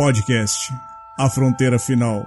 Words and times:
Podcast 0.00 0.72
A 1.18 1.28
Fronteira 1.28 1.78
Final. 1.78 2.26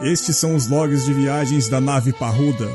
Estes 0.00 0.34
são 0.38 0.54
os 0.54 0.66
logs 0.66 1.04
de 1.04 1.12
viagens 1.12 1.68
da 1.68 1.78
nave 1.78 2.14
Parruda. 2.14 2.70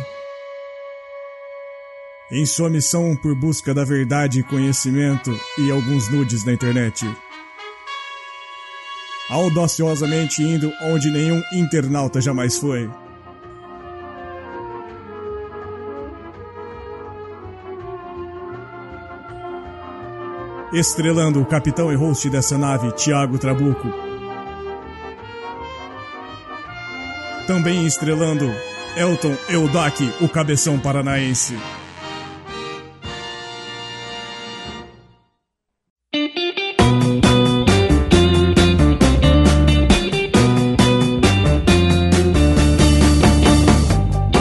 Em 2.31 2.45
sua 2.45 2.69
missão 2.69 3.15
por 3.15 3.33
busca 3.33 3.73
da 3.73 3.83
verdade 3.83 4.41
e 4.41 4.43
conhecimento 4.43 5.31
e 5.57 5.71
alguns 5.71 6.07
nudes 6.07 6.45
na 6.45 6.53
internet. 6.53 7.03
Audaciosamente 9.27 10.43
indo 10.43 10.71
onde 10.83 11.09
nenhum 11.09 11.41
internauta 11.51 12.21
jamais 12.21 12.59
foi. 12.59 12.87
Estrelando 20.73 21.41
o 21.41 21.45
capitão 21.45 21.91
e 21.91 21.95
host 21.95 22.29
dessa 22.29 22.57
nave, 22.57 22.93
Tiago 22.93 23.37
Trabuco. 23.37 23.89
Também 27.45 27.85
estrelando 27.85 28.49
Elton 28.95 29.35
Eudac, 29.49 30.01
o 30.21 30.29
cabeção 30.29 30.79
paranaense. 30.79 31.57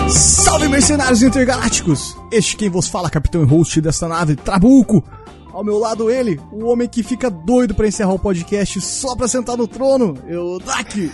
Salve 0.08 0.68
mercenários 0.68 1.24
intergalácticos! 1.24 2.16
Este 2.30 2.56
quem 2.56 2.70
vos 2.70 2.86
fala, 2.86 3.10
capitão 3.10 3.42
e 3.42 3.44
host 3.44 3.80
desta 3.80 4.06
nave, 4.06 4.36
Trabuco. 4.36 5.02
Ao 5.60 5.64
meu 5.64 5.76
lado 5.76 6.10
ele, 6.10 6.40
o 6.50 6.64
homem 6.64 6.88
que 6.88 7.02
fica 7.02 7.28
doido 7.28 7.74
pra 7.74 7.86
encerrar 7.86 8.14
o 8.14 8.18
podcast 8.18 8.80
só 8.80 9.14
pra 9.14 9.28
sentar 9.28 9.58
no 9.58 9.68
trono, 9.68 10.16
Eudac. 10.26 11.12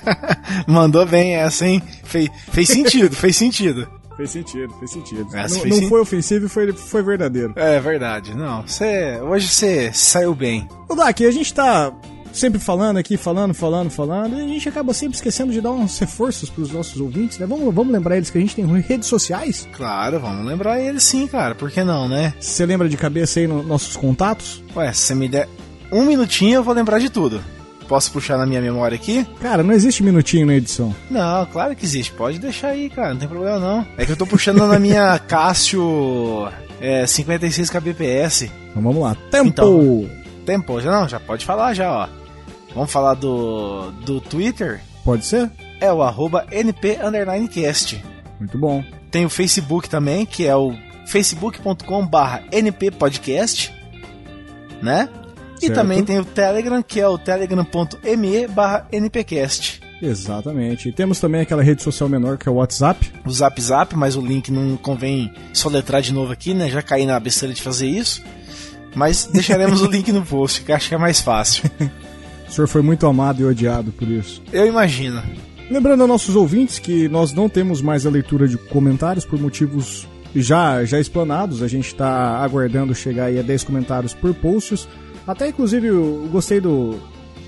Mandou 0.66 1.04
bem 1.04 1.34
essa, 1.36 1.66
hein? 1.66 1.82
Fez, 2.02 2.30
fez 2.50 2.68
sentido, 2.68 3.14
fez 3.14 3.36
sentido. 3.36 3.86
Fez 4.16 4.30
sentido, 4.30 4.72
fez 4.78 4.90
sentido. 4.90 5.26
Essa 5.36 5.54
não 5.54 5.62
fez 5.62 5.74
não 5.74 5.80
sen- 5.80 5.88
foi 5.88 6.00
ofensivo, 6.00 6.48
foi, 6.48 6.72
foi 6.72 7.02
verdadeiro. 7.02 7.52
É 7.56 7.80
verdade, 7.80 8.34
não. 8.36 8.66
Cê, 8.68 9.18
hoje 9.20 9.48
você 9.48 9.90
saiu 9.92 10.34
bem. 10.34 10.68
Ô 10.88 10.94
Dak, 10.94 11.24
a 11.26 11.30
gente 11.30 11.52
tá 11.52 11.90
sempre 12.32 12.58
falando 12.58 12.96
aqui, 12.96 13.16
falando, 13.16 13.54
falando, 13.54 13.90
falando, 13.90 14.38
e 14.38 14.44
a 14.44 14.48
gente 14.48 14.68
acaba 14.68 14.92
sempre 14.94 15.16
esquecendo 15.16 15.52
de 15.52 15.60
dar 15.60 15.70
uns 15.70 15.98
reforços 15.98 16.50
pros 16.50 16.70
nossos 16.72 17.00
ouvintes, 17.00 17.38
né? 17.38 17.46
Vamos, 17.46 17.72
vamos 17.74 17.92
lembrar 17.92 18.16
eles 18.16 18.30
que 18.30 18.38
a 18.38 18.40
gente 18.40 18.56
tem 18.56 18.64
redes 18.80 19.08
sociais. 19.08 19.68
Claro, 19.72 20.20
vamos 20.20 20.46
lembrar 20.46 20.80
ele 20.80 21.00
sim, 21.00 21.26
cara. 21.26 21.54
Por 21.54 21.70
que 21.70 21.84
não, 21.84 22.08
né? 22.08 22.34
Você 22.40 22.64
lembra 22.66 22.88
de 22.88 22.96
cabeça 22.96 23.40
aí 23.40 23.46
nos 23.46 23.66
nossos 23.66 23.96
contatos? 23.96 24.62
Ué, 24.74 24.92
se 24.92 25.00
você 25.00 25.14
me 25.14 25.28
der 25.28 25.48
um 25.90 26.04
minutinho, 26.04 26.56
eu 26.56 26.62
vou 26.62 26.74
lembrar 26.74 26.98
de 26.98 27.10
tudo. 27.10 27.42
Posso 27.86 28.10
puxar 28.10 28.38
na 28.38 28.46
minha 28.46 28.60
memória 28.60 28.94
aqui? 28.94 29.26
Cara, 29.40 29.62
não 29.62 29.74
existe 29.74 30.02
minutinho 30.02 30.46
na 30.46 30.54
edição. 30.54 30.94
Não, 31.10 31.44
claro 31.46 31.76
que 31.76 31.84
existe. 31.84 32.12
Pode 32.12 32.38
deixar 32.38 32.68
aí, 32.68 32.88
cara. 32.88 33.10
Não 33.10 33.18
tem 33.18 33.28
problema 33.28 33.58
não. 33.58 33.86
É 33.98 34.06
que 34.06 34.12
eu 34.12 34.16
tô 34.16 34.26
puxando 34.26 34.66
na 34.66 34.78
minha 34.78 35.18
Cássio 35.28 36.48
é, 36.80 37.06
56 37.06 37.68
kbps. 37.68 38.42
Então 38.70 38.82
vamos 38.82 39.02
lá. 39.02 39.14
Tempo! 39.30 39.48
Então. 39.48 40.22
Tempo, 40.46 40.80
já 40.80 40.90
não, 40.90 41.08
já 41.08 41.20
pode 41.20 41.44
falar 41.44 41.72
já, 41.74 41.90
ó. 41.92 42.21
Vamos 42.74 42.90
falar 42.90 43.14
do, 43.14 43.90
do 44.04 44.20
Twitter? 44.20 44.80
Pode 45.04 45.26
ser? 45.26 45.50
É 45.80 45.92
o 45.92 46.02
arroba 46.02 46.46
NP 46.50 46.98
underline 47.02 47.48
cast. 47.48 48.02
Muito 48.38 48.56
bom. 48.58 48.84
Tem 49.10 49.24
o 49.24 49.30
Facebook 49.30 49.88
também, 49.88 50.24
que 50.24 50.46
é 50.46 50.56
o 50.56 50.74
facebook.com 51.06 52.06
barra 52.06 52.42
nppodcast, 52.52 53.72
né? 54.80 55.08
E 55.58 55.66
Certo. 55.66 55.74
também 55.74 56.02
tem 56.04 56.18
o 56.18 56.24
Telegram, 56.24 56.82
que 56.82 57.00
é 57.00 57.06
o 57.06 57.18
telegram.me 57.18 58.46
barra 58.48 58.86
npcast. 58.90 59.80
Exatamente. 60.00 60.88
E 60.88 60.92
temos 60.92 61.20
também 61.20 61.42
aquela 61.42 61.62
rede 61.62 61.82
social 61.82 62.08
menor 62.08 62.36
que 62.36 62.48
é 62.48 62.52
o 62.52 62.56
WhatsApp. 62.56 63.12
O 63.24 63.30
Zap 63.30 63.60
Zap, 63.60 63.94
mas 63.94 64.16
o 64.16 64.20
link 64.20 64.50
não 64.50 64.76
convém 64.76 65.32
soletrar 65.52 66.02
de 66.02 66.12
novo 66.12 66.32
aqui, 66.32 66.52
né? 66.54 66.68
Já 66.68 66.82
caí 66.82 67.06
na 67.06 67.20
besteira 67.20 67.54
de 67.54 67.62
fazer 67.62 67.86
isso. 67.86 68.20
Mas 68.94 69.26
deixaremos 69.32 69.80
o 69.80 69.86
link 69.86 70.10
no 70.10 70.24
post, 70.26 70.62
que 70.62 70.72
acho 70.72 70.88
que 70.88 70.94
é 70.96 70.98
mais 70.98 71.20
fácil. 71.20 71.70
O 72.52 72.54
senhor 72.54 72.66
foi 72.68 72.82
muito 72.82 73.06
amado 73.06 73.40
e 73.40 73.46
odiado 73.46 73.90
por 73.92 74.06
isso. 74.06 74.42
Eu 74.52 74.66
imagino. 74.66 75.22
Lembrando 75.70 76.02
aos 76.02 76.08
nossos 76.08 76.36
ouvintes 76.36 76.78
que 76.78 77.08
nós 77.08 77.32
não 77.32 77.48
temos 77.48 77.80
mais 77.80 78.04
a 78.04 78.10
leitura 78.10 78.46
de 78.46 78.58
comentários 78.58 79.24
por 79.24 79.40
motivos 79.40 80.06
já, 80.36 80.84
já 80.84 81.00
explanados. 81.00 81.62
A 81.62 81.66
gente 81.66 81.86
está 81.86 82.36
aguardando 82.36 82.94
chegar 82.94 83.24
aí 83.24 83.38
a 83.38 83.42
10 83.42 83.64
comentários 83.64 84.12
por 84.12 84.34
posts. 84.34 84.86
Até 85.26 85.48
inclusive 85.48 85.86
eu 85.86 86.28
gostei 86.30 86.60
do, 86.60 86.96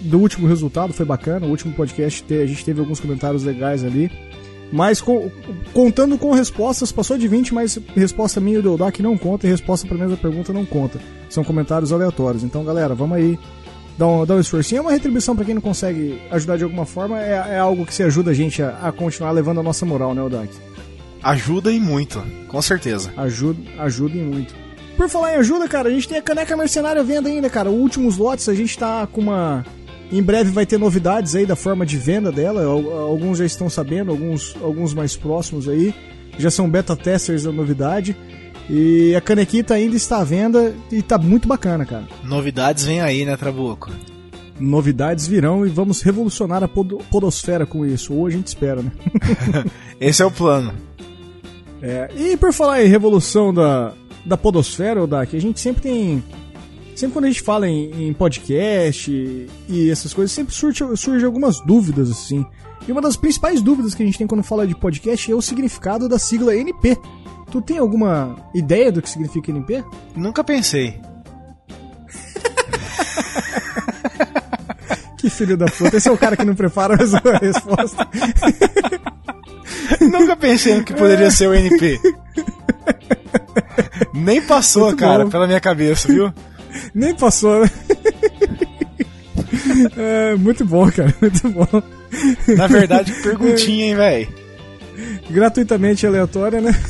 do 0.00 0.18
último 0.18 0.48
resultado, 0.48 0.94
foi 0.94 1.04
bacana. 1.04 1.44
O 1.46 1.50
último 1.50 1.74
podcast 1.74 2.24
a 2.34 2.46
gente 2.46 2.64
teve 2.64 2.80
alguns 2.80 2.98
comentários 2.98 3.44
legais 3.44 3.84
ali. 3.84 4.10
Mas 4.72 5.02
com- 5.02 5.30
contando 5.74 6.16
com 6.16 6.32
respostas, 6.32 6.90
passou 6.90 7.18
de 7.18 7.28
20, 7.28 7.52
mas 7.52 7.78
resposta 7.94 8.40
minha 8.40 8.58
e 8.58 8.62
do 8.62 8.70
Eldak 8.70 9.02
não 9.02 9.18
conta 9.18 9.46
e 9.46 9.50
resposta 9.50 9.86
para 9.86 9.98
a 9.98 10.00
mesma 10.00 10.16
pergunta 10.16 10.50
não 10.50 10.64
conta. 10.64 10.98
São 11.28 11.44
comentários 11.44 11.92
aleatórios. 11.92 12.42
Então, 12.42 12.64
galera, 12.64 12.94
vamos 12.94 13.18
aí 13.18 13.38
dar 13.98 14.06
um, 14.06 14.24
dar 14.26 14.34
um 14.34 14.40
esforcinho. 14.40 14.78
É 14.78 14.80
uma 14.82 14.92
retribuição 14.92 15.34
para 15.36 15.44
quem 15.44 15.54
não 15.54 15.62
consegue 15.62 16.20
ajudar 16.30 16.56
de 16.56 16.64
alguma 16.64 16.84
forma. 16.86 17.20
É, 17.20 17.54
é 17.54 17.58
algo 17.58 17.84
que 17.86 17.94
se 17.94 18.02
ajuda 18.02 18.30
a 18.30 18.34
gente 18.34 18.62
a, 18.62 18.78
a 18.82 18.92
continuar 18.92 19.30
levando 19.32 19.60
a 19.60 19.62
nossa 19.62 19.84
moral, 19.86 20.14
né, 20.14 20.20
Eldak? 20.22 20.50
Ajuda 21.22 21.72
e 21.72 21.80
muito, 21.80 22.22
com 22.48 22.60
certeza. 22.60 23.10
Ajuda, 23.16 23.58
ajudem 23.78 24.22
muito. 24.22 24.54
Por 24.96 25.08
falar 25.08 25.34
em 25.34 25.36
ajuda, 25.38 25.66
cara, 25.66 25.88
a 25.88 25.92
gente 25.92 26.06
tem 26.08 26.18
a 26.18 26.22
caneca 26.22 26.56
mercenária 26.56 27.02
venda 27.02 27.28
ainda, 27.28 27.48
cara. 27.48 27.70
Últimos 27.70 28.16
lotes, 28.18 28.48
a 28.48 28.54
gente 28.54 28.78
tá 28.78 29.06
com 29.06 29.22
uma. 29.22 29.64
Em 30.12 30.22
breve 30.22 30.50
vai 30.50 30.66
ter 30.66 30.78
novidades 30.78 31.34
aí 31.34 31.46
da 31.46 31.56
forma 31.56 31.84
de 31.86 31.96
venda 31.96 32.30
dela. 32.30 32.62
Al- 32.62 32.92
Alguns 33.08 33.38
já 33.38 33.44
estão 33.46 33.68
sabendo, 33.70 34.10
alguns, 34.10 34.54
alguns 34.62 34.92
mais 34.94 35.16
próximos 35.16 35.66
aí. 35.68 35.94
Já 36.38 36.50
são 36.50 36.68
beta 36.68 36.94
testers 36.94 37.44
da 37.44 37.50
novidade. 37.52 38.14
E 38.68 39.14
a 39.14 39.20
canequita 39.20 39.74
ainda 39.74 39.94
está 39.96 40.18
à 40.20 40.24
venda 40.24 40.74
e 40.90 41.02
tá 41.02 41.18
muito 41.18 41.46
bacana, 41.46 41.84
cara. 41.84 42.06
Novidades 42.22 42.84
vem 42.84 43.00
aí, 43.00 43.24
né, 43.24 43.36
Trabuco? 43.36 43.90
Novidades 44.58 45.26
virão 45.26 45.66
e 45.66 45.68
vamos 45.68 46.00
revolucionar 46.00 46.62
a 46.62 46.68
pod- 46.68 47.02
podosfera 47.10 47.66
com 47.66 47.84
isso. 47.84 48.14
Ou 48.14 48.26
a 48.26 48.30
gente 48.30 48.46
espera, 48.46 48.80
né? 48.82 48.92
Esse 50.00 50.22
é 50.22 50.24
o 50.24 50.30
plano. 50.30 50.72
É, 51.82 52.08
e 52.16 52.36
por 52.36 52.52
falar 52.52 52.82
em 52.82 52.88
revolução 52.88 53.52
da, 53.52 53.92
da 54.24 54.36
podosfera, 54.36 55.02
Odak, 55.02 55.36
a 55.36 55.40
gente 55.40 55.60
sempre 55.60 55.82
tem. 55.82 56.24
Sempre 56.96 57.12
quando 57.14 57.24
a 57.24 57.28
gente 57.28 57.42
fala 57.42 57.68
em, 57.68 58.08
em 58.08 58.12
podcast 58.12 59.10
e, 59.10 59.46
e 59.68 59.90
essas 59.90 60.14
coisas, 60.14 60.30
sempre 60.32 60.54
surge, 60.54 60.84
surge 60.96 61.24
algumas 61.26 61.60
dúvidas, 61.60 62.10
assim. 62.10 62.46
E 62.86 62.92
uma 62.92 63.00
das 63.02 63.16
principais 63.16 63.60
dúvidas 63.60 63.94
que 63.94 64.02
a 64.02 64.06
gente 64.06 64.16
tem 64.16 64.26
quando 64.26 64.44
fala 64.44 64.66
de 64.66 64.74
podcast 64.74 65.30
é 65.30 65.34
o 65.34 65.42
significado 65.42 66.08
da 66.08 66.18
sigla 66.18 66.54
NP. 66.56 66.96
Tu 67.54 67.62
tem 67.62 67.78
alguma 67.78 68.34
ideia 68.52 68.90
do 68.90 69.00
que 69.00 69.08
significa 69.08 69.52
NP? 69.52 69.84
Nunca 70.16 70.42
pensei. 70.42 71.00
Que 75.16 75.30
filho 75.30 75.56
da 75.56 75.66
puta, 75.66 75.96
esse 75.96 76.08
é 76.08 76.12
o 76.12 76.18
cara 76.18 76.36
que 76.36 76.44
não 76.44 76.56
prepara 76.56 76.96
uma 76.96 77.38
resposta. 77.38 78.08
Nunca 80.02 80.34
pensei 80.36 80.74
no 80.74 80.82
que 80.84 80.92
poderia 80.92 81.30
ser 81.30 81.46
o 81.46 81.54
NP. 81.54 82.00
Nem 84.12 84.42
passou, 84.42 84.86
Muito 84.86 84.98
cara, 84.98 85.24
bom. 85.24 85.30
pela 85.30 85.46
minha 85.46 85.60
cabeça, 85.60 86.08
viu? 86.08 86.34
Nem 86.92 87.14
passou, 87.14 87.60
né? 87.60 87.70
É, 89.96 90.34
muito 90.34 90.64
bom, 90.64 90.90
cara, 90.90 91.14
muito 91.20 91.48
bom. 91.50 91.82
Na 92.56 92.66
verdade, 92.66 93.12
perguntinha, 93.22 93.86
hein, 93.86 93.94
velho? 93.94 94.43
Gratuitamente 95.30 96.06
aleatória, 96.06 96.60
né? 96.60 96.72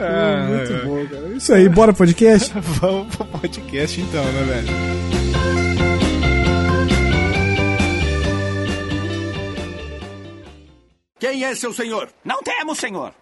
Ah, 0.00 0.46
Muito 0.48 0.86
bom, 0.86 1.06
cara. 1.08 1.28
Isso 1.36 1.52
aí, 1.52 1.68
bora 1.68 1.92
podcast? 1.92 2.52
Vamos 2.80 3.16
pro 3.16 3.24
podcast 3.24 4.00
então, 4.00 4.24
né, 4.24 4.42
velho? 4.44 5.78
Quem 11.18 11.44
é 11.44 11.54
seu 11.54 11.72
senhor? 11.72 12.08
Não 12.24 12.42
temos, 12.42 12.78
senhor. 12.78 13.12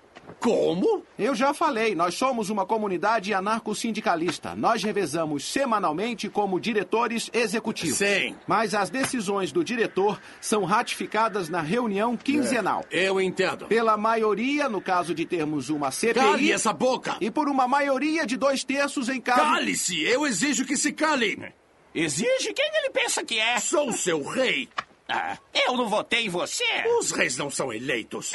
Como? 0.46 1.02
Eu 1.19 1.34
já 1.34 1.52
falei, 1.52 1.96
nós 1.96 2.14
somos 2.14 2.50
uma 2.50 2.64
comunidade 2.64 3.34
anarco-sindicalista. 3.34 4.54
Nós 4.54 4.81
revezamos 4.81 5.44
semanalmente 5.44 6.28
como 6.28 6.60
diretores 6.60 7.28
executivos. 7.32 7.98
Sim. 7.98 8.37
Mas 8.46 8.72
as 8.72 8.88
decisões 8.88 9.50
do 9.50 9.64
diretor 9.64 10.20
são 10.40 10.62
ratificadas 10.62 11.48
na 11.48 11.60
reunião 11.60 12.16
quinzenal. 12.16 12.84
Eu 12.93 13.20
entendo. 13.20 13.66
Pela 13.66 13.96
maioria, 13.96 14.69
no 14.69 14.81
caso 14.81 15.12
de 15.12 15.26
termos 15.26 15.69
uma 15.69 15.90
CPI. 15.90 16.14
Cale 16.14 16.52
essa 16.52 16.72
boca! 16.72 17.16
E 17.20 17.28
por 17.28 17.48
uma 17.48 17.66
maioria 17.66 18.25
de 18.25 18.37
dois 18.37 18.62
terços 18.62 19.08
em 19.08 19.20
caso. 19.20 19.40
Cale-se! 19.40 20.00
Eu 20.04 20.25
exijo 20.25 20.64
que 20.64 20.76
se 20.76 20.93
cale! 20.93 21.52
Exige 21.93 22.52
quem 22.54 22.70
ele 22.76 22.90
pensa 22.90 23.25
que 23.25 23.37
é. 23.37 23.58
Sou 23.58 23.93
seu 23.93 24.22
rei! 24.22 24.69
Ah, 25.08 25.38
eu 25.66 25.76
não 25.76 25.88
votei 25.88 26.26
em 26.26 26.28
você. 26.28 26.64
Os 27.00 27.10
reis 27.10 27.37
não 27.37 27.50
são 27.50 27.72
eleitos. 27.72 28.32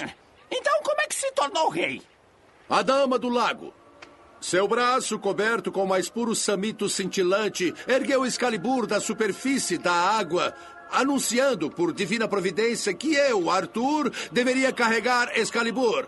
Então 0.51 0.81
como 0.83 1.01
é 1.01 1.07
que 1.07 1.15
se 1.15 1.31
tornou 1.31 1.69
rei? 1.69 2.01
A 2.69 2.81
dama 2.81 3.18
do 3.18 3.30
lago. 3.30 3.74
Seu 4.42 4.68
braço, 4.68 5.19
coberto 5.19 5.71
com 5.71 5.86
mais 5.86 6.09
puro 6.09 6.36
samito 6.36 6.89
cintilante, 6.89 7.74
ergueu 7.88 8.25
Excalibur 8.25 8.88
da 8.88 9.00
superfície 9.00 9.77
da 9.77 9.94
água, 9.94 10.53
anunciando 10.92 11.69
por 11.69 11.94
divina 11.94 12.27
providência 12.27 12.94
que 12.94 13.13
eu, 13.13 13.50
Arthur, 13.50 14.12
deveria 14.31 14.74
carregar 14.74 15.31
Excalibur. 15.38 16.07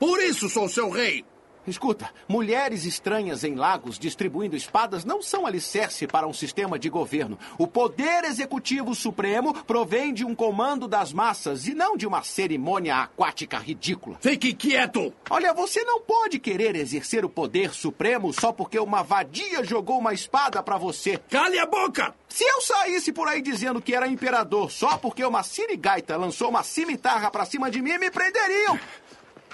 Por 0.00 0.20
isso 0.20 0.48
sou 0.48 0.68
seu 0.68 0.90
rei. 0.90 1.24
Escuta, 1.70 2.10
mulheres 2.26 2.84
estranhas 2.84 3.44
em 3.44 3.54
lagos 3.54 3.96
distribuindo 3.96 4.56
espadas 4.56 5.04
não 5.04 5.22
são 5.22 5.46
alicerce 5.46 6.04
para 6.04 6.26
um 6.26 6.32
sistema 6.32 6.76
de 6.76 6.90
governo. 6.90 7.38
O 7.56 7.66
poder 7.66 8.24
executivo 8.24 8.92
supremo 8.92 9.54
provém 9.64 10.12
de 10.12 10.24
um 10.24 10.34
comando 10.34 10.88
das 10.88 11.12
massas 11.12 11.68
e 11.68 11.74
não 11.74 11.96
de 11.96 12.08
uma 12.08 12.24
cerimônia 12.24 12.96
aquática 12.96 13.56
ridícula. 13.56 14.18
Fique 14.20 14.52
quieto! 14.52 15.14
Olha, 15.30 15.54
você 15.54 15.84
não 15.84 16.00
pode 16.00 16.40
querer 16.40 16.74
exercer 16.74 17.24
o 17.24 17.30
poder 17.30 17.72
supremo 17.72 18.32
só 18.32 18.52
porque 18.52 18.78
uma 18.78 19.04
vadia 19.04 19.62
jogou 19.62 20.00
uma 20.00 20.12
espada 20.12 20.60
para 20.64 20.76
você. 20.76 21.18
Cale 21.30 21.58
a 21.58 21.66
boca! 21.66 22.12
Se 22.28 22.44
eu 22.44 22.60
saísse 22.60 23.12
por 23.12 23.28
aí 23.28 23.40
dizendo 23.40 23.80
que 23.80 23.94
era 23.94 24.08
imperador 24.08 24.70
só 24.70 24.98
porque 24.98 25.24
uma 25.24 25.44
sirigaita 25.44 26.16
lançou 26.16 26.48
uma 26.48 26.62
cimitarra 26.62 27.30
pra 27.30 27.44
cima 27.44 27.70
de 27.70 27.80
mim, 27.80 27.96
me 27.98 28.10
prenderiam. 28.10 28.78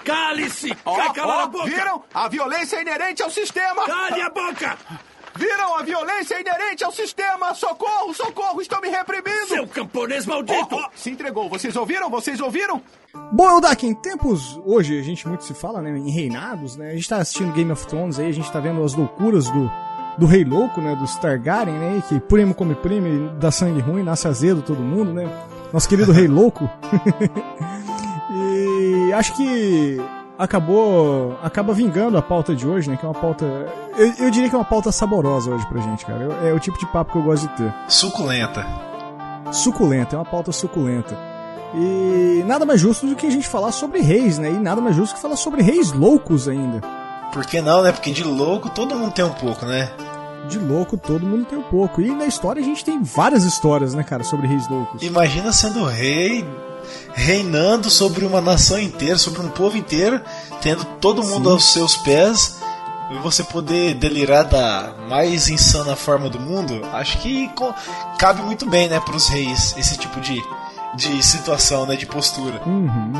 Cale-se! 0.03 0.75
Ó, 0.85 1.13
Cala 1.13 1.37
ó, 1.37 1.39
a 1.41 1.47
boca! 1.47 1.65
viram? 1.65 2.03
A 2.13 2.27
violência 2.27 2.77
é 2.77 2.81
inerente 2.81 3.23
ao 3.23 3.29
sistema. 3.29 3.85
Cale 3.85 4.21
a 4.21 4.29
boca! 4.29 4.77
Viram? 5.35 5.75
A 5.77 5.83
violência 5.83 6.35
é 6.35 6.41
inerente 6.41 6.83
ao 6.83 6.91
sistema. 6.91 7.53
Socorro, 7.53 8.13
socorro, 8.13 8.59
estão 8.59 8.81
me 8.81 8.89
reprimindo. 8.89 9.47
Seu 9.47 9.67
camponês 9.67 10.25
maldito! 10.25 10.75
ó, 10.75 10.89
se 10.95 11.11
entregou. 11.11 11.47
Vocês 11.49 11.75
ouviram? 11.75 12.09
Vocês 12.09 12.39
ouviram? 12.41 12.81
Bom, 13.31 13.47
Eldak, 13.49 13.85
em 13.85 13.93
tempos. 13.93 14.59
Hoje 14.65 14.99
a 14.99 15.03
gente 15.03 15.27
muito 15.27 15.43
se 15.43 15.53
fala, 15.53 15.81
né? 15.81 15.91
Em 15.97 16.09
reinados, 16.09 16.75
né? 16.75 16.91
A 16.91 16.95
gente 16.95 17.07
tá 17.07 17.17
assistindo 17.17 17.53
Game 17.53 17.71
of 17.71 17.85
Thrones 17.85 18.17
aí, 18.19 18.27
a 18.27 18.33
gente 18.33 18.51
tá 18.51 18.59
vendo 18.59 18.83
as 18.83 18.95
loucuras 18.95 19.49
do, 19.51 19.71
do 20.17 20.25
Rei 20.25 20.43
Louco, 20.43 20.81
né? 20.81 20.95
Dos 20.95 21.15
Targaryen, 21.17 21.75
né? 21.75 22.03
Que 22.07 22.19
primo 22.19 22.55
come 22.55 22.73
primo, 22.73 23.29
dá 23.37 23.51
sangue 23.51 23.79
ruim, 23.81 24.01
nasce 24.03 24.27
azedo 24.27 24.61
todo 24.63 24.79
mundo, 24.79 25.13
né? 25.13 25.29
Nosso 25.71 25.87
querido 25.87 26.11
Rei 26.13 26.27
Louco. 26.27 26.67
e 29.07 29.13
acho 29.13 29.33
que 29.35 29.97
acabou. 30.37 31.37
acaba 31.43 31.73
vingando 31.73 32.17
a 32.17 32.21
pauta 32.21 32.55
de 32.55 32.67
hoje, 32.67 32.89
né? 32.89 32.97
Que 32.97 33.05
é 33.05 33.09
uma 33.09 33.19
pauta. 33.19 33.45
Eu, 33.97 34.13
eu 34.25 34.31
diria 34.31 34.49
que 34.49 34.55
é 34.55 34.57
uma 34.57 34.65
pauta 34.65 34.91
saborosa 34.91 35.51
hoje 35.51 35.65
pra 35.67 35.81
gente, 35.81 36.05
cara. 36.05 36.23
Eu- 36.23 36.47
é 36.49 36.53
o 36.53 36.59
tipo 36.59 36.77
de 36.77 36.85
papo 36.87 37.11
que 37.13 37.17
eu 37.17 37.23
gosto 37.23 37.47
de 37.47 37.53
ter. 37.57 37.73
Suculenta. 37.87 38.65
suculenta, 39.51 40.15
é 40.15 40.19
uma 40.19 40.25
pauta 40.25 40.51
suculenta. 40.51 41.17
E 41.73 42.43
nada 42.45 42.65
mais 42.65 42.79
justo 42.79 43.05
do 43.07 43.15
que 43.15 43.27
a 43.27 43.29
gente 43.29 43.47
falar 43.47 43.71
sobre 43.71 43.99
reis, 44.01 44.37
né? 44.37 44.49
E 44.51 44.53
nada 44.59 44.79
mais 44.81 44.95
justo 44.95 45.15
que 45.15 45.21
falar 45.21 45.35
sobre 45.35 45.61
reis 45.61 45.91
loucos 45.91 46.47
ainda. 46.47 46.81
Por 47.33 47.45
que 47.45 47.59
não, 47.61 47.81
né? 47.83 47.91
Porque 47.91 48.11
de 48.11 48.23
louco 48.23 48.69
todo 48.69 48.95
mundo 48.95 49.11
tem 49.13 49.23
um 49.25 49.33
pouco, 49.33 49.65
né? 49.65 49.89
De 50.47 50.57
louco 50.57 50.97
todo 50.97 51.25
mundo 51.25 51.45
tem 51.45 51.57
um 51.57 51.63
pouco. 51.63 52.01
E 52.01 52.09
na 52.09 52.25
história 52.25 52.61
a 52.61 52.65
gente 52.65 52.83
tem 52.83 53.01
várias 53.03 53.43
histórias, 53.43 53.93
né, 53.93 54.03
cara, 54.03 54.23
sobre 54.23 54.47
reis 54.47 54.67
loucos. 54.69 55.01
Imagina 55.03 55.51
sendo 55.51 55.83
rei, 55.85 56.45
reinando 57.13 57.89
sobre 57.89 58.25
uma 58.25 58.39
nação 58.39 58.79
inteira, 58.79 59.17
sobre 59.17 59.41
um 59.41 59.49
povo 59.49 59.77
inteiro, 59.77 60.21
tendo 60.61 60.85
todo 60.99 61.23
mundo 61.23 61.49
Sim. 61.49 61.53
aos 61.53 61.73
seus 61.73 61.97
pés, 61.97 62.57
e 63.11 63.17
você 63.19 63.43
poder 63.43 63.95
delirar 63.95 64.45
da 64.45 64.93
mais 65.09 65.49
insana 65.49 65.95
forma 65.95 66.29
do 66.29 66.39
mundo, 66.39 66.81
acho 66.93 67.17
que 67.19 67.49
cabe 68.17 68.41
muito 68.41 68.69
bem, 68.69 68.89
né, 68.89 68.99
pros 68.99 69.29
reis, 69.29 69.73
esse 69.77 69.97
tipo 69.97 70.19
de, 70.19 70.43
de 70.95 71.23
situação, 71.23 71.85
né, 71.85 71.95
de 71.95 72.05
postura. 72.05 72.61
Uhum. 72.65 73.13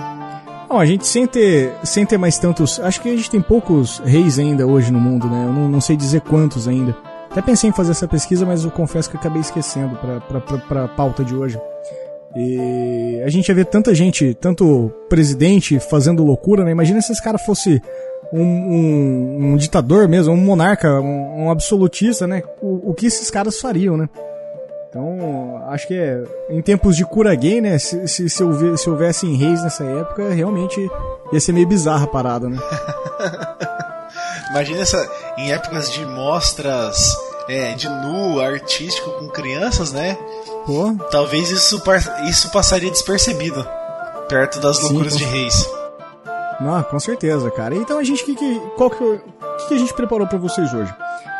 Bom, 0.67 0.77
a 0.77 0.85
gente 0.85 1.07
sem 1.07 1.25
ter, 1.25 1.77
sem 1.83 2.05
ter 2.05 2.17
mais 2.17 2.37
tantos. 2.37 2.77
Acho 2.81 2.99
que 2.99 3.07
a 3.07 3.15
gente 3.15 3.29
tem 3.29 3.41
poucos 3.41 3.99
reis 3.99 4.37
ainda 4.37 4.67
hoje 4.67 4.91
no 4.91 4.99
mundo, 4.99 5.27
né? 5.27 5.45
Eu 5.45 5.53
não, 5.53 5.69
não 5.69 5.79
sei 5.79 5.95
dizer 5.95 6.19
quantos 6.21 6.67
ainda. 6.67 6.93
Até 7.37 7.45
pensei 7.45 7.69
em 7.69 7.73
fazer 7.73 7.91
essa 7.91 8.07
pesquisa, 8.07 8.47
mas 8.47 8.63
eu 8.63 8.71
confesso 8.71 9.11
que 9.11 9.15
acabei 9.15 9.41
esquecendo 9.41 9.95
pra, 9.95 10.41
pra 10.57 10.87
pauta 10.87 11.23
de 11.23 11.35
hoje. 11.35 11.61
E 12.35 13.21
a 13.23 13.29
gente 13.29 13.47
ia 13.47 13.53
ver 13.53 13.65
tanta 13.65 13.93
gente, 13.93 14.33
tanto 14.33 14.91
presidente 15.07 15.79
fazendo 15.79 16.23
loucura, 16.23 16.63
né? 16.63 16.71
Imagina 16.71 16.99
se 16.99 17.11
esse 17.11 17.23
cara 17.23 17.37
fosse 17.37 17.79
um, 18.33 18.41
um, 18.41 19.37
um 19.51 19.55
ditador 19.55 20.07
mesmo, 20.07 20.33
um 20.33 20.37
monarca, 20.37 20.99
um, 20.99 21.43
um 21.43 21.51
absolutista, 21.51 22.25
né? 22.25 22.41
O, 22.59 22.89
o 22.89 22.93
que 22.95 23.05
esses 23.05 23.29
caras 23.29 23.61
fariam, 23.61 23.95
né? 23.95 24.09
Então, 24.89 25.61
acho 25.67 25.87
que 25.87 25.93
é, 25.93 26.23
em 26.49 26.59
tempos 26.63 26.95
de 26.95 27.05
cura 27.05 27.35
gay, 27.35 27.61
né? 27.61 27.77
Se, 27.77 28.07
se, 28.07 28.27
se, 28.31 28.43
houve- 28.43 28.75
se 28.79 28.89
houvessem 28.89 29.35
reis 29.35 29.61
nessa 29.61 29.83
época, 29.83 30.27
realmente 30.33 30.79
ia 31.31 31.39
ser 31.39 31.51
meio 31.51 31.67
bizarra 31.67 32.05
a 32.05 32.07
parada, 32.07 32.49
né? 32.49 32.57
Imagina 34.49 34.81
essa, 34.81 35.11
em 35.37 35.51
épocas 35.51 35.91
de 35.91 36.05
mostras 36.05 37.15
é, 37.49 37.73
de 37.73 37.87
nu 37.89 38.39
artístico 38.41 39.09
com 39.11 39.27
crianças, 39.29 39.91
né? 39.91 40.17
Pô, 40.65 40.93
Talvez 41.11 41.49
isso, 41.49 41.81
isso 42.29 42.49
passaria 42.51 42.91
despercebido 42.91 43.65
perto 44.29 44.59
das 44.59 44.77
Sim, 44.77 44.83
loucuras 44.89 45.13
com- 45.13 45.19
de 45.19 45.23
reis. 45.25 45.69
não, 46.59 46.81
com 46.83 46.99
certeza, 46.99 47.49
cara. 47.51 47.75
Então 47.75 47.97
a 47.99 48.03
gente, 48.03 48.23
que, 48.23 48.35
que, 48.35 48.59
qual 48.75 48.89
que, 48.89 48.97
que, 49.59 49.67
que 49.67 49.73
a 49.73 49.77
gente 49.79 49.93
preparou 49.93 50.27
pra 50.27 50.37
vocês 50.37 50.73
hoje? 50.73 50.93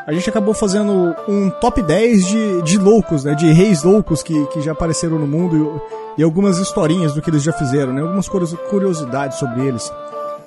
A 0.06 0.14
gente 0.14 0.30
acabou 0.30 0.54
fazendo 0.54 1.14
um 1.28 1.50
top 1.50 1.82
10 1.82 2.26
de, 2.26 2.62
de 2.62 2.78
loucos, 2.78 3.26
né? 3.26 3.36
De 3.36 3.52
reis 3.52 3.84
loucos 3.84 4.24
que, 4.24 4.46
que 4.48 4.62
já 4.62 4.72
apareceram 4.72 5.20
no 5.20 5.28
mundo 5.28 5.82
e, 6.18 6.22
e 6.22 6.24
algumas 6.24 6.60
historinhas 6.60 7.14
do 7.14 7.22
que 7.22 7.30
eles 7.30 7.44
já 7.44 7.52
fizeram, 7.52 7.92
né? 7.92 8.02
Algumas 8.02 8.30
curios- 8.30 8.56
curiosidades 8.70 9.38
sobre 9.38 9.66
eles. 9.68 9.92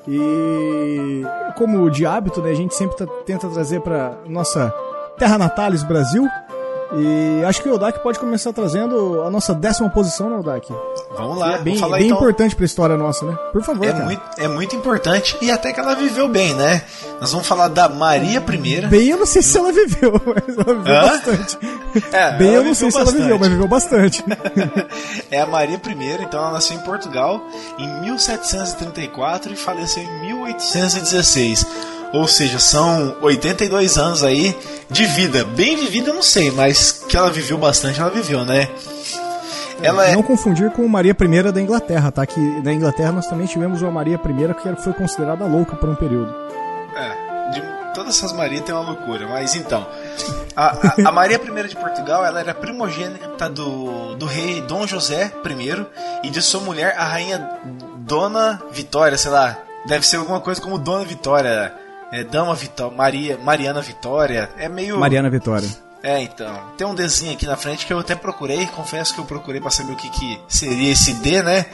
E 0.09 1.23
como 1.57 1.91
de 1.91 2.07
hábito, 2.07 2.41
né, 2.43 2.51
a 2.51 2.55
gente 2.55 2.75
sempre 2.75 2.97
tá- 2.97 3.07
tenta 3.27 3.49
trazer 3.49 3.81
pra 3.81 4.15
nossa 4.27 4.73
terra 5.19 5.37
natalis 5.39 5.83
Brasil. 5.83 6.25
E 6.93 7.45
acho 7.45 7.63
que 7.63 7.69
o 7.69 7.75
Odak 7.75 8.01
pode 8.03 8.19
começar 8.19 8.53
trazendo 8.53 9.23
a 9.23 9.31
nossa 9.31 9.55
décima 9.55 9.89
posição, 9.91 10.29
né, 10.29 10.37
Odak? 10.39 10.75
Vamos 11.17 11.39
lá, 11.39 11.55
é 11.55 11.59
bem, 11.59 11.77
falar 11.79 11.99
bem 11.99 12.07
então. 12.07 12.17
importante 12.19 12.57
pra 12.57 12.65
história 12.65 12.97
nossa, 12.97 13.25
né? 13.25 13.37
Por 13.53 13.63
favor, 13.63 13.87
É 13.87 13.93
cara. 13.93 14.05
muito, 14.05 14.23
é 14.39 14.49
muito 14.49 14.75
importante 14.75 15.37
e 15.41 15.51
até 15.53 15.73
que 15.73 15.79
ela 15.79 15.95
viveu 15.95 16.27
bem, 16.29 16.53
né? 16.55 16.83
Nós 17.21 17.31
vamos 17.31 17.47
falar 17.47 17.69
da 17.69 17.89
Maria 17.89 18.39
I. 18.41 18.87
Bem, 18.89 19.09
eu 19.09 19.19
não 19.19 19.27
sei 19.27 19.41
se 19.43 19.57
ela 19.57 19.71
viveu, 19.71 20.13
mas 20.27 20.57
ela 20.59 20.75
viveu 20.79 20.95
Hã? 20.97 21.03
bastante. 21.03 21.59
É, 22.13 22.33
Bem, 22.37 22.55
eu 22.55 22.65
não 22.65 22.75
sei 22.75 22.89
viveu 22.89 23.07
se 23.07 23.13
ela 23.13 23.19
viveu, 23.23 23.39
mas 23.39 23.49
bastante. 23.69 24.23
viveu 24.23 24.37
bastante. 24.37 24.91
É 25.31 25.41
a 25.41 25.47
Maria 25.47 25.77
I, 25.77 26.23
então 26.25 26.41
ela 26.41 26.53
nasceu 26.53 26.77
em 26.77 26.81
Portugal 26.81 27.41
em 27.79 28.01
1734 28.01 29.53
e 29.53 29.57
faleceu 29.57 30.03
em 30.03 30.21
1816. 30.27 31.67
Ou 32.13 32.27
seja, 32.27 32.59
são 32.59 33.17
82 33.21 33.97
anos 33.99 34.25
aí 34.25 34.57
de 34.91 35.05
vida. 35.07 35.45
Bem 35.45 35.77
vivida, 35.77 36.13
não 36.13 36.23
sei, 36.23 36.51
mas 36.51 36.91
que 37.09 37.17
ela 37.17 37.31
viveu 37.31 37.57
bastante, 37.57 38.01
ela 38.01 38.11
viveu, 38.11 38.45
né? 38.45 38.69
Ela 39.83 40.09
é. 40.09 40.15
Não 40.15 40.23
confundir 40.23 40.71
com 40.73 40.87
Maria 40.89 41.17
I 41.19 41.53
da 41.53 41.61
Inglaterra, 41.61 42.11
tá? 42.11 42.27
Que 42.27 42.39
na 42.63 42.73
Inglaterra 42.73 43.13
nós 43.13 43.27
também 43.27 43.47
tivemos 43.47 43.81
uma 43.81 43.91
Maria 43.91 44.17
I 44.17 44.55
que 44.77 44.83
foi 44.83 44.93
considerada 44.93 45.45
louca 45.47 45.77
por 45.77 45.89
um 45.89 45.95
período. 45.95 46.35
É, 46.97 47.51
de 47.53 47.63
todas 47.95 48.17
essas 48.17 48.33
Marias 48.33 48.63
tem 48.63 48.75
uma 48.75 48.85
loucura, 48.85 49.27
mas 49.29 49.55
então. 49.55 49.87
A, 50.55 50.67
a- 50.67 50.95
a 51.09 51.13
Maria 51.13 51.37
I 51.41 51.69
de 51.69 51.77
Portugal 51.77 52.27
ela 52.27 52.41
era 52.41 52.53
primogênita 52.53 53.49
do, 53.49 54.17
do 54.17 54.27
rei 54.27 54.61
Dom 54.63 54.87
José 54.87 55.33
I 55.47 55.87
e 56.25 56.29
de 56.31 56.43
sua 56.43 56.61
mulher, 56.61 56.95
a 56.99 57.05
rainha 57.05 57.49
Dona 57.99 58.61
Vitória, 58.73 59.17
sei 59.17 59.31
lá. 59.31 59.57
Deve 59.87 60.07
ser 60.07 60.17
alguma 60.17 60.41
coisa 60.41 60.61
como 60.61 60.77
Dona 60.77 61.05
Vitória, 61.07 61.73
é, 62.13 62.25
Dama 62.25 62.55
Vitória, 62.55 62.97
Maria, 62.97 63.39
Mariana 63.39 63.81
Vitória. 63.81 64.51
É 64.59 64.69
meio. 64.69 64.99
Mariana 64.99 65.31
Vitória. 65.31 65.69
É, 66.03 66.21
então. 66.23 66.51
Tem 66.79 66.87
um 66.87 66.95
Dzinho 66.95 67.33
aqui 67.35 67.47
na 67.47 67.57
frente 67.57 67.85
que 67.87 67.93
eu 67.93 67.99
até 67.99 68.15
procurei, 68.15 68.67
confesso 68.69 69.13
que 69.15 69.21
eu 69.21 69.25
procurei 69.25 69.61
pra 69.61 69.71
saber 69.71 69.93
o 69.93 69.97
que, 69.97 70.09
que 70.09 70.41
seria 70.49 70.91
esse 70.93 71.13
D, 71.15 71.43
né? 71.43 71.67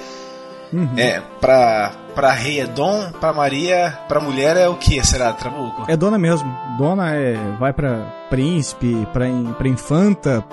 É, 0.96 1.20
pra, 1.40 1.92
pra 2.12 2.32
rei 2.32 2.60
é 2.60 2.66
Dom, 2.66 3.12
pra 3.12 3.32
Maria, 3.32 3.96
pra 4.08 4.18
mulher 4.20 4.56
é 4.56 4.68
o 4.68 4.74
que? 4.74 5.02
Será, 5.06 5.32
Trabuco? 5.32 5.84
É 5.88 5.96
dona 5.96 6.18
mesmo. 6.18 6.52
Dona 6.76 7.14
é 7.14 7.34
vai 7.58 7.72
pra 7.72 8.00
príncipe, 8.28 9.06
pra, 9.12 9.28
in- 9.28 9.54
pra 9.56 9.68
infanta, 9.68 10.44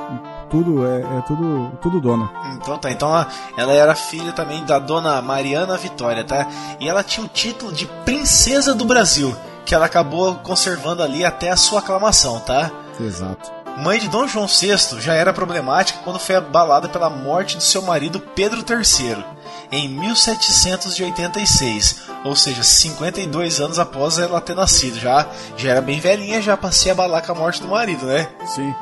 tudo 0.51 0.85
é, 0.85 0.99
é 1.01 1.21
tudo 1.27 1.71
tudo 1.81 1.99
dona. 1.99 2.29
Então 2.53 2.77
tá, 2.77 2.91
então 2.91 3.09
ela, 3.09 3.27
ela 3.57 3.73
era 3.73 3.95
filha 3.95 4.31
também 4.33 4.63
da 4.63 4.77
dona 4.77 5.19
Mariana 5.19 5.75
Vitória, 5.77 6.23
tá? 6.23 6.47
E 6.79 6.87
ela 6.87 7.03
tinha 7.03 7.25
o 7.25 7.29
título 7.29 7.71
de 7.73 7.87
Princesa 8.05 8.75
do 8.75 8.85
Brasil, 8.85 9.35
que 9.65 9.73
ela 9.73 9.85
acabou 9.85 10.35
conservando 10.35 11.03
ali 11.03 11.25
até 11.25 11.49
a 11.49 11.57
sua 11.57 11.79
aclamação, 11.79 12.39
tá? 12.39 12.71
Exato. 12.99 13.51
Mãe 13.77 13.99
de 13.99 14.07
Dom 14.07 14.27
João 14.27 14.45
VI 14.45 14.99
já 14.99 15.15
era 15.15 15.33
problemática 15.33 15.99
quando 16.03 16.19
foi 16.19 16.35
abalada 16.35 16.87
pela 16.87 17.09
morte 17.09 17.57
do 17.57 17.63
seu 17.63 17.81
marido 17.81 18.19
Pedro 18.19 18.59
III, 18.59 19.25
em 19.71 19.89
1786, 19.89 22.01
ou 22.23 22.35
seja, 22.35 22.61
52 22.61 23.59
anos 23.59 23.79
após 23.79 24.19
ela 24.19 24.39
ter 24.39 24.55
nascido. 24.55 24.99
Já, 24.99 25.25
já 25.57 25.71
era 25.71 25.81
bem 25.81 25.99
velhinha 25.99 26.39
já 26.39 26.55
pra 26.55 26.71
se 26.71 26.91
abalar 26.91 27.25
com 27.25 27.31
a 27.31 27.35
morte 27.35 27.61
do 27.61 27.67
marido, 27.67 28.05
né? 28.05 28.29
Sim. 28.45 28.75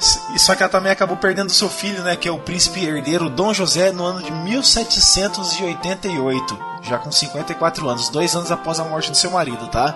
Só 0.00 0.54
que 0.54 0.62
ela 0.62 0.70
também 0.70 0.90
acabou 0.90 1.16
perdendo 1.16 1.52
seu 1.52 1.68
filho, 1.68 2.02
né? 2.02 2.16
Que 2.16 2.28
é 2.28 2.32
o 2.32 2.38
príncipe 2.38 2.84
herdeiro 2.84 3.28
Dom 3.28 3.52
José 3.52 3.92
no 3.92 4.04
ano 4.04 4.22
de 4.22 4.32
1788, 4.32 6.58
já 6.82 6.98
com 6.98 7.12
54 7.12 7.88
anos, 7.88 8.08
dois 8.08 8.34
anos 8.34 8.50
após 8.50 8.80
a 8.80 8.84
morte 8.84 9.10
do 9.10 9.16
seu 9.16 9.30
marido, 9.30 9.68
tá? 9.68 9.94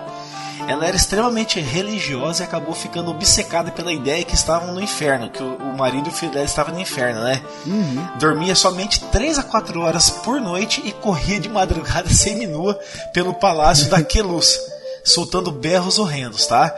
Ela 0.67 0.87
era 0.87 0.95
extremamente 0.95 1.59
religiosa 1.59 2.43
e 2.43 2.45
acabou 2.45 2.73
ficando 2.73 3.11
obcecada 3.11 3.71
pela 3.71 3.91
ideia 3.91 4.23
que 4.23 4.33
estavam 4.33 4.73
no 4.73 4.81
inferno, 4.81 5.29
que 5.29 5.43
o, 5.43 5.77
marido 5.77 6.07
e 6.07 6.09
o 6.09 6.13
filho 6.13 6.31
dela 6.31 6.45
estavam 6.45 6.73
no 6.73 6.79
inferno, 6.79 7.21
né? 7.21 7.41
Uhum. 7.65 8.07
Dormia 8.17 8.55
somente 8.55 9.01
3 9.11 9.39
a 9.39 9.43
4 9.43 9.81
horas 9.81 10.09
por 10.09 10.39
noite 10.39 10.81
e 10.85 10.91
corria 10.91 11.39
de 11.39 11.49
madrugada 11.49 12.09
seminua 12.13 12.79
pelo 13.13 13.33
palácio 13.33 13.89
da 13.89 14.01
Queluz, 14.01 14.57
soltando 15.03 15.51
berros 15.51 15.99
horrendos, 15.99 16.47
tá? 16.47 16.73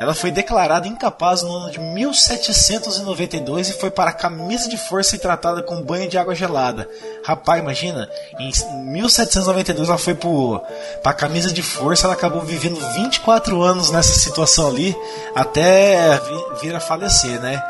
Ela 0.00 0.14
foi 0.14 0.30
declarada 0.30 0.86
incapaz 0.86 1.42
no 1.42 1.52
ano 1.52 1.70
de 1.70 1.80
1792 1.80 3.70
e 3.70 3.72
foi 3.72 3.90
para 3.90 4.10
a 4.10 4.12
camisa 4.12 4.68
de 4.68 4.76
força 4.76 5.16
e 5.16 5.18
tratada 5.18 5.62
com 5.62 5.82
banho 5.82 6.08
de 6.08 6.16
água 6.16 6.34
gelada. 6.34 6.88
Rapaz, 7.24 7.60
imagina, 7.60 8.08
em 8.38 8.52
1792 8.84 9.88
ela 9.88 9.98
foi 9.98 10.14
para 10.14 11.10
a 11.10 11.14
camisa 11.14 11.52
de 11.52 11.62
força, 11.62 12.06
ela 12.06 12.14
acabou 12.14 12.42
vivendo 12.42 12.80
24 12.94 13.60
anos 13.60 13.90
nessa 13.90 14.12
situação 14.12 14.68
ali 14.68 14.96
até 15.34 16.20
vir 16.62 16.74
a 16.74 16.80
falecer, 16.80 17.40
né? 17.40 17.60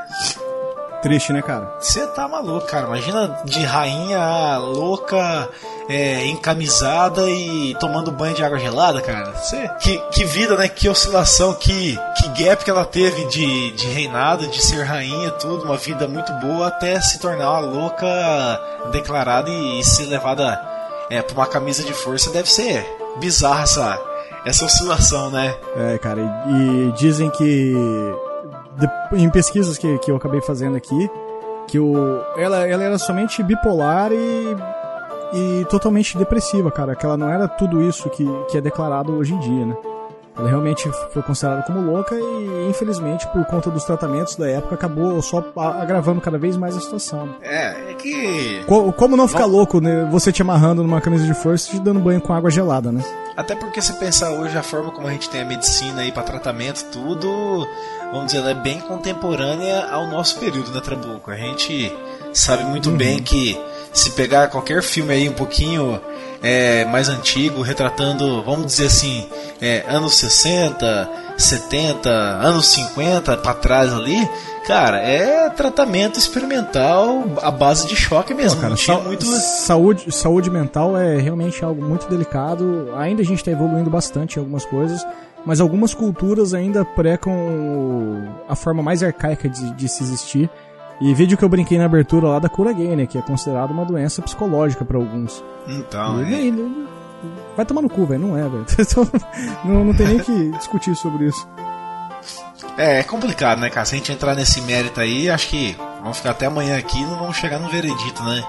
Triste, 1.03 1.33
né, 1.33 1.41
cara? 1.43 1.77
Você 1.79 2.07
tá 2.09 2.27
maluco, 2.27 2.67
cara. 2.67 2.87
Imagina 2.87 3.41
de 3.45 3.61
rainha 3.61 4.59
louca, 4.59 5.49
é, 5.89 6.27
encamisada 6.27 7.31
e 7.31 7.75
tomando 7.79 8.11
banho 8.11 8.35
de 8.35 8.43
água 8.43 8.59
gelada, 8.59 9.01
cara. 9.01 9.33
Cê, 9.37 9.71
que, 9.81 9.99
que 10.11 10.25
vida, 10.25 10.57
né? 10.57 10.69
Que 10.69 10.89
oscilação, 10.89 11.55
que, 11.55 11.97
que 12.17 12.43
gap 12.43 12.65
que 12.65 12.71
ela 12.71 12.85
teve 12.85 13.27
de, 13.27 13.71
de 13.73 13.87
reinado, 13.87 14.49
de 14.49 14.61
ser 14.61 14.83
rainha, 14.83 15.31
tudo. 15.33 15.65
Uma 15.65 15.77
vida 15.77 16.09
muito 16.09 16.33
boa 16.35 16.67
até 16.67 17.01
se 17.01 17.21
tornar 17.21 17.51
uma 17.53 17.61
louca 17.61 18.07
declarada 18.91 19.49
e, 19.49 19.79
e 19.79 19.85
ser 19.85 20.07
levada 20.07 20.61
é, 21.09 21.23
pra 21.23 21.35
uma 21.35 21.47
camisa 21.47 21.85
de 21.85 21.93
força. 21.93 22.31
Deve 22.31 22.51
ser 22.51 22.85
bizarra 23.21 23.63
essa, 23.63 24.01
essa 24.45 24.65
oscilação, 24.65 25.31
né? 25.31 25.55
É, 25.77 25.99
cara. 25.99 26.21
E, 26.21 26.89
e 26.89 26.93
dizem 26.93 27.31
que 27.31 27.73
em 29.13 29.29
pesquisas 29.31 29.79
que, 29.79 29.99
que 29.99 30.11
eu 30.11 30.17
acabei 30.17 30.41
fazendo 30.41 30.77
aqui, 30.77 31.11
que 31.67 31.79
o, 31.79 32.23
ela, 32.37 32.67
ela 32.67 32.83
era 32.83 32.99
somente 32.99 33.43
bipolar 33.43 34.11
e, 34.13 34.57
e 35.35 35.65
totalmente 35.67 36.17
depressiva, 36.17 36.71
cara. 36.71 36.97
Que 36.97 37.05
ela 37.05 37.17
não 37.17 37.31
era 37.31 37.47
tudo 37.47 37.83
isso 37.83 38.09
que, 38.11 38.27
que 38.51 38.59
é 38.59 38.61
declarado 38.61 39.15
hoje 39.15 39.35
em 39.35 39.39
dia, 39.39 39.67
né? 39.67 39.77
Ela 40.39 40.49
realmente 40.51 40.89
foi 41.13 41.21
considerada 41.21 41.63
como 41.63 41.81
louca 41.81 42.15
e, 42.15 42.69
infelizmente, 42.71 43.27
por 43.29 43.45
conta 43.47 43.71
dos 43.71 43.83
tratamentos 43.83 44.37
da 44.37 44.49
época, 44.49 44.77
acabou 44.77 45.21
só 45.21 45.45
agravando 45.57 46.21
cada 46.21 46.39
vez 46.39 46.57
mais 46.57 46.77
a 46.77 46.81
situação. 46.81 47.35
É, 47.43 47.91
é 47.91 47.95
que. 47.95 48.63
Co 48.65 48.93
como 48.93 49.17
não 49.17 49.27
ficar 49.27 49.47
louco, 49.47 49.81
né? 49.81 50.09
Você 50.13 50.31
te 50.31 50.41
amarrando 50.41 50.83
numa 50.85 51.01
camisa 51.01 51.27
de 51.27 51.35
força 51.35 51.69
e 51.69 51.73
te 51.73 51.81
dando 51.81 51.99
banho 51.99 52.21
com 52.21 52.33
água 52.33 52.51
gelada, 52.51 52.93
né? 52.93 53.03
Até 53.37 53.57
porque 53.57 53.83
se 53.83 53.93
pensar 53.95 54.31
hoje 54.31 54.57
a 54.57 54.63
forma 54.63 54.93
como 54.93 55.09
a 55.09 55.11
gente 55.11 55.29
tem 55.29 55.41
a 55.41 55.45
medicina 55.45 56.03
aí 56.03 56.13
para 56.13 56.23
tratamento, 56.23 56.85
tudo, 56.93 57.67
vamos 58.13 58.27
dizer, 58.27 58.39
ela 58.39 58.51
é 58.51 58.55
bem 58.55 58.81
contemporânea 58.81 59.87
ao 59.91 60.07
nosso 60.07 60.39
período, 60.39 60.71
né, 60.73 60.81
Trabuco? 60.81 61.31
A 61.31 61.37
gente 61.37 61.93
sabe 62.33 62.65
muito 62.65 62.91
uhum. 62.91 62.97
bem 62.97 63.23
que 63.23 63.59
se 63.93 64.11
pegar 64.11 64.49
qualquer 64.49 64.83
filme 64.83 65.13
aí 65.13 65.29
um 65.29 65.33
pouquinho 65.33 66.01
é, 66.43 66.85
mais 66.85 67.09
antigo, 67.09 67.63
retratando, 67.63 68.43
vamos 68.43 68.67
dizer 68.67 68.87
assim, 68.87 69.27
é, 69.61 69.85
anos 69.89 70.15
60, 70.15 71.11
70, 71.37 72.09
anos 72.09 72.69
50 72.69 73.37
para 73.39 73.55
trás 73.55 73.93
ali, 73.93 74.29
cara, 74.67 74.99
é 74.99 75.49
tratamento 75.51 76.19
experimental 76.19 77.25
à 77.43 77.51
base 77.51 77.89
de 77.89 77.97
choque 77.97 78.35
mesmo. 78.35 78.61
Cara, 78.61 78.77
sa 78.77 78.99
muito... 78.99 79.25
saúde, 79.25 80.13
saúde 80.13 80.51
mental 80.51 80.97
é 80.97 81.17
realmente 81.19 81.65
algo 81.65 81.83
muito 81.83 82.09
delicado. 82.09 82.91
Ainda 82.97 83.23
a 83.23 83.25
gente 83.25 83.39
está 83.39 83.51
evoluindo 83.51 83.91
bastante 83.91 84.37
em 84.37 84.39
algumas 84.41 84.65
coisas, 84.65 85.05
mas 85.45 85.61
algumas 85.61 85.95
culturas 85.95 86.55
ainda 86.55 86.85
precam 86.85 87.35
a 88.49 88.55
forma 88.55 88.83
mais 88.83 89.03
arcaica 89.03 89.49
de, 89.49 89.73
de 89.73 89.89
se 89.89 90.03
existir. 90.03 90.51
E 91.01 91.15
vídeo 91.15 91.39
que 91.39 91.45
eu 91.45 91.49
brinquei 91.49 91.79
na 91.79 91.85
abertura 91.85 92.27
lá 92.27 92.39
da 92.39 92.49
cura 92.49 92.73
gay, 92.73 92.97
né? 92.97 93.07
Que 93.07 93.19
é 93.19 93.23
considerado 93.23 93.71
uma 93.71 93.85
doença 93.85 94.21
psicológica 94.21 94.85
para 94.85 94.97
alguns. 94.97 95.45
Então, 95.67 96.23
e, 96.25 96.49
é. 96.49 96.53
vai 97.57 97.65
tomar 97.65 97.83
no 97.83 97.89
cu, 97.89 98.05
velho. 98.05 98.27
Não 98.27 98.37
é, 98.37 98.43
velho. 98.43 98.67
Então, 98.79 99.09
não, 99.65 99.85
não 99.85 99.95
tem 99.95 100.09
nem 100.09 100.19
que 100.19 100.51
discutir 100.59 100.97
sobre 100.97 101.27
isso. 101.27 101.49
É, 102.77 102.99
é 102.99 103.03
complicado, 103.05 103.61
né, 103.61 103.71
cara? 103.71 103.87
Se 103.87 103.95
a 103.95 103.99
gente 103.99 104.11
entrar 104.11 104.35
nesse 104.35 104.61
mérito 104.63 105.01
aí, 105.01 105.31
acho 105.31 105.49
que 105.49 105.77
vamos 106.03 106.17
ficar 106.17 106.31
até 106.31 106.47
amanhã 106.47 106.77
aqui 106.77 106.99
e 106.99 107.05
não 107.05 107.19
vamos 107.19 107.37
chegar 107.37 107.61
no 107.61 107.69
veredito, 107.69 108.23
né? 108.25 108.45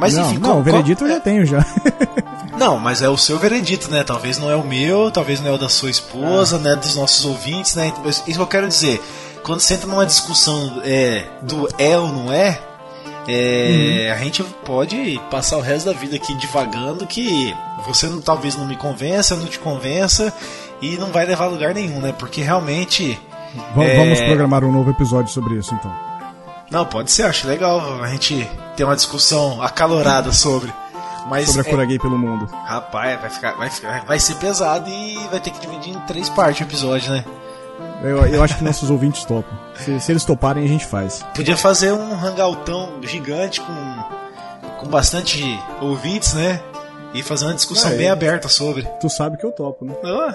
Mas 0.00 0.14
não, 0.14 0.26
enfim, 0.26 0.38
não, 0.38 0.48
qual, 0.48 0.58
o 0.58 0.62
veredito 0.62 1.00
qual... 1.00 1.10
eu 1.10 1.14
já 1.14 1.20
tenho 1.20 1.46
já. 1.46 1.64
não, 2.58 2.78
mas 2.78 3.02
é 3.02 3.08
o 3.08 3.16
seu 3.16 3.38
veredito, 3.38 3.90
né? 3.90 4.02
Talvez 4.02 4.38
não 4.38 4.50
é 4.50 4.56
o 4.56 4.66
meu, 4.66 5.10
talvez 5.10 5.40
não 5.40 5.50
é 5.50 5.54
o 5.54 5.58
da 5.58 5.68
sua 5.68 5.90
esposa, 5.90 6.56
ah. 6.56 6.58
né? 6.58 6.76
Dos 6.76 6.96
nossos 6.96 7.24
ouvintes, 7.24 7.74
né? 7.74 7.92
Isso 8.06 8.24
que 8.24 8.38
eu 8.38 8.46
quero 8.46 8.66
dizer 8.66 9.00
quando 9.42 9.60
você 9.60 9.74
entra 9.74 9.86
numa 9.86 10.06
discussão 10.06 10.80
é, 10.84 11.24
do 11.42 11.68
é 11.78 11.98
ou 11.98 12.08
não 12.08 12.32
é, 12.32 12.60
é 13.26 14.06
uhum. 14.08 14.14
a 14.14 14.24
gente 14.24 14.42
pode 14.64 15.20
passar 15.30 15.56
o 15.56 15.60
resto 15.60 15.86
da 15.86 15.92
vida 15.92 16.16
aqui 16.16 16.34
divagando 16.34 17.06
que 17.06 17.54
você 17.86 18.06
não, 18.06 18.20
talvez 18.20 18.56
não 18.56 18.66
me 18.66 18.76
convença, 18.76 19.36
não 19.36 19.46
te 19.46 19.58
convença 19.58 20.32
e 20.80 20.96
não 20.96 21.08
vai 21.08 21.26
levar 21.26 21.44
a 21.46 21.48
lugar 21.48 21.74
nenhum, 21.74 22.00
né? 22.00 22.12
Porque 22.16 22.42
realmente. 22.42 23.18
É... 23.76 23.96
Vamos 23.96 24.20
programar 24.20 24.64
um 24.64 24.72
novo 24.72 24.90
episódio 24.90 25.32
sobre 25.32 25.54
isso 25.54 25.74
então. 25.74 26.09
Não, 26.70 26.84
pode 26.84 27.10
ser, 27.10 27.24
acho 27.24 27.48
legal 27.48 28.02
a 28.02 28.08
gente 28.08 28.48
ter 28.76 28.84
uma 28.84 28.94
discussão 28.94 29.60
acalorada 29.60 30.32
sobre. 30.32 30.72
Mas, 31.26 31.48
sobre 31.48 31.62
a 31.62 31.64
cura 31.64 31.82
é... 31.82 31.86
gay 31.86 31.98
pelo 31.98 32.16
mundo. 32.16 32.48
Rapaz, 32.64 33.20
vai, 33.20 33.30
ficar, 33.30 33.52
vai, 33.52 33.70
ficar, 33.70 34.04
vai 34.04 34.18
ser 34.18 34.36
pesado 34.36 34.88
e 34.88 35.16
vai 35.30 35.40
ter 35.40 35.50
que 35.50 35.60
dividir 35.60 35.94
em 35.94 36.00
três 36.00 36.28
partes 36.28 36.60
o 36.60 36.64
episódio, 36.64 37.12
né? 37.12 37.24
Eu, 38.02 38.24
eu 38.26 38.42
acho 38.42 38.56
que 38.56 38.64
nossos 38.64 38.88
ouvintes 38.88 39.24
topam. 39.24 39.58
Se, 39.74 40.00
se, 40.00 40.12
eles 40.12 40.24
toparem, 40.24 40.64
a 40.64 40.68
gente 40.68 40.86
faz. 40.86 41.22
Podia 41.34 41.56
fazer 41.56 41.92
um 41.92 42.12
hangoutão 42.14 42.94
gigante 43.02 43.60
com, 43.60 44.04
com 44.78 44.88
bastante 44.88 45.42
ouvintes, 45.80 46.32
né? 46.32 46.60
E 47.12 47.22
fazer 47.22 47.46
uma 47.46 47.54
discussão 47.54 47.90
é, 47.90 47.96
bem 47.96 48.08
aberta 48.08 48.48
sobre. 48.48 48.86
Tu 49.00 49.08
sabe 49.10 49.36
que 49.36 49.44
eu 49.44 49.50
topo, 49.50 49.84
né? 49.84 49.94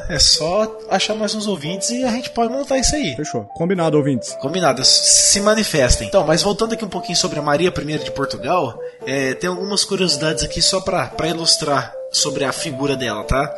É 0.10 0.20
só 0.20 0.80
achar 0.90 1.16
mais 1.16 1.34
uns 1.34 1.48
ouvintes 1.48 1.90
e 1.90 2.04
a 2.04 2.12
gente 2.12 2.30
pode 2.32 2.52
montar 2.52 2.78
isso 2.78 2.96
aí. 2.96 3.16
Fechou. 3.16 3.46
Combinado, 3.56 3.98
ouvintes. 3.98 4.34
Combinado. 4.42 4.84
Se 4.84 5.40
manifestem. 5.40 6.08
Então, 6.08 6.26
mas 6.26 6.42
voltando 6.42 6.74
aqui 6.74 6.84
um 6.84 6.90
pouquinho 6.90 7.18
sobre 7.18 7.40
a 7.40 7.42
Maria 7.42 7.70
I 7.76 7.98
de 8.00 8.12
Portugal, 8.12 8.78
é, 9.06 9.34
tem 9.34 9.50
algumas 9.50 9.86
curiosidades 9.86 10.44
aqui 10.44 10.62
só 10.62 10.82
para 10.82 11.28
ilustrar 11.28 11.94
sobre 12.12 12.44
a 12.44 12.52
figura 12.52 12.96
dela, 12.96 13.24
tá? 13.24 13.54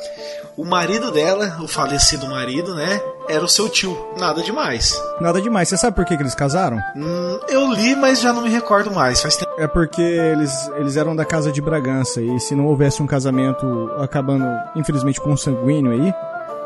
O 0.58 0.66
marido 0.66 1.12
dela, 1.12 1.56
o 1.62 1.68
falecido 1.68 2.28
marido, 2.28 2.74
né? 2.74 3.00
Era 3.30 3.46
o 3.46 3.48
seu 3.48 3.70
tio. 3.70 3.96
Nada 4.18 4.42
demais. 4.42 5.00
Nada 5.22 5.40
demais. 5.40 5.70
Você 5.70 5.78
sabe 5.78 5.96
por 5.96 6.04
que, 6.04 6.18
que 6.18 6.24
eles 6.24 6.34
casaram? 6.34 6.82
Hum, 6.96 7.40
eu 7.48 7.72
li, 7.72 7.96
mas 7.96 8.20
já 8.20 8.34
não 8.34 8.42
me 8.42 8.50
recordo 8.50 8.90
mais. 8.90 9.22
Faz 9.22 9.36
tempo. 9.36 9.52
É 9.60 9.68
porque 9.68 10.02
eles, 10.02 10.52
eles 10.78 10.98
eram 10.98 11.16
da 11.16 11.24
casa 11.24 11.52
de 11.52 11.62
Bragança. 11.62 12.24
E 12.24 12.40
se 12.40 12.56
não 12.56 12.66
houvesse 12.66 13.04
um 13.04 13.06
casamento 13.06 13.92
acabando, 14.00 14.46
infelizmente, 14.76 15.22
com 15.22 15.38
sanguíneo 15.38 15.92
aí, 15.92 16.12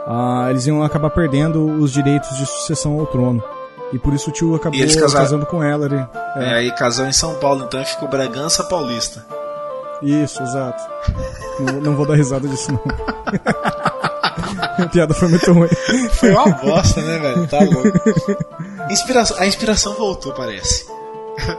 ah, 0.08 0.48
eles 0.50 0.66
iam 0.66 0.82
acabar 0.82 1.10
perdendo 1.10 1.66
os 1.66 1.92
direitos 1.92 2.38
de 2.38 2.46
sucessão 2.46 2.98
ao 2.98 3.06
trono. 3.08 3.44
E 3.92 4.00
por 4.00 4.14
isso 4.14 4.30
o 4.30 4.34
tio 4.34 4.56
acabou 4.56 4.80
casando 5.12 5.46
com 5.46 5.62
ela. 5.62 5.88
Ele, 5.88 5.98
é. 5.98 6.08
é, 6.38 6.54
aí 6.54 6.72
casou 6.76 7.06
em 7.06 7.12
São 7.12 7.36
Paulo, 7.36 7.66
então 7.66 7.84
ficou 7.84 8.08
Bragança 8.08 8.64
Paulista. 8.64 9.26
Isso, 10.02 10.42
exato. 10.42 10.82
não, 11.60 11.82
não 11.82 11.96
vou 11.96 12.06
dar 12.06 12.16
risada 12.16 12.48
disso, 12.48 12.72
não. 12.72 12.82
a 14.84 14.88
piada 14.88 15.14
foi 15.14 15.28
muito 15.28 15.52
ruim. 15.52 15.70
Foi 16.14 16.32
uma 16.32 16.50
bosta, 16.62 17.02
né, 17.02 17.20
velho? 17.20 17.48
Tá 17.48 17.60
louco. 17.60 17.92
Inspiração, 18.90 19.38
a 19.40 19.46
inspiração 19.46 19.94
voltou, 19.94 20.34
parece. 20.34 20.86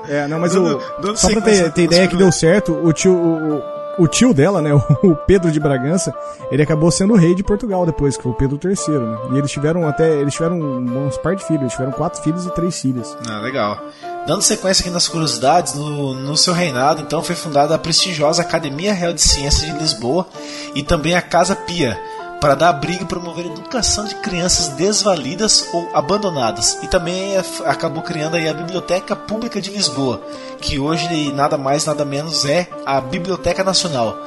É, 0.08 0.28
não, 0.28 0.38
mas 0.38 0.52
dando, 0.52 0.76
o, 0.76 1.02
dando 1.02 1.16
só 1.16 1.30
pra 1.30 1.40
ter, 1.40 1.72
ter 1.72 1.82
ideia 1.84 2.06
que 2.06 2.16
deu 2.16 2.30
certo, 2.30 2.72
o 2.72 2.92
tio, 2.92 3.14
o, 3.14 3.62
o 3.98 4.06
tio 4.06 4.32
dela, 4.32 4.60
né, 4.62 4.70
o 5.02 5.14
Pedro 5.26 5.50
de 5.50 5.58
Bragança, 5.58 6.14
ele 6.50 6.62
acabou 6.62 6.90
sendo 6.90 7.14
rei 7.14 7.34
de 7.34 7.42
Portugal 7.42 7.84
depois, 7.84 8.16
que 8.16 8.22
foi 8.22 8.32
o 8.32 8.34
Pedro 8.34 8.58
III, 8.62 8.98
né? 8.98 9.18
E 9.32 9.38
eles 9.38 9.50
tiveram 9.50 9.86
até, 9.88 10.20
eles 10.20 10.34
tiveram 10.34 10.58
uns 10.58 11.16
par 11.18 11.34
de 11.34 11.44
filhos, 11.44 11.62
eles 11.62 11.72
tiveram 11.72 11.92
quatro 11.92 12.22
filhos 12.22 12.46
e 12.46 12.50
três 12.50 12.80
filhas. 12.80 13.16
Ah, 13.28 13.40
legal. 13.40 13.78
Dando 14.26 14.42
sequência 14.42 14.82
aqui 14.82 14.90
nas 14.90 15.08
curiosidades, 15.08 15.74
no, 15.74 16.14
no 16.14 16.36
seu 16.36 16.52
reinado, 16.52 17.02
então, 17.02 17.22
foi 17.22 17.34
fundada 17.34 17.74
a 17.74 17.78
prestigiosa 17.78 18.42
Academia 18.42 18.92
Real 18.92 19.12
de 19.12 19.20
Ciências 19.20 19.72
de 19.72 19.78
Lisboa 19.78 20.26
e 20.74 20.82
também 20.82 21.14
a 21.14 21.22
Casa 21.22 21.56
Pia, 21.56 21.98
para 22.42 22.56
dar 22.56 22.70
abrigo 22.70 23.04
e 23.04 23.06
promover 23.06 23.44
a 23.46 23.52
educação 23.52 24.04
de 24.04 24.16
crianças 24.16 24.66
desvalidas 24.70 25.68
ou 25.72 25.88
abandonadas. 25.94 26.76
E 26.82 26.88
também 26.88 27.36
acabou 27.64 28.02
criando 28.02 28.36
a 28.36 28.52
Biblioteca 28.52 29.14
Pública 29.14 29.60
de 29.60 29.70
Lisboa, 29.70 30.20
que 30.60 30.76
hoje 30.76 31.32
nada 31.32 31.56
mais 31.56 31.86
nada 31.86 32.04
menos 32.04 32.44
é 32.44 32.68
a 32.84 33.00
Biblioteca 33.00 33.62
Nacional. 33.62 34.18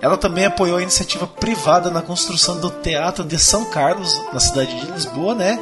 Ela 0.00 0.16
também 0.16 0.44
apoiou 0.44 0.76
a 0.76 0.82
iniciativa 0.82 1.26
privada 1.26 1.90
na 1.90 2.02
construção 2.02 2.60
do 2.60 2.70
Teatro 2.70 3.24
de 3.24 3.36
São 3.36 3.64
Carlos, 3.64 4.16
na 4.32 4.38
cidade 4.38 4.78
de 4.78 4.92
Lisboa, 4.92 5.34
né? 5.34 5.58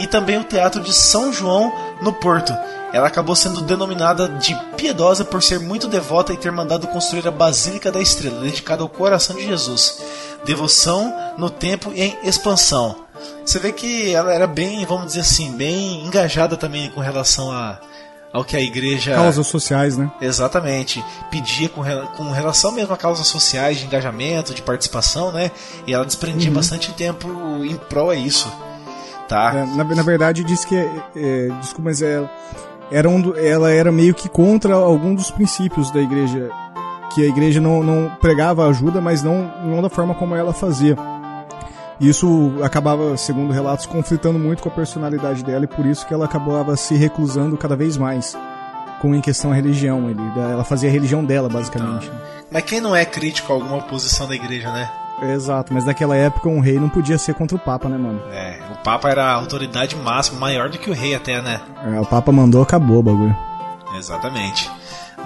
E 0.00 0.08
também 0.08 0.38
o 0.38 0.44
Teatro 0.44 0.82
de 0.82 0.92
São 0.92 1.32
João, 1.32 1.72
no 2.02 2.12
Porto. 2.12 2.52
Ela 2.92 3.06
acabou 3.06 3.36
sendo 3.36 3.60
denominada 3.60 4.28
de 4.28 4.54
piedosa 4.76 5.24
por 5.24 5.42
ser 5.42 5.60
muito 5.60 5.86
devota 5.86 6.32
e 6.32 6.36
ter 6.36 6.50
mandado 6.50 6.88
construir 6.88 7.26
a 7.28 7.30
Basílica 7.30 7.92
da 7.92 8.00
Estrela, 8.00 8.40
dedicada 8.40 8.82
ao 8.82 8.88
coração 8.88 9.36
de 9.36 9.46
Jesus. 9.46 10.00
Devoção 10.44 11.12
no 11.38 11.50
tempo 11.50 11.92
e 11.94 12.02
em 12.02 12.18
expansão. 12.24 13.04
Você 13.44 13.58
vê 13.58 13.72
que 13.72 14.12
ela 14.12 14.32
era 14.32 14.46
bem, 14.46 14.84
vamos 14.84 15.06
dizer 15.06 15.20
assim, 15.20 15.52
bem 15.52 16.04
engajada 16.04 16.56
também 16.56 16.90
com 16.90 17.00
relação 17.00 17.50
a 17.50 17.80
ao 18.34 18.44
que 18.44 18.56
a 18.56 18.60
igreja. 18.60 19.14
Causas 19.14 19.46
sociais, 19.46 19.96
né? 19.96 20.10
Exatamente. 20.20 21.04
Pedia 21.30 21.68
com, 21.68 21.82
com 22.16 22.32
relação 22.32 22.72
mesmo 22.72 22.92
a 22.92 22.96
causas 22.96 23.28
sociais, 23.28 23.78
de 23.78 23.86
engajamento, 23.86 24.52
de 24.52 24.60
participação, 24.60 25.30
né? 25.30 25.52
E 25.86 25.94
ela 25.94 26.04
desprendia 26.04 26.48
uhum. 26.48 26.56
bastante 26.56 26.92
tempo 26.94 27.28
em 27.64 27.76
prol 27.76 28.10
a 28.10 28.16
isso. 28.16 28.52
Tá? 29.28 29.52
É, 29.54 29.76
na, 29.76 29.84
na, 29.84 30.02
verdade, 30.02 30.42
diz 30.42 30.64
que. 30.64 30.74
É, 30.74 31.48
desculpa, 31.60 31.82
mas 31.84 32.02
ela, 32.02 32.28
era 32.90 33.08
um, 33.08 33.36
ela 33.36 33.70
era 33.70 33.92
meio 33.92 34.12
que 34.12 34.28
contra 34.28 34.74
algum 34.74 35.14
dos 35.14 35.30
princípios 35.30 35.92
da 35.92 36.00
igreja. 36.00 36.50
Que 37.14 37.22
a 37.22 37.28
igreja 37.28 37.60
não, 37.60 37.82
não 37.82 38.10
pregava 38.20 38.66
ajuda, 38.68 39.00
mas 39.00 39.22
não, 39.22 39.50
não 39.64 39.80
da 39.80 39.88
forma 39.88 40.14
como 40.14 40.34
ela 40.34 40.52
fazia. 40.52 40.96
Isso 42.00 42.52
acabava, 42.62 43.16
segundo 43.16 43.52
relatos, 43.52 43.86
conflitando 43.86 44.38
muito 44.38 44.62
com 44.62 44.68
a 44.68 44.72
personalidade 44.72 45.44
dela 45.44 45.64
e 45.64 45.68
por 45.68 45.86
isso 45.86 46.06
que 46.06 46.12
ela 46.12 46.24
acabava 46.24 46.76
se 46.76 46.94
reclusando 46.94 47.56
cada 47.56 47.76
vez 47.76 47.96
mais 47.96 48.36
com 49.00 49.14
em 49.14 49.20
questão 49.20 49.52
a 49.52 49.54
religião. 49.54 50.10
Ele, 50.10 50.20
ela 50.36 50.64
fazia 50.64 50.88
a 50.88 50.92
religião 50.92 51.24
dela, 51.24 51.48
basicamente. 51.48 52.06
Então, 52.06 52.20
mas 52.50 52.64
quem 52.64 52.80
não 52.80 52.96
é 52.96 53.04
crítico 53.04 53.52
a 53.52 53.56
alguma 53.56 53.82
posição 53.82 54.26
da 54.26 54.34
igreja, 54.34 54.72
né? 54.72 54.90
Exato, 55.22 55.72
mas 55.72 55.84
naquela 55.84 56.16
época 56.16 56.48
um 56.48 56.60
rei 56.60 56.78
não 56.78 56.88
podia 56.88 57.16
ser 57.16 57.34
contra 57.34 57.56
o 57.56 57.60
Papa, 57.60 57.88
né, 57.88 57.96
mano? 57.96 58.20
É, 58.32 58.58
o 58.72 58.82
Papa 58.82 59.08
era 59.08 59.24
a 59.24 59.34
autoridade 59.34 59.94
máxima, 59.96 60.40
maior 60.40 60.68
do 60.68 60.78
que 60.78 60.90
o 60.90 60.94
rei 60.94 61.14
até, 61.14 61.40
né? 61.40 61.60
É, 61.86 62.00
o 62.00 62.06
Papa 62.06 62.32
mandou, 62.32 62.62
acabou 62.62 62.98
o 62.98 63.02
bagulho. 63.02 63.36
Exatamente. 63.96 64.70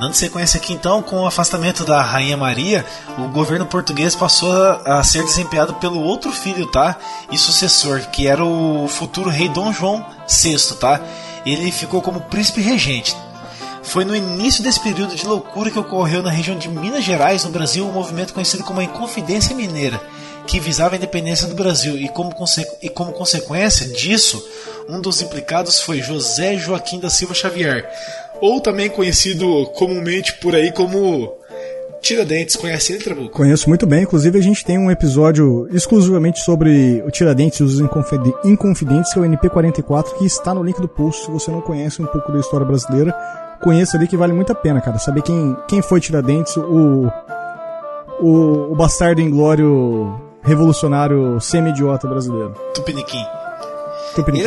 Dando 0.01 0.15
sequência 0.15 0.59
aqui 0.59 0.73
então, 0.73 1.03
com 1.03 1.23
o 1.23 1.27
afastamento 1.27 1.85
da 1.85 2.01
Rainha 2.01 2.37
Maria, 2.37 2.87
o 3.19 3.29
governo 3.29 3.67
português 3.67 4.15
passou 4.15 4.53
a 4.85 5.03
ser 5.03 5.25
desempenhado 5.25 5.75
pelo 5.75 6.01
outro 6.01 6.31
filho, 6.31 6.71
tá? 6.71 6.97
E 7.33 7.37
sucessor, 7.37 8.01
que 8.13 8.29
era 8.29 8.45
o 8.45 8.87
futuro 8.87 9.29
rei 9.29 9.49
Dom 9.49 9.73
João 9.73 10.07
VI, 10.29 10.77
tá? 10.79 11.01
Ele 11.45 11.73
ficou 11.73 12.01
como 12.01 12.21
príncipe 12.21 12.61
regente. 12.61 13.17
Foi 13.83 14.05
no 14.05 14.15
início 14.15 14.63
desse 14.63 14.79
período 14.79 15.17
de 15.17 15.27
loucura 15.27 15.71
que 15.71 15.79
ocorreu 15.79 16.23
na 16.23 16.31
região 16.31 16.57
de 16.57 16.69
Minas 16.69 17.03
Gerais, 17.03 17.43
no 17.43 17.51
Brasil, 17.51 17.85
um 17.85 17.93
movimento 17.93 18.33
conhecido 18.33 18.63
como 18.63 18.79
a 18.79 18.85
Inconfidência 18.85 19.57
Mineira, 19.57 20.01
que 20.47 20.61
visava 20.61 20.95
a 20.95 20.99
independência 20.99 21.49
do 21.49 21.55
Brasil 21.55 21.97
e 21.97 22.09
como, 22.09 22.33
e 22.83 22.89
como 22.89 23.13
consequência 23.13 23.89
disso, 23.89 24.47
um 24.89 25.01
dos 25.01 25.21
implicados 25.21 25.81
foi 25.81 26.01
José 26.01 26.57
Joaquim 26.57 26.99
da 26.99 27.11
Silva 27.11 27.35
Xavier, 27.35 27.91
ou 28.41 28.61
também 28.61 28.89
conhecido 28.89 29.67
comumente 29.75 30.35
por 30.35 30.55
aí 30.55 30.73
como 30.73 31.33
Tiradentes. 32.01 32.57
Conhece 32.57 32.93
ele, 32.93 33.05
Trabuco? 33.05 33.31
Conheço 33.31 33.69
muito 33.69 33.87
bem, 33.87 34.03
inclusive 34.03 34.39
a 34.39 34.43
gente 34.43 34.65
tem 34.65 34.79
um 34.79 34.91
episódio 34.91 35.69
exclusivamente 35.73 36.41
sobre 36.41 37.03
o 37.07 37.11
Tiradentes 37.11 37.61
e 37.61 37.63
os 37.63 37.81
Inconfidentes, 37.81 39.13
que 39.13 39.19
é 39.19 39.23
o 39.23 39.25
NP44, 39.25 40.15
que 40.19 40.25
está 40.25 40.55
no 40.55 40.63
link 40.63 40.81
do 40.81 40.89
post. 40.89 41.25
Se 41.25 41.31
você 41.31 41.51
não 41.51 41.61
conhece 41.61 42.01
um 42.01 42.07
pouco 42.07 42.33
da 42.33 42.41
história 42.41 42.67
brasileira, 42.67 43.13
conheça 43.63 43.97
ali 43.97 44.07
que 44.07 44.17
vale 44.17 44.33
muito 44.33 44.53
a 44.53 44.55
pena, 44.55 44.81
cara. 44.81 44.99
Saber 44.99 45.23
quem, 45.23 45.57
quem 45.67 45.83
foi 45.83 46.01
Tiradentes, 46.01 46.57
o, 46.57 47.11
o, 48.21 48.73
o 48.73 48.75
bastardo 48.77 49.21
inglório 49.21 50.19
revolucionário 50.43 51.41
semi-idiota 51.41 52.07
brasileiro. 52.07 52.55
Tupiniquim. 52.75 53.25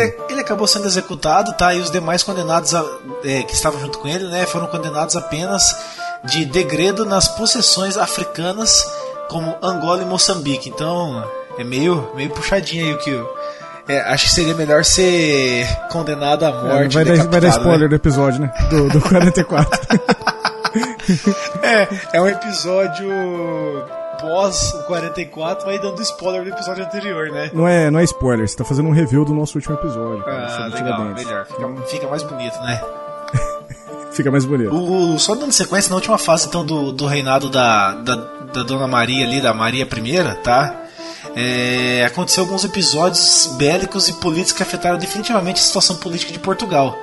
Ele, 0.04 0.16
ele, 0.30 0.42
acabou 0.42 0.68
sendo 0.68 0.86
executado, 0.86 1.54
tá? 1.54 1.74
E 1.74 1.80
os 1.80 1.92
demais 1.92 2.24
condenados 2.24 2.74
a, 2.74 2.84
é, 3.24 3.44
que 3.44 3.54
estavam 3.54 3.80
junto 3.80 4.00
com 4.00 4.08
ele, 4.08 4.26
né, 4.26 4.46
foram 4.46 4.68
condenados 4.68 5.16
apenas 5.16 5.76
de 6.24 6.46
degredo 6.46 7.06
nas 7.06 7.28
possessões 7.28 7.98
africanas, 7.98 8.86
como 9.30 9.56
Angola 9.62 10.04
e 10.04 10.06
Moçambique. 10.06 10.70
Então 10.70 11.24
é 11.58 11.64
meio, 11.64 12.12
meio 12.16 12.30
puxadinho 12.30 12.86
aí 12.86 12.94
o 12.94 12.98
que 12.98 13.10
eu. 13.10 13.42
É, 13.88 14.00
acho 14.02 14.26
que 14.26 14.32
seria 14.32 14.54
melhor 14.56 14.86
ser 14.86 15.68
condenado 15.90 16.46
à 16.46 16.50
é, 16.50 16.52
morte. 16.52 16.98
É, 16.98 17.04
vai, 17.04 17.18
dar, 17.18 17.28
vai 17.28 17.42
dar 17.42 17.48
spoiler 17.50 17.82
né? 17.82 17.88
do 17.88 17.96
episódio, 17.96 18.42
né? 18.42 18.54
Do, 18.70 18.90
do 18.90 19.02
44. 19.02 19.80
é, 21.62 21.88
é 22.14 22.22
um 22.22 22.28
episódio 22.28 23.10
pós 24.22 24.74
o 24.74 24.84
44 24.84 25.66
vai 25.66 25.80
dando 25.80 26.02
spoiler 26.02 26.44
do 26.44 26.50
episódio 26.50 26.86
anterior, 26.86 27.30
né? 27.32 27.52
Não 27.54 27.68
é, 27.68 27.90
não 27.90 28.00
é 28.00 28.04
spoiler, 28.04 28.48
você 28.48 28.56
tá 28.56 28.64
fazendo 28.64 28.88
um 28.88 28.92
review 28.92 29.26
do 29.26 29.34
nosso 29.34 29.58
último 29.58 29.76
episódio. 29.76 30.24
Cara, 30.24 30.48
ah, 30.48 30.68
legal, 30.68 31.06
melhor. 31.06 31.46
Fica, 31.46 31.86
fica, 31.88 32.08
mais 32.08 32.24
bonito, 32.24 32.58
né? 32.62 32.82
fica 34.14 34.32
mais 34.32 34.46
bonito. 34.46 34.74
O, 34.74 35.20
só 35.20 35.36
dando 35.36 35.52
sequência 35.52 35.90
na 35.90 35.96
última 35.96 36.18
fase, 36.18 36.48
então, 36.48 36.64
do, 36.64 36.92
do 36.92 37.08
reinado 37.08 37.50
da, 37.50 37.96
da, 37.96 38.16
da 38.16 38.64
Dona 38.64 38.88
Maria 38.88 39.26
ali, 39.26 39.42
da 39.42 39.54
Maria 39.54 39.84
I, 39.84 40.44
tá? 40.44 40.78
É, 41.36 42.04
aconteceu 42.06 42.44
alguns 42.44 42.64
episódios 42.64 43.48
bélicos 43.58 44.10
e 44.10 44.14
políticos 44.14 44.54
que 44.54 44.64
afetaram 44.64 44.98
definitivamente 44.98 45.62
a 45.62 45.64
situação 45.64 45.96
política 45.96 46.32
de 46.32 46.40
Portugal 46.40 46.98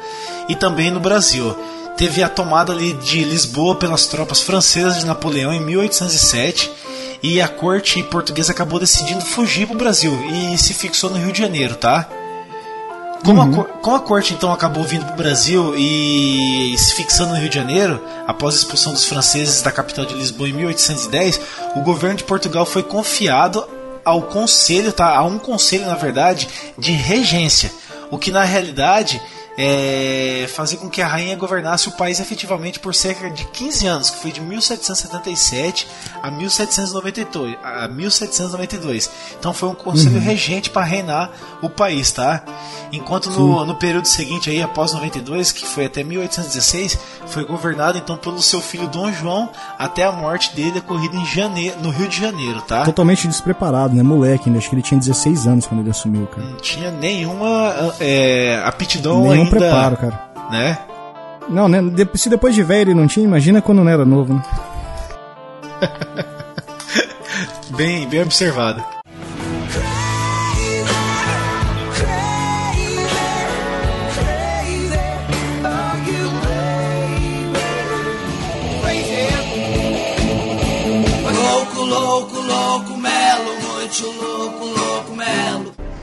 e 0.48 0.54
também 0.54 0.90
no 0.90 1.00
Brasil. 1.00 1.57
Teve 1.96 2.22
a 2.22 2.28
tomada 2.28 2.72
ali 2.72 2.92
de 2.92 3.24
Lisboa 3.24 3.74
pelas 3.74 4.07
tropas 4.07 4.40
francesas 4.40 5.00
de 5.00 5.07
Napoleão 5.07 5.52
em 5.52 5.61
1807 5.61 6.70
e 7.22 7.40
a 7.40 7.48
corte 7.48 8.02
portuguesa 8.04 8.52
acabou 8.52 8.78
decidindo 8.78 9.24
fugir 9.24 9.66
para 9.66 9.74
o 9.74 9.78
Brasil 9.78 10.12
e 10.31 10.57
se 10.59 10.72
fixou 10.74 11.11
no 11.11 11.18
Rio 11.18 11.33
de 11.33 11.38
Janeiro, 11.38 11.74
tá? 11.74 12.09
Como, 13.24 13.42
uhum. 13.42 13.61
a, 13.61 13.64
como 13.64 13.96
a 13.96 14.00
corte 14.00 14.33
então 14.33 14.52
acabou 14.52 14.85
vindo 14.85 15.04
para 15.04 15.14
o 15.14 15.16
Brasil 15.16 15.74
e 15.76 16.74
se 16.78 16.94
fixando 16.94 17.33
no 17.33 17.40
Rio 17.40 17.48
de 17.48 17.57
Janeiro, 17.57 18.02
após 18.26 18.54
a 18.54 18.59
expulsão 18.59 18.92
dos 18.92 19.04
franceses 19.04 19.61
da 19.61 19.72
capital 19.72 20.04
de 20.04 20.14
Lisboa 20.14 20.48
em 20.48 20.52
1810, 20.52 21.40
o 21.74 21.81
governo 21.81 22.16
de 22.16 22.24
Portugal 22.24 22.64
foi 22.64 22.83
confiado 22.83 23.66
ao 24.04 24.22
conselho, 24.22 24.92
tá? 24.92 25.16
A 25.16 25.24
um 25.24 25.38
conselho, 25.38 25.87
na 25.87 25.96
verdade, 25.96 26.48
de 26.78 26.92
regência, 26.92 27.72
o 28.11 28.16
que 28.16 28.31
na 28.31 28.44
realidade 28.44 29.20
é, 29.61 30.47
fazer 30.55 30.77
com 30.77 30.88
que 30.88 31.03
a 31.03 31.07
rainha 31.09 31.35
governasse 31.35 31.88
o 31.88 31.92
país 31.92 32.21
efetivamente 32.21 32.79
por 32.79 32.94
cerca 32.94 33.29
de 33.29 33.44
15 33.47 33.87
anos, 33.88 34.11
que 34.11 34.23
foi 34.23 34.31
de 34.31 34.40
1777 34.40 35.88
a 36.23 36.31
1792. 36.31 37.57
A 37.64 37.88
1792. 37.88 39.11
Então 39.37 39.53
foi 39.53 39.68
um 39.68 39.75
conselho 39.75 40.14
uhum. 40.14 40.23
regente 40.23 40.71
para 40.71 40.85
reinar 40.85 41.33
o 41.61 41.68
país, 41.68 42.12
tá? 42.12 42.44
Enquanto 42.92 43.31
no, 43.31 43.66
no, 43.66 43.75
período 43.75 44.07
seguinte, 44.07 44.49
aí, 44.49 44.62
após 44.62 44.92
92, 44.92 45.51
que 45.51 45.66
foi 45.66 45.87
até 45.87 46.05
1816, 46.05 46.99
foi 47.27 47.44
governado 47.44 47.99
então 47.99 48.16
pelo 48.16 48.40
seu 48.40 48.61
filho 48.61 48.87
Dom 48.87 49.12
João 49.12 49.51
até 49.79 50.05
a 50.05 50.12
morte 50.12 50.55
dele 50.55 50.79
ocorrida 50.79 51.16
em 51.16 51.27
janeiro, 51.27 51.77
no 51.83 51.90
Rio 51.90 52.09
de 52.09 52.18
Janeiro, 52.18 52.62
tá? 52.62 52.85
Totalmente 52.85 53.27
despreparado, 53.27 53.94
né? 53.94 54.03
Moleque, 54.03 54.49
né? 54.49 54.59
acho 54.59 54.71
que 54.71 54.77
ele 54.77 54.83
tinha 54.83 54.99
16 54.99 55.47
anos 55.47 55.66
quando 55.66 55.81
ele 55.81 55.90
assumiu, 55.90 56.27
cara. 56.29 56.47
Não 56.49 56.57
tinha 56.57 56.90
nenhuma 56.90 57.94
é, 58.01 58.62
aptidão 58.64 59.29
Nenhum 59.29 59.47
ainda, 59.54 59.58
preparo, 59.58 59.96
cara. 59.96 60.20
Né? 60.50 60.78
Não, 61.48 61.68
né? 61.68 61.80
Se 62.14 62.28
depois 62.28 62.54
de 62.54 62.62
velho 62.62 62.90
ele 62.90 63.00
não 63.00 63.06
tinha, 63.06 63.24
imagina 63.24 63.62
quando 63.62 63.82
não 63.82 63.90
era 63.90 64.04
novo, 64.04 64.34
né? 64.34 64.42
bem, 67.70 68.06
bem 68.08 68.22
observado. 68.22 68.82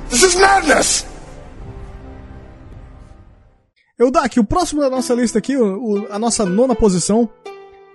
This 0.10 0.24
is 0.24 0.36
madness! 0.36 1.15
Eudak, 3.98 4.38
o 4.40 4.44
próximo 4.44 4.82
da 4.82 4.90
nossa 4.90 5.14
lista 5.14 5.40
aqui, 5.40 5.56
o, 5.56 5.64
o, 5.64 6.08
a 6.12 6.20
nossa 6.20 6.46
nona 6.46 6.76
posição, 6.76 7.30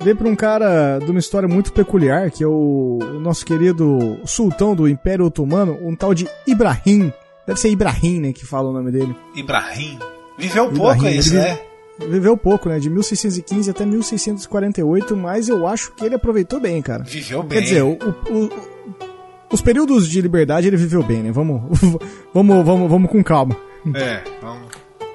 veio 0.03 0.17
para 0.17 0.29
um 0.29 0.35
cara 0.35 0.99
de 0.99 1.11
uma 1.11 1.21
história 1.21 1.47
muito 1.47 1.73
peculiar, 1.75 2.31
que 2.31 2.43
é 2.43 2.47
o, 2.47 2.99
o, 3.03 3.21
nosso 3.21 3.45
querido 3.45 4.19
sultão 4.25 4.75
do 4.75 4.89
Império 4.89 5.27
Otomano, 5.27 5.79
um 5.83 5.95
tal 5.95 6.15
de 6.15 6.27
Ibrahim. 6.47 7.13
Deve 7.47 7.61
ser 7.61 7.69
Ibrahim, 7.69 8.21
né, 8.21 8.33
que 8.33 8.47
fala 8.47 8.71
o 8.71 8.73
nome 8.73 8.91
dele. 8.91 9.15
Ibrahim. 9.35 9.99
Viveu 10.39 10.67
Ibrahim, 10.67 10.81
pouco 10.81 11.07
é 11.07 11.13
isso, 11.13 11.35
né? 11.35 11.59
Viveu 12.09 12.35
pouco, 12.35 12.69
né? 12.71 12.79
De 12.79 12.89
1615 12.89 13.71
até 13.71 13.85
1648, 13.85 15.15
mas 15.15 15.51
eu 15.51 15.67
acho 15.67 15.93
que 15.93 16.07
ele 16.07 16.15
aproveitou 16.15 16.59
bem, 16.59 16.81
cara. 16.81 17.05
Viveu 17.05 17.43
bem. 17.43 17.59
Quer 17.59 17.65
dizer, 17.65 17.83
o, 17.83 17.93
o, 17.93 18.49
os 19.53 19.61
períodos 19.61 20.09
de 20.09 20.19
liberdade 20.23 20.67
ele 20.67 20.79
viveu 20.79 21.03
bem, 21.03 21.23
né? 21.23 21.31
Vamos, 21.31 21.61
vamos, 22.33 22.65
vamos, 22.65 22.91
vamos 22.91 23.11
com 23.11 23.23
calma. 23.23 23.55
É, 23.95 24.23
vamos, 24.41 24.69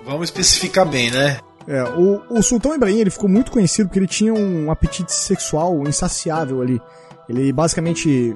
vamos 0.06 0.30
especificar 0.30 0.88
bem, 0.88 1.12
né? 1.12 1.40
É, 1.68 1.84
o, 1.84 2.22
o 2.30 2.44
Sultão 2.44 2.76
Ibrahim 2.76 3.00
ele 3.00 3.10
ficou 3.10 3.28
muito 3.28 3.52
conhecido 3.52 3.88
porque 3.88 4.00
ele 4.00 4.08
tinha 4.08 4.34
um 4.34 4.70
apetite 4.70 5.12
sexual 5.12 5.82
insaciável 5.88 6.62
ali. 6.62 6.82
Ele 7.28 7.52
basicamente. 7.52 8.34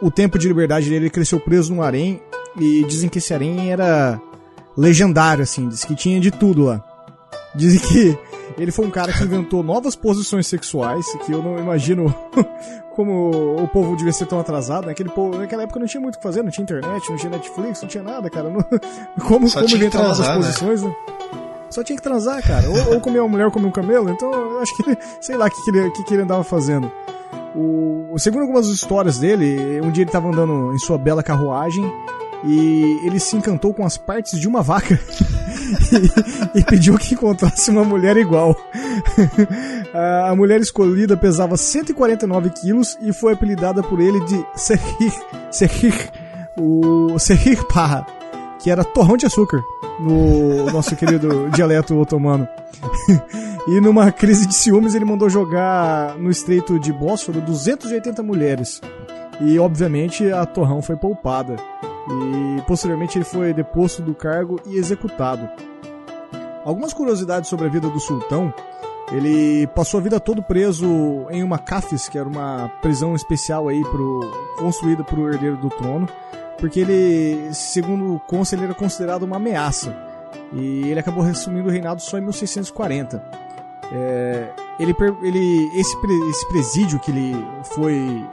O 0.00 0.10
tempo 0.10 0.38
de 0.38 0.48
liberdade 0.48 0.86
dele 0.86 1.04
ele 1.04 1.10
cresceu 1.10 1.38
preso 1.38 1.74
num 1.74 1.82
harém. 1.82 2.20
E 2.56 2.84
dizem 2.84 3.08
que 3.08 3.18
esse 3.18 3.32
harém 3.32 3.72
era 3.72 4.20
legendário, 4.76 5.42
assim. 5.42 5.68
Diz 5.68 5.84
que 5.84 5.94
tinha 5.94 6.20
de 6.20 6.30
tudo 6.30 6.64
lá. 6.64 6.84
Dizem 7.54 7.80
que 7.80 8.18
ele 8.58 8.70
foi 8.70 8.86
um 8.86 8.90
cara 8.90 9.12
que 9.12 9.22
inventou 9.22 9.62
novas 9.62 9.94
posições 9.96 10.46
sexuais, 10.46 11.06
que 11.24 11.32
eu 11.32 11.42
não 11.42 11.58
imagino 11.58 12.14
como 12.94 13.56
o 13.62 13.68
povo 13.68 13.96
devia 13.96 14.12
ser 14.12 14.26
tão 14.26 14.38
atrasado. 14.38 14.86
Naquele 14.86 15.08
povo, 15.08 15.38
naquela 15.38 15.62
época 15.62 15.80
não 15.80 15.86
tinha 15.86 16.00
muito 16.00 16.16
o 16.16 16.18
que 16.18 16.22
fazer, 16.22 16.42
não 16.42 16.50
tinha 16.50 16.62
internet, 16.62 17.10
não 17.10 17.16
tinha 17.16 17.30
Netflix, 17.30 17.82
não 17.82 17.88
tinha 17.88 18.02
nada, 18.02 18.28
cara. 18.28 18.50
Não, 18.52 19.26
como 19.26 19.48
Só 19.48 19.62
como 19.62 19.74
inventar 19.74 20.02
novas 20.02 20.18
né? 20.26 20.34
posições, 20.34 20.82
né? 20.82 20.94
Só 21.70 21.82
tinha 21.82 21.96
que 21.96 22.02
transar, 22.02 22.42
cara. 22.42 22.68
Ou, 22.68 22.94
ou 22.94 23.00
comer 23.00 23.20
uma 23.20 23.28
mulher 23.28 23.46
ou 23.46 23.50
comer 23.50 23.66
um 23.66 23.70
camelo. 23.70 24.10
Então, 24.10 24.30
eu 24.30 24.60
acho 24.60 24.76
que, 24.76 24.82
sei 25.20 25.36
lá 25.36 25.46
o 25.46 25.50
que, 25.50 25.62
que, 25.62 25.70
ele, 25.70 25.90
que, 25.90 26.04
que 26.04 26.14
ele 26.14 26.22
andava 26.22 26.44
fazendo. 26.44 26.90
O, 27.54 28.14
segundo 28.18 28.42
algumas 28.42 28.66
histórias 28.66 29.18
dele, 29.18 29.80
um 29.82 29.90
dia 29.90 30.02
ele 30.02 30.08
estava 30.08 30.28
andando 30.28 30.74
em 30.74 30.78
sua 30.78 30.98
bela 30.98 31.22
carruagem 31.22 31.84
e 32.44 33.00
ele 33.04 33.20
se 33.20 33.36
encantou 33.36 33.72
com 33.72 33.84
as 33.84 33.96
partes 33.96 34.38
de 34.40 34.48
uma 34.48 34.62
vaca 34.62 34.98
e, 36.54 36.58
e 36.60 36.64
pediu 36.64 36.98
que 36.98 37.14
encontrasse 37.14 37.70
uma 37.70 37.84
mulher 37.84 38.16
igual. 38.16 38.56
A- 39.94 40.34
mulher 40.34 40.60
escolhida 40.60 41.16
pesava 41.16 41.56
149 41.56 42.50
quilos 42.50 42.96
e 43.00 43.12
foi 43.12 43.34
apelidada 43.34 43.82
por 43.82 44.00
ele 44.00 44.20
de 44.24 44.44
Serhir, 44.54 45.12
Serhir, 45.50 46.10
o 46.56 47.18
Serhir 47.18 47.64
Parra, 47.66 48.06
que 48.58 48.70
era 48.70 48.84
torrão 48.84 49.16
de 49.16 49.26
açúcar 49.26 49.62
no 50.00 50.66
nosso 50.72 50.96
querido 50.96 51.50
dialeto 51.54 51.98
otomano. 51.98 52.48
E 53.68 53.80
numa 53.80 54.10
crise 54.10 54.46
de 54.46 54.54
ciúmes 54.54 54.94
ele 54.94 55.04
mandou 55.04 55.28
jogar 55.30 56.16
no 56.18 56.30
estreito 56.30 56.78
de 56.80 56.92
Bósforo 56.92 57.40
280 57.40 58.22
mulheres. 58.22 58.80
E 59.40 59.58
obviamente 59.58 60.30
a 60.32 60.44
Torrão 60.44 60.82
foi 60.82 60.96
poupada. 60.96 61.56
E 62.08 62.62
posteriormente 62.62 63.18
ele 63.18 63.24
foi 63.24 63.52
deposto 63.52 64.02
do 64.02 64.14
cargo 64.14 64.60
e 64.66 64.76
executado. 64.76 65.48
Algumas 66.64 66.92
curiosidades 66.92 67.48
sobre 67.48 67.66
a 67.66 67.68
vida 67.68 67.88
do 67.88 68.00
sultão. 68.00 68.52
Ele 69.10 69.66
passou 69.68 69.98
a 69.98 70.02
vida 70.02 70.18
todo 70.18 70.42
preso 70.42 70.86
em 71.30 71.42
uma 71.42 71.58
cafes, 71.58 72.08
que 72.08 72.16
era 72.16 72.28
uma 72.28 72.70
prisão 72.80 73.14
especial 73.14 73.68
aí 73.68 73.82
pro, 73.82 74.20
construída 74.56 75.04
para 75.04 75.20
o 75.20 75.28
herdeiro 75.28 75.56
do 75.56 75.68
trono, 75.68 76.08
porque 76.58 76.80
ele, 76.80 77.52
segundo 77.52 78.20
consta, 78.26 78.54
ele 78.54 78.64
era 78.64 78.74
considerado 78.74 79.24
uma 79.24 79.36
ameaça. 79.36 79.94
E 80.52 80.88
ele 80.88 81.00
acabou 81.00 81.22
resumindo 81.22 81.68
o 81.68 81.72
reinado 81.72 82.00
só 82.00 82.16
em 82.16 82.22
1640. 82.22 83.22
É, 83.92 84.48
ele, 84.78 84.94
ele 85.22 85.70
esse, 85.78 85.96
esse 86.30 86.48
presídio 86.48 86.98
que 86.98 87.10
ele 87.10 87.34
foi 87.74 88.24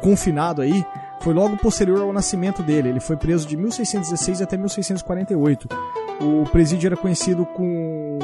confinado 0.00 0.62
aí 0.62 0.84
foi 1.20 1.34
logo 1.34 1.56
posterior 1.56 2.00
ao 2.00 2.12
nascimento 2.12 2.62
dele. 2.62 2.88
Ele 2.88 3.00
foi 3.00 3.16
preso 3.16 3.46
de 3.46 3.56
1616 3.56 4.42
até 4.42 4.56
1648. 4.56 5.68
O 6.20 6.44
presídio 6.50 6.88
era 6.88 6.96
conhecido 6.96 7.46
com 7.46 8.18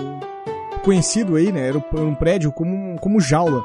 conhecido 0.82 1.36
aí, 1.36 1.50
né? 1.50 1.68
Era 1.68 1.78
um 1.78 2.14
prédio 2.14 2.52
como, 2.52 2.98
como 3.00 3.20
jaula. 3.20 3.64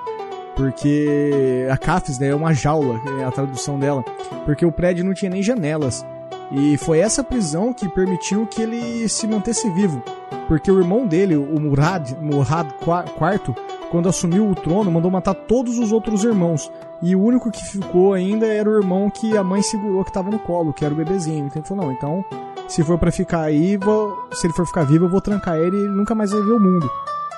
Porque 0.56 1.68
a 1.72 1.78
CAFES 1.78 2.20
né, 2.20 2.28
é 2.28 2.36
uma 2.36 2.54
jaula, 2.54 3.00
é 3.20 3.24
a 3.24 3.32
tradução 3.32 3.80
dela. 3.80 4.04
Porque 4.46 4.66
o 4.66 4.72
prédio 4.72 5.06
não 5.06 5.14
tinha 5.14 5.32
nem 5.32 5.42
janelas. 5.42 6.06
E 6.52 6.76
foi 6.78 7.00
essa 7.00 7.24
prisão 7.24 7.74
que 7.74 7.88
permitiu 7.88 8.46
que 8.46 8.62
ele 8.62 9.08
se 9.08 9.26
mantesse 9.26 9.70
vivo. 9.70 10.04
Porque 10.48 10.70
o 10.70 10.80
irmão 10.80 11.08
dele, 11.08 11.38
o 11.38 11.60
Murad, 11.60 12.12
Murad 12.20 12.68
IV, 12.68 13.56
quando 13.90 14.10
assumiu 14.10 14.50
o 14.50 14.56
trono, 14.56 14.92
mandou 14.92 15.10
matar 15.10 15.34
todos 15.34 15.80
os 15.80 15.94
outros 15.94 16.26
irmãos. 16.26 16.70
E 17.02 17.16
o 17.16 17.22
único 17.22 17.50
que 17.50 17.64
ficou 17.66 18.14
ainda 18.14 18.46
era 18.46 18.70
o 18.70 18.76
irmão 18.78 19.10
que 19.10 19.36
a 19.36 19.44
mãe 19.44 19.62
segurou 19.62 20.04
que 20.04 20.10
estava 20.12 20.30
no 20.30 20.38
colo, 20.40 20.72
que 20.74 20.86
era 20.86 20.94
o 20.94 20.98
bebezinho. 20.98 21.48
Então 21.48 21.60
ele 21.62 21.68
falou: 21.68 21.86
não, 21.86 21.92
então 21.92 22.24
se 22.68 22.84
for 22.84 22.98
pra 22.98 23.12
ficar 23.12 23.42
aí, 23.42 23.76
vou- 23.78 24.18
se 24.34 24.46
ele 24.48 24.54
for 24.54 24.66
ficar 24.68 24.84
vivo, 24.84 25.06
eu 25.06 25.10
vou 25.10 25.20
trancar 25.22 25.58
ele 25.58 25.76
e 25.76 25.80
ele 25.80 25.90
nunca 25.90 26.14
mais 26.14 26.32
vai 26.32 26.42
ver 26.42 26.52
o 26.52 26.60
mundo. 26.60 26.90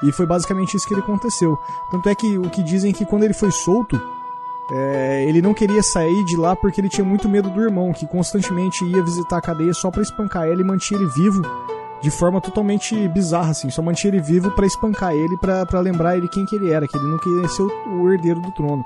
E 0.03 0.11
foi 0.11 0.25
basicamente 0.25 0.75
isso 0.75 0.85
que 0.87 0.93
ele 0.93 1.01
aconteceu. 1.01 1.57
Tanto 1.89 2.09
é 2.09 2.13
que 2.15 2.37
o 2.37 2.49
que 2.49 2.61
dizem 2.61 2.91
é 2.91 2.93
que 2.93 3.05
quando 3.05 3.23
ele 3.23 3.33
foi 3.33 3.51
solto, 3.51 3.99
é, 4.71 5.25
ele 5.27 5.41
não 5.41 5.53
queria 5.53 5.81
sair 5.81 6.23
de 6.25 6.35
lá 6.35 6.55
porque 6.55 6.81
ele 6.81 6.89
tinha 6.89 7.05
muito 7.05 7.29
medo 7.29 7.49
do 7.49 7.61
irmão, 7.61 7.93
que 7.93 8.05
constantemente 8.05 8.83
ia 8.85 9.01
visitar 9.01 9.37
a 9.37 9.41
cadeia 9.41 9.73
só 9.73 9.89
pra 9.89 10.01
espancar 10.01 10.45
ele 10.47 10.61
e 10.61 10.65
mantinha 10.65 10.99
ele 10.99 11.09
vivo 11.09 11.41
de 12.01 12.11
forma 12.11 12.41
totalmente 12.41 13.07
bizarra, 13.07 13.51
assim. 13.51 13.69
Só 13.69 13.81
mantinha 13.81 14.11
ele 14.13 14.21
vivo 14.21 14.51
pra 14.51 14.65
espancar 14.65 15.13
ele, 15.13 15.37
pra 15.37 15.79
lembrar 15.79 16.17
ele 16.17 16.27
quem 16.27 16.45
que 16.45 16.55
ele 16.57 16.69
era, 16.71 16.85
que 16.87 16.97
ele 16.97 17.07
não 17.07 17.17
queria 17.17 17.47
ser 17.47 17.61
o, 17.63 18.01
o 18.01 18.11
herdeiro 18.11 18.41
do 18.41 18.51
trono. 18.51 18.85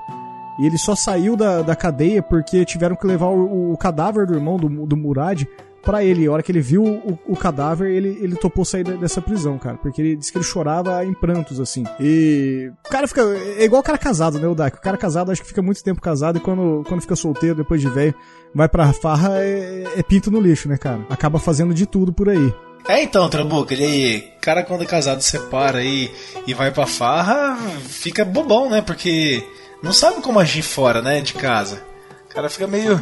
E 0.58 0.66
ele 0.66 0.78
só 0.78 0.94
saiu 0.94 1.36
da, 1.36 1.62
da 1.62 1.76
cadeia 1.76 2.22
porque 2.22 2.64
tiveram 2.64 2.96
que 2.96 3.06
levar 3.06 3.28
o, 3.28 3.72
o 3.72 3.76
cadáver 3.76 4.26
do 4.26 4.34
irmão, 4.34 4.56
do, 4.56 4.86
do 4.86 4.96
Murad, 4.96 5.44
pra 5.82 6.04
ele. 6.04 6.26
A 6.26 6.32
hora 6.32 6.42
que 6.42 6.52
ele 6.52 6.60
viu 6.60 6.84
o, 6.84 7.18
o 7.26 7.36
cadáver, 7.36 7.90
ele, 7.90 8.18
ele 8.20 8.36
topou 8.36 8.64
sair 8.64 8.84
dessa 8.84 9.20
prisão, 9.20 9.58
cara. 9.58 9.76
Porque 9.76 10.02
ele 10.02 10.16
disse 10.16 10.32
que 10.32 10.38
ele 10.38 10.44
chorava 10.44 11.04
em 11.04 11.14
prantos, 11.14 11.60
assim. 11.60 11.84
E 12.00 12.70
o 12.86 12.90
cara 12.90 13.06
fica. 13.06 13.22
É 13.56 13.64
igual 13.64 13.80
o 13.80 13.84
cara 13.84 13.98
casado, 13.98 14.38
né, 14.38 14.46
o 14.46 14.54
Dak? 14.54 14.76
O 14.76 14.80
cara 14.80 14.96
casado 14.96 15.30
acho 15.30 15.42
que 15.42 15.48
fica 15.48 15.62
muito 15.62 15.82
tempo 15.82 16.00
casado 16.00 16.38
e 16.38 16.40
quando, 16.40 16.84
quando 16.86 17.00
fica 17.00 17.16
solteiro, 17.16 17.56
depois 17.56 17.80
de 17.80 17.88
velho, 17.88 18.14
vai 18.54 18.68
pra 18.68 18.92
farra, 18.92 19.38
é, 19.38 19.84
é 19.96 20.02
pinto 20.02 20.30
no 20.30 20.40
lixo, 20.40 20.68
né, 20.68 20.76
cara? 20.76 21.06
Acaba 21.08 21.38
fazendo 21.38 21.72
de 21.72 21.86
tudo 21.86 22.12
por 22.12 22.28
aí. 22.28 22.52
É 22.86 23.02
então, 23.02 23.28
Trabuca, 23.28 23.74
ele, 23.74 24.20
cara 24.40 24.62
quando 24.62 24.82
é 24.82 24.86
casado 24.86 25.20
separa 25.20 25.78
aí 25.78 26.10
e 26.46 26.54
vai 26.54 26.70
pra 26.70 26.86
farra, 26.86 27.56
fica 27.80 28.24
bobão, 28.24 28.70
né? 28.70 28.80
Porque 28.80 29.44
não 29.82 29.92
sabe 29.92 30.20
como 30.20 30.38
agir 30.38 30.62
fora, 30.62 31.00
né, 31.02 31.20
de 31.20 31.34
casa. 31.34 31.82
O 32.30 32.34
cara 32.34 32.48
fica 32.48 32.66
meio 32.66 32.98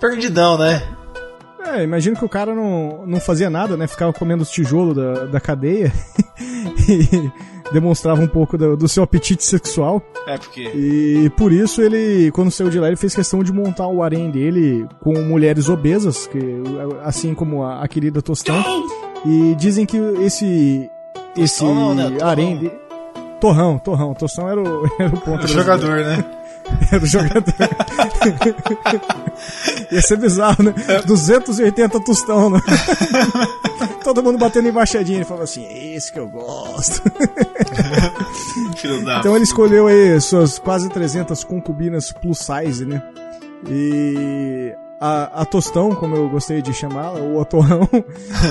perdidão, 0.00 0.58
né? 0.58 0.82
É, 1.66 1.82
imagino 1.82 2.16
que 2.16 2.24
o 2.24 2.28
cara 2.28 2.54
não, 2.54 3.04
não 3.06 3.20
fazia 3.20 3.50
nada, 3.50 3.76
né? 3.76 3.86
Ficava 3.86 4.12
comendo 4.12 4.42
os 4.42 4.50
tijolos 4.50 4.96
da, 4.96 5.26
da 5.26 5.40
cadeia 5.40 5.92
e 6.88 7.30
demonstrava 7.72 8.22
um 8.22 8.26
pouco 8.26 8.56
do, 8.56 8.76
do 8.76 8.88
seu 8.88 9.02
apetite 9.02 9.44
sexual. 9.44 10.02
É 10.26 10.38
porque 10.38 10.70
E 10.74 11.30
por 11.36 11.52
isso 11.52 11.82
ele, 11.82 12.30
quando 12.32 12.50
saiu 12.50 12.70
de 12.70 12.78
lá, 12.78 12.86
ele 12.86 12.96
fez 12.96 13.14
questão 13.14 13.42
de 13.42 13.52
montar 13.52 13.86
o 13.86 14.02
harém 14.02 14.30
dele 14.30 14.86
com 15.00 15.12
mulheres 15.22 15.68
obesas, 15.68 16.26
que, 16.26 16.38
assim 17.04 17.34
como 17.34 17.64
a, 17.64 17.82
a 17.82 17.88
querida 17.88 18.22
Tostão. 18.22 18.62
E 19.26 19.54
dizem 19.56 19.84
que 19.84 19.96
esse. 20.22 20.90
Esse 21.36 21.64
né? 21.64 22.18
Harém. 22.22 22.70
Torrão, 23.40 23.78
Torrão. 23.78 24.14
Tostão 24.14 24.48
era 24.48 24.60
o, 24.60 24.90
era 24.98 25.14
o 25.14 25.20
ponto. 25.20 25.44
o 25.44 25.48
jogador, 25.48 26.04
né? 26.04 26.24
Era 26.92 27.02
o 27.02 27.06
jogador. 27.06 27.54
Ia 29.90 30.02
ser 30.02 30.18
bizarro, 30.18 30.62
né? 30.62 30.74
280 31.06 31.98
tostão, 32.00 32.50
né? 32.50 32.60
Todo 34.04 34.22
mundo 34.22 34.36
batendo 34.36 34.68
embaixadinha. 34.68 35.16
Ele 35.16 35.24
falou 35.24 35.44
assim: 35.44 35.64
é 35.64 35.94
esse 35.94 36.12
que 36.12 36.18
eu 36.18 36.28
gosto. 36.28 37.00
Então 39.18 39.34
ele 39.34 39.44
escolheu 39.44 39.86
aí 39.86 40.20
suas 40.20 40.58
quase 40.58 40.90
300 40.90 41.42
concubinas 41.42 42.12
plus 42.12 42.38
size, 42.38 42.84
né? 42.84 43.02
E 43.66 44.74
a, 45.00 45.42
a 45.42 45.44
Tostão, 45.44 45.94
como 45.94 46.16
eu 46.16 46.28
gostei 46.28 46.60
de 46.60 46.72
chamá-la, 46.72 47.20
ou 47.20 47.40
a 47.40 47.44
Torrão, 47.44 47.88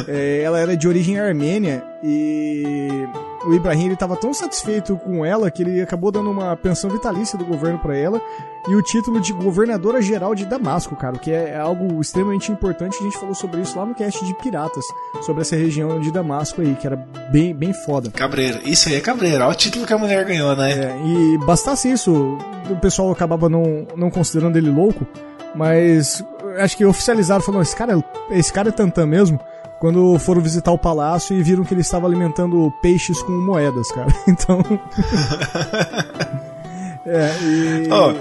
é, 0.08 0.42
ela 0.42 0.60
era 0.60 0.76
de 0.76 0.88
origem 0.88 1.20
armênia 1.20 1.84
e 2.04 3.08
o 3.48 3.54
Ibrahim 3.54 3.86
ele 3.86 3.94
estava 3.94 4.16
tão 4.16 4.34
satisfeito 4.34 4.98
com 4.98 5.26
ela 5.26 5.50
que 5.50 5.64
ele 5.64 5.82
acabou 5.82 6.12
dando 6.12 6.30
uma 6.30 6.56
pensão 6.56 6.90
vitalícia 6.90 7.38
do 7.38 7.46
governo 7.46 7.80
para 7.80 7.96
ela 7.96 8.22
e 8.68 8.76
o 8.76 8.82
título 8.82 9.20
de 9.22 9.32
governadora 9.32 10.02
geral 10.02 10.36
de 10.36 10.46
Damasco, 10.46 10.96
cara, 10.96 11.16
o 11.16 11.20
que 11.20 11.32
é 11.32 11.58
algo 11.58 12.02
extremamente 12.02 12.52
importante. 12.52 12.98
A 13.00 13.04
gente 13.04 13.18
falou 13.18 13.34
sobre 13.34 13.62
isso 13.62 13.78
lá 13.80 13.86
no 13.86 13.96
cast 13.96 14.26
de 14.26 14.34
Piratas, 14.34 14.84
sobre 15.26 15.42
essa 15.42 15.56
região 15.56 16.00
de 16.02 16.12
Damasco 16.12 16.62
aí, 16.62 16.76
que 16.76 16.86
era 16.86 16.98
bem, 17.32 17.56
bem 17.56 17.72
foda. 17.72 18.12
Cabreiro. 18.12 18.60
Isso 18.66 18.90
aí 18.90 18.96
é 18.96 19.00
cabreiro. 19.00 19.42
Olha 19.44 19.52
o 19.52 19.56
título 19.56 19.86
que 19.86 19.94
a 19.94 19.98
mulher 19.98 20.26
ganhou, 20.26 20.54
né? 20.56 20.72
É, 20.72 20.98
e 21.06 21.38
bastasse 21.46 21.90
isso, 21.90 22.38
o 22.70 22.76
pessoal 22.76 23.10
acabava 23.12 23.48
não, 23.48 23.88
não 23.96 24.10
considerando 24.10 24.58
ele 24.58 24.70
louco, 24.70 25.08
mas 25.56 26.22
acho 26.60 26.76
que 26.76 26.86
oficializaram, 26.86 27.42
falando, 27.42 27.62
esse 27.62 27.76
cara, 27.76 27.98
é- 27.98 28.38
esse 28.38 28.52
cara 28.52 28.70
é 28.70 28.72
tantã 28.72 29.06
mesmo, 29.06 29.40
quando 29.80 30.18
foram 30.20 30.42
visitar 30.42 30.72
o 30.72 30.78
palácio 30.78 31.36
e 31.36 31.44
viram 31.44 31.64
que 31.64 31.74
ele 31.74 31.82
estava 31.82 32.08
alimentando 32.08 32.72
peixes 32.82 33.22
com 33.22 33.32
moedas, 33.32 33.92
cara. 33.92 34.08
Então... 34.28 34.60
é, 37.06 37.38
e... 37.42 37.88
Ó, 37.92 38.14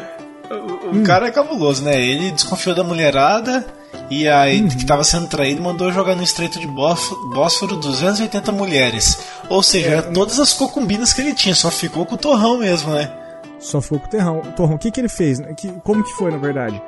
o, 0.50 0.98
o 0.98 1.02
cara 1.02 1.28
é 1.28 1.30
cabuloso, 1.30 1.82
né? 1.82 2.00
Ele 2.00 2.30
desconfiou 2.30 2.74
da 2.74 2.84
mulherada 2.84 3.64
e 4.08 4.28
aí 4.28 4.66
que 4.68 4.86
tava 4.86 5.02
sendo 5.02 5.26
traído 5.26 5.62
mandou 5.62 5.90
jogar 5.90 6.14
no 6.14 6.22
estreito 6.22 6.60
de 6.60 6.66
Bósforo, 6.66 7.30
Bósforo 7.30 7.76
280 7.76 8.52
mulheres. 8.52 9.18
Ou 9.48 9.62
seja, 9.62 9.88
eram 9.88 10.12
todas 10.12 10.38
as 10.38 10.52
concubinas 10.52 11.12
que 11.12 11.20
ele 11.20 11.34
tinha, 11.34 11.54
só 11.54 11.70
ficou 11.70 12.06
com 12.06 12.14
o 12.14 12.18
torrão 12.18 12.58
mesmo, 12.58 12.92
né? 12.92 13.10
Só 13.58 13.80
ficou 13.80 13.98
com 13.98 14.06
o 14.06 14.10
Torrão. 14.10 14.38
O 14.38 14.52
Torrão, 14.52 14.76
o 14.76 14.78
que 14.78 14.90
que 14.90 15.00
ele 15.00 15.08
fez? 15.08 15.40
Que, 15.56 15.72
como 15.82 16.04
que 16.04 16.12
foi, 16.12 16.30
na 16.30 16.38
verdade? 16.38 16.80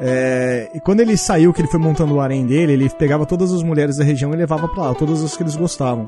É, 0.00 0.70
e 0.72 0.80
quando 0.80 1.00
ele 1.00 1.16
saiu, 1.16 1.52
que 1.52 1.60
ele 1.60 1.68
foi 1.68 1.78
montando 1.78 2.14
o 2.14 2.20
harém 2.20 2.46
dele, 2.46 2.72
ele 2.72 2.88
pegava 2.88 3.26
todas 3.26 3.52
as 3.52 3.62
mulheres 3.62 3.96
da 3.96 4.04
região 4.04 4.32
e 4.32 4.36
levava 4.36 4.66
pra 4.66 4.84
lá, 4.84 4.94
todas 4.94 5.22
as 5.22 5.36
que 5.36 5.42
eles 5.42 5.56
gostavam. 5.56 6.06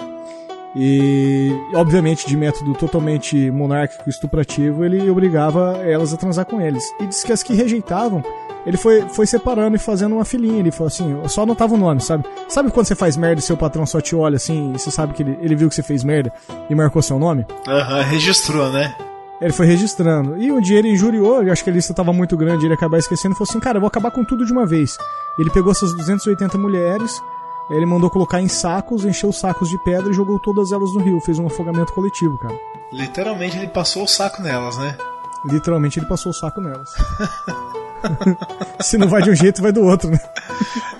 E, 0.74 1.50
obviamente, 1.74 2.26
de 2.26 2.34
método 2.34 2.72
totalmente 2.74 3.50
monárquico 3.50 4.04
e 4.06 4.10
estuprativo, 4.10 4.84
ele 4.84 5.10
obrigava 5.10 5.78
elas 5.84 6.14
a 6.14 6.16
transar 6.16 6.46
com 6.46 6.60
eles. 6.60 6.82
E 6.98 7.06
disse 7.06 7.26
que 7.26 7.32
as 7.32 7.42
que 7.42 7.52
rejeitavam, 7.52 8.24
ele 8.64 8.78
foi, 8.78 9.02
foi 9.02 9.26
separando 9.26 9.76
e 9.76 9.78
fazendo 9.78 10.14
uma 10.14 10.24
filinha. 10.24 10.60
Ele 10.60 10.70
falou 10.70 10.86
assim, 10.86 11.14
só 11.28 11.42
anotava 11.42 11.74
o 11.74 11.76
nome, 11.76 12.00
sabe? 12.00 12.24
Sabe 12.48 12.70
quando 12.70 12.86
você 12.86 12.94
faz 12.94 13.18
merda 13.18 13.40
e 13.40 13.42
seu 13.42 13.56
patrão 13.56 13.84
só 13.84 14.00
te 14.00 14.16
olha 14.16 14.36
assim 14.36 14.72
e 14.74 14.78
você 14.78 14.90
sabe 14.90 15.12
que 15.12 15.22
ele, 15.22 15.38
ele 15.42 15.54
viu 15.54 15.68
que 15.68 15.74
você 15.74 15.82
fez 15.82 16.02
merda 16.02 16.32
e 16.70 16.74
marcou 16.74 17.02
seu 17.02 17.18
nome? 17.18 17.44
Aham, 17.68 18.00
registrou, 18.02 18.72
né? 18.72 18.94
Ele 19.42 19.52
foi 19.52 19.66
registrando. 19.66 20.36
E 20.36 20.52
um 20.52 20.60
dia 20.60 20.78
ele 20.78 20.90
injuriou, 20.90 21.42
eu 21.42 21.52
acho 21.52 21.64
que 21.64 21.70
a 21.70 21.72
lista 21.72 21.92
tava 21.92 22.12
muito 22.12 22.36
grande, 22.36 22.64
ele 22.64 22.72
ia 22.72 22.76
acabar 22.76 22.98
esquecendo 22.98 23.34
e 23.34 23.36
falou 23.36 23.50
assim: 23.50 23.58
Cara, 23.58 23.76
eu 23.76 23.80
vou 23.80 23.88
acabar 23.88 24.12
com 24.12 24.24
tudo 24.24 24.46
de 24.46 24.52
uma 24.52 24.64
vez. 24.64 24.96
Ele 25.36 25.50
pegou 25.50 25.72
essas 25.72 25.92
280 25.94 26.56
mulheres, 26.56 27.20
ele 27.68 27.84
mandou 27.84 28.08
colocar 28.08 28.40
em 28.40 28.46
sacos, 28.46 29.04
encheu 29.04 29.30
os 29.30 29.40
sacos 29.40 29.68
de 29.68 29.76
pedra 29.78 30.10
e 30.10 30.14
jogou 30.14 30.38
todas 30.38 30.70
elas 30.70 30.92
no 30.94 31.00
rio. 31.00 31.20
Fez 31.20 31.40
um 31.40 31.46
afogamento 31.48 31.92
coletivo, 31.92 32.38
cara. 32.38 32.54
Literalmente 32.92 33.58
ele 33.58 33.68
passou 33.68 34.04
o 34.04 34.08
saco 34.08 34.40
nelas, 34.40 34.78
né? 34.78 34.96
Literalmente 35.44 35.98
ele 35.98 36.06
passou 36.06 36.30
o 36.30 36.34
saco 36.34 36.60
nelas. 36.60 36.94
Se 38.80 38.98
não 38.98 39.08
vai 39.08 39.22
de 39.22 39.30
um 39.30 39.34
jeito, 39.34 39.62
vai 39.62 39.72
do 39.72 39.82
outro, 39.82 40.10
né? 40.10 40.18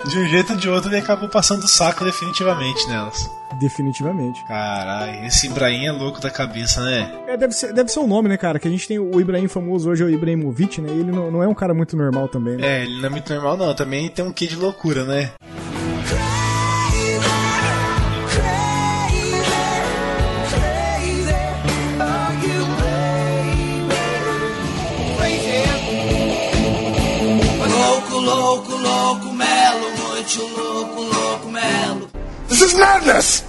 De 0.05 0.17
um 0.17 0.27
jeito 0.27 0.53
ou 0.53 0.59
de 0.59 0.69
outro, 0.69 0.89
ele 0.89 0.97
acabou 0.97 1.29
passando 1.29 1.63
o 1.63 1.67
saco 1.67 2.03
definitivamente 2.03 2.87
nelas. 2.87 3.29
Definitivamente. 3.59 4.43
Caralho, 4.45 5.25
esse 5.25 5.47
Ibrahim 5.47 5.85
é 5.85 5.91
louco 5.91 6.19
da 6.19 6.29
cabeça, 6.29 6.81
né? 6.83 7.11
É, 7.27 7.37
deve 7.37 7.53
ser, 7.53 7.73
deve 7.73 7.91
ser 7.91 7.99
o 7.99 8.07
nome, 8.07 8.27
né, 8.29 8.37
cara? 8.37 8.59
Que 8.59 8.67
a 8.67 8.71
gente 8.71 8.87
tem 8.87 8.99
o 8.99 9.19
Ibrahim 9.19 9.47
famoso 9.47 9.89
hoje, 9.89 10.03
é 10.03 10.05
o 10.05 10.09
Ibrahimovic, 10.09 10.81
né? 10.81 10.89
E 10.91 10.99
ele 10.99 11.11
não, 11.11 11.31
não 11.31 11.43
é 11.43 11.47
um 11.47 11.53
cara 11.53 11.73
muito 11.73 11.95
normal 11.95 12.27
também, 12.27 12.57
né? 12.57 12.79
É, 12.79 12.83
ele 12.83 12.99
não 12.99 13.07
é 13.07 13.09
muito 13.09 13.33
normal, 13.33 13.57
não. 13.57 13.73
Também 13.73 14.09
tem 14.09 14.25
um 14.25 14.31
quê 14.31 14.47
de 14.47 14.55
loucura, 14.55 15.05
né? 15.05 15.31
Muito 30.37 30.61
louco, 30.61 31.01
louco, 31.01 31.49
melo. 31.49 32.09
This 32.47 32.61
is 32.61 32.73
madness! 32.73 33.43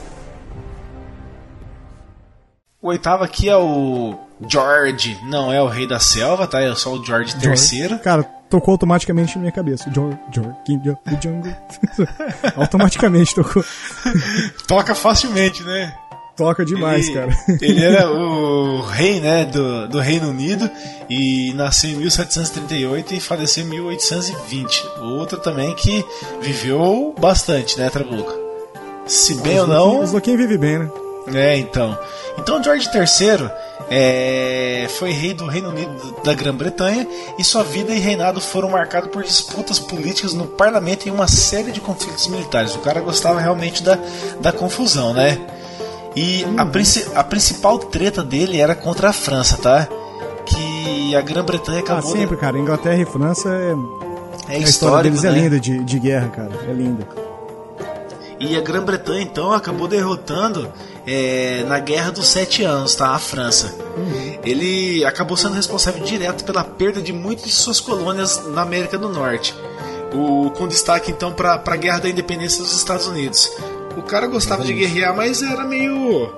O 2.80 2.88
oitavo 2.88 3.24
aqui 3.24 3.48
é 3.48 3.56
o 3.56 4.18
George, 4.46 5.18
não 5.24 5.50
é 5.50 5.60
o 5.62 5.66
rei 5.66 5.86
da 5.86 5.98
selva, 5.98 6.46
tá? 6.46 6.60
É 6.60 6.74
só 6.74 6.92
o 6.92 7.02
George 7.02 7.34
III. 7.42 7.98
Cara, 8.00 8.22
tocou 8.50 8.72
automaticamente 8.72 9.36
na 9.36 9.40
minha 9.40 9.52
cabeça. 9.52 9.90
George, 9.90 10.18
George, 10.30 10.54
King 10.66 10.90
of 10.90 11.00
the 11.04 11.18
Jungle. 11.20 11.56
automaticamente 12.56 13.34
tocou. 13.34 13.64
Toca 14.68 14.94
facilmente, 14.94 15.62
né? 15.62 15.94
Toca 16.36 16.64
demais, 16.64 17.06
ele, 17.06 17.14
cara. 17.14 17.38
Ele 17.60 17.84
era 17.84 18.10
o 18.12 18.80
rei, 18.80 19.20
né, 19.20 19.44
do, 19.44 19.88
do 19.88 20.00
Reino 20.00 20.30
Unido 20.30 20.68
e 21.08 21.52
nasceu 21.54 21.90
em 21.90 21.96
1738 21.96 23.14
e 23.14 23.20
faleceu 23.20 23.64
em 23.64 23.68
1820. 23.68 24.84
Outro 25.00 25.38
também 25.38 25.74
que 25.74 26.04
viveu 26.40 27.14
bastante, 27.18 27.78
né, 27.78 27.88
Trabuco? 27.88 28.32
Se 29.06 29.34
bem 29.36 29.60
ou 29.60 29.66
não. 29.66 30.00
Os 30.00 30.12
louquinhos 30.12 30.40
vivem 30.40 30.58
bem, 30.58 30.78
né? 30.78 30.90
É, 31.34 31.56
então. 31.56 31.96
Então 32.36 32.62
George 32.62 32.88
III 32.92 33.50
é, 33.88 34.86
foi 34.98 35.10
rei 35.12 35.34
do 35.34 35.46
Reino 35.46 35.68
Unido 35.70 36.16
da 36.24 36.34
Grã-Bretanha 36.34 37.06
e 37.38 37.44
sua 37.44 37.62
vida 37.62 37.94
e 37.94 37.98
reinado 37.98 38.40
foram 38.40 38.70
marcados 38.70 39.10
por 39.10 39.22
disputas 39.22 39.78
políticas 39.78 40.32
no 40.32 40.46
parlamento 40.46 41.06
e 41.06 41.10
uma 41.10 41.28
série 41.28 41.70
de 41.70 41.80
conflitos 41.80 42.26
militares. 42.26 42.74
O 42.74 42.80
cara 42.80 43.00
gostava 43.00 43.40
realmente 43.40 43.82
da, 43.82 43.98
da 44.40 44.52
confusão, 44.52 45.14
né? 45.14 45.38
E 46.16 46.44
a, 46.56 46.64
princi 46.66 47.06
a 47.14 47.24
principal 47.24 47.78
treta 47.78 48.22
dele 48.22 48.60
era 48.60 48.74
contra 48.74 49.08
a 49.08 49.12
França, 49.12 49.56
tá? 49.56 49.88
Que 50.46 51.14
a 51.16 51.20
Grã-Bretanha 51.20 51.78
Ah, 51.78 51.82
acabou. 51.82 52.12
sempre, 52.12 52.36
cara. 52.36 52.58
Inglaterra 52.58 53.00
e 53.00 53.04
França 53.06 53.48
é. 53.48 54.54
é 54.54 54.56
a 54.56 54.58
história 54.60 55.10
deles 55.10 55.22
né? 55.22 55.30
é 55.30 55.32
linda 55.32 55.58
de, 55.60 55.78
de 55.82 55.98
guerra, 55.98 56.28
cara. 56.28 56.50
É 56.68 56.72
linda. 56.72 57.06
E 58.38 58.56
a 58.56 58.60
Grã-Bretanha 58.60 59.22
então 59.22 59.52
acabou 59.52 59.88
derrotando 59.88 60.70
é, 61.06 61.64
na 61.66 61.78
Guerra 61.78 62.10
dos 62.10 62.26
Sete 62.28 62.62
Anos, 62.62 62.94
tá? 62.94 63.08
A 63.10 63.18
França. 63.18 63.74
Ele 64.44 65.04
acabou 65.04 65.36
sendo 65.36 65.54
responsável 65.54 66.04
direto 66.04 66.44
pela 66.44 66.62
perda 66.62 67.00
de 67.00 67.12
muitas 67.12 67.46
de 67.46 67.52
suas 67.52 67.80
colônias 67.80 68.44
na 68.48 68.62
América 68.62 68.98
do 68.98 69.08
Norte. 69.08 69.54
O, 70.12 70.50
com 70.50 70.68
destaque 70.68 71.10
então 71.10 71.32
para 71.32 71.62
a 71.64 71.76
Guerra 71.76 72.00
da 72.00 72.08
Independência 72.08 72.62
dos 72.62 72.76
Estados 72.76 73.06
Unidos. 73.06 73.50
O 73.96 74.02
cara 74.02 74.26
gostava 74.26 74.64
de 74.64 74.72
guerrear, 74.72 75.14
mas 75.16 75.42
era 75.42 75.64
meio. 75.64 76.30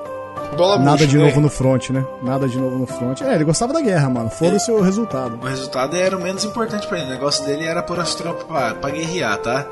Bola 0.57 0.79
Nada 0.79 0.91
murcha, 0.91 1.07
de 1.07 1.19
né? 1.19 1.25
novo 1.25 1.41
no 1.41 1.49
front, 1.49 1.91
né? 1.91 2.07
Nada 2.23 2.47
de 2.49 2.59
novo 2.59 2.77
no 2.79 2.87
front. 2.87 3.21
É, 3.23 3.35
ele 3.35 3.45
gostava 3.45 3.73
da 3.73 3.81
guerra, 3.81 4.09
mano. 4.09 4.31
Foda-se 4.31 4.71
o 4.71 4.81
resultado. 4.81 5.39
O 5.43 5.47
resultado 5.47 5.97
era 5.97 6.17
o 6.17 6.21
menos 6.21 6.45
importante 6.45 6.87
para 6.87 6.99
ele. 6.99 7.09
O 7.09 7.11
negócio 7.11 7.45
dele 7.45 7.65
era 7.65 7.83
pôr 7.83 7.99
as 7.99 8.15
tropas 8.15 8.45
pra, 8.45 8.75
pra 8.75 8.91
guerrear, 8.91 9.39
tá? 9.39 9.67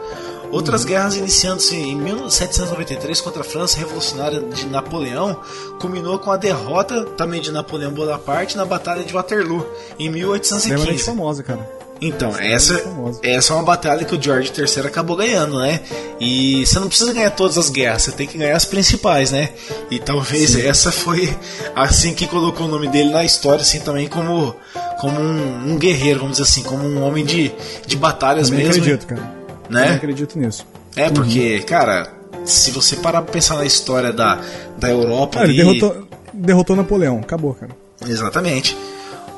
Outras 0.51 0.85
guerras 0.85 1.16
iniciando-se 1.16 1.77
em 1.77 1.97
1793 1.97 3.20
contra 3.20 3.40
a 3.42 3.44
França 3.44 3.79
revolucionária 3.79 4.40
de 4.40 4.66
Napoleão, 4.66 5.37
culminou 5.81 6.18
com 6.18 6.31
a 6.31 6.37
derrota 6.37 7.05
também 7.16 7.40
de 7.40 7.51
Napoleão 7.51 7.90
Bonaparte 7.92 8.57
na 8.57 8.64
Batalha 8.64 9.03
de 9.05 9.12
Waterloo 9.12 9.66
em 9.99 10.07
Extremamente 10.09 10.12
1815. 10.12 11.05
famosa, 11.05 11.42
cara. 11.42 11.84
Então, 12.01 12.37
essa, 12.39 12.77
famosa. 12.79 13.21
essa 13.23 13.53
é 13.53 13.57
uma 13.57 13.63
batalha 13.63 14.05
que 14.05 14.15
o 14.15 14.21
George 14.21 14.53
III 14.57 14.87
acabou 14.87 15.17
ganhando, 15.17 15.59
né? 15.59 15.81
E 16.21 16.67
você 16.67 16.79
não 16.79 16.89
precisa 16.89 17.13
ganhar 17.13 17.31
todas 17.31 17.57
as 17.57 17.71
guerras, 17.71 18.03
você 18.03 18.13
tem 18.13 18.27
que 18.27 18.37
ganhar 18.37 18.57
as 18.57 18.65
principais, 18.65 19.31
né? 19.31 19.51
E 19.91 19.99
talvez 19.99 20.55
essa 20.57 20.91
foi 20.93 21.35
assim 21.75 22.13
que 22.13 22.27
colocou 22.27 22.67
o 22.67 22.71
nome 22.71 22.89
dele 22.89 23.11
na 23.11 23.25
história, 23.25 23.63
assim, 23.63 23.81
também 23.81 24.07
como, 24.09 24.55
como 25.01 25.19
um, 25.21 25.73
um 25.73 25.79
guerreiro, 25.79 26.21
vamos 26.21 26.37
dizer 26.39 26.49
assim, 26.51 26.63
como 26.63 26.85
um 26.87 27.03
homem 27.03 27.25
de, 27.25 27.53
de 27.87 27.97
batalhas 27.97 28.51
Também 28.51 28.67
mesmo. 28.67 28.83
acredito, 28.83 29.07
cara. 29.07 29.23
Né? 29.71 29.81
Também 29.83 29.97
acredito 29.97 30.39
nisso. 30.39 30.67
É, 30.97 31.09
porque, 31.09 31.61
cara, 31.61 32.13
se 32.45 32.71
você 32.71 32.97
parar 32.97 33.23
pra 33.23 33.33
pensar 33.33 33.57
na 33.57 33.65
história 33.65 34.13
da, 34.13 34.41
da 34.77 34.91
Europa. 34.91 35.41
Ah, 35.41 35.45
ele 35.45 35.61
ali- 35.63 35.79
derrotou, 35.81 36.07
derrotou 36.33 36.77
Napoleão. 36.77 37.19
Acabou, 37.21 37.55
cara. 37.55 37.73
Exatamente. 38.07 38.77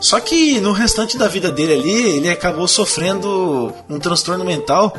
Só 0.00 0.20
que 0.20 0.61
no 0.61 0.72
restante 0.72 1.16
da 1.16 1.26
vida 1.28 1.50
dele 1.50 1.72
ali, 1.74 2.16
ele 2.16 2.28
acabou 2.28 2.68
sofrendo 2.68 3.72
um 3.88 3.98
transtorno 3.98 4.44
mental 4.44 4.94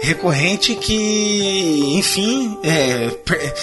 recorrente 0.00 0.74
que, 0.74 1.94
enfim, 1.96 2.58
é, 2.62 3.08
per- 3.24 3.54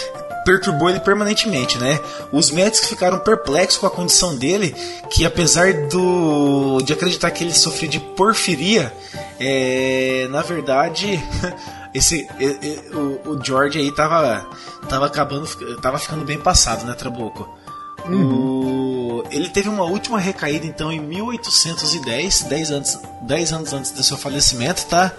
perturbou 0.46 0.90
ele 0.90 1.00
permanentemente, 1.02 1.78
né? 1.78 2.00
Os 2.32 2.50
médicos 2.50 2.88
ficaram 2.90 3.20
perplexos 3.20 3.78
com 3.78 3.86
a 3.86 3.90
condição 3.92 4.36
dele, 4.36 4.74
que 5.12 5.26
apesar 5.26 5.72
do 5.90 6.82
de 6.82 6.94
acreditar 6.94 7.30
que 7.32 7.44
ele 7.44 7.54
sofria 7.54 7.88
de 7.90 8.00
porfiria, 8.00 8.92
é, 9.40 10.28
na 10.32 10.42
verdade, 10.42 11.22
esse 11.94 12.28
é, 12.40 12.96
o, 12.96 13.32
o 13.34 13.40
George 13.46 13.78
aí 13.78 13.92
tava 13.92 14.48
tava 14.88 15.06
acabando, 15.06 15.46
tava 15.82 16.00
ficando 16.00 16.26
bem 16.26 16.40
passado, 16.40 16.86
né, 16.86 16.94
Trabuco? 16.94 17.48
O- 18.10 18.89
Ele 19.30 19.50
teve 19.50 19.70
uma 19.70 19.84
última 19.84 20.20
recaída 20.20 20.66
então 20.66 20.92
em 20.92 21.00
1810, 21.00 22.44
10 22.44 22.72
anos, 22.72 23.00
10 23.22 23.54
anos 23.54 23.74
antes 23.74 23.92
do 23.92 24.04
seu 24.04 24.18
falecimento, 24.18 24.86
tá? 24.86 25.12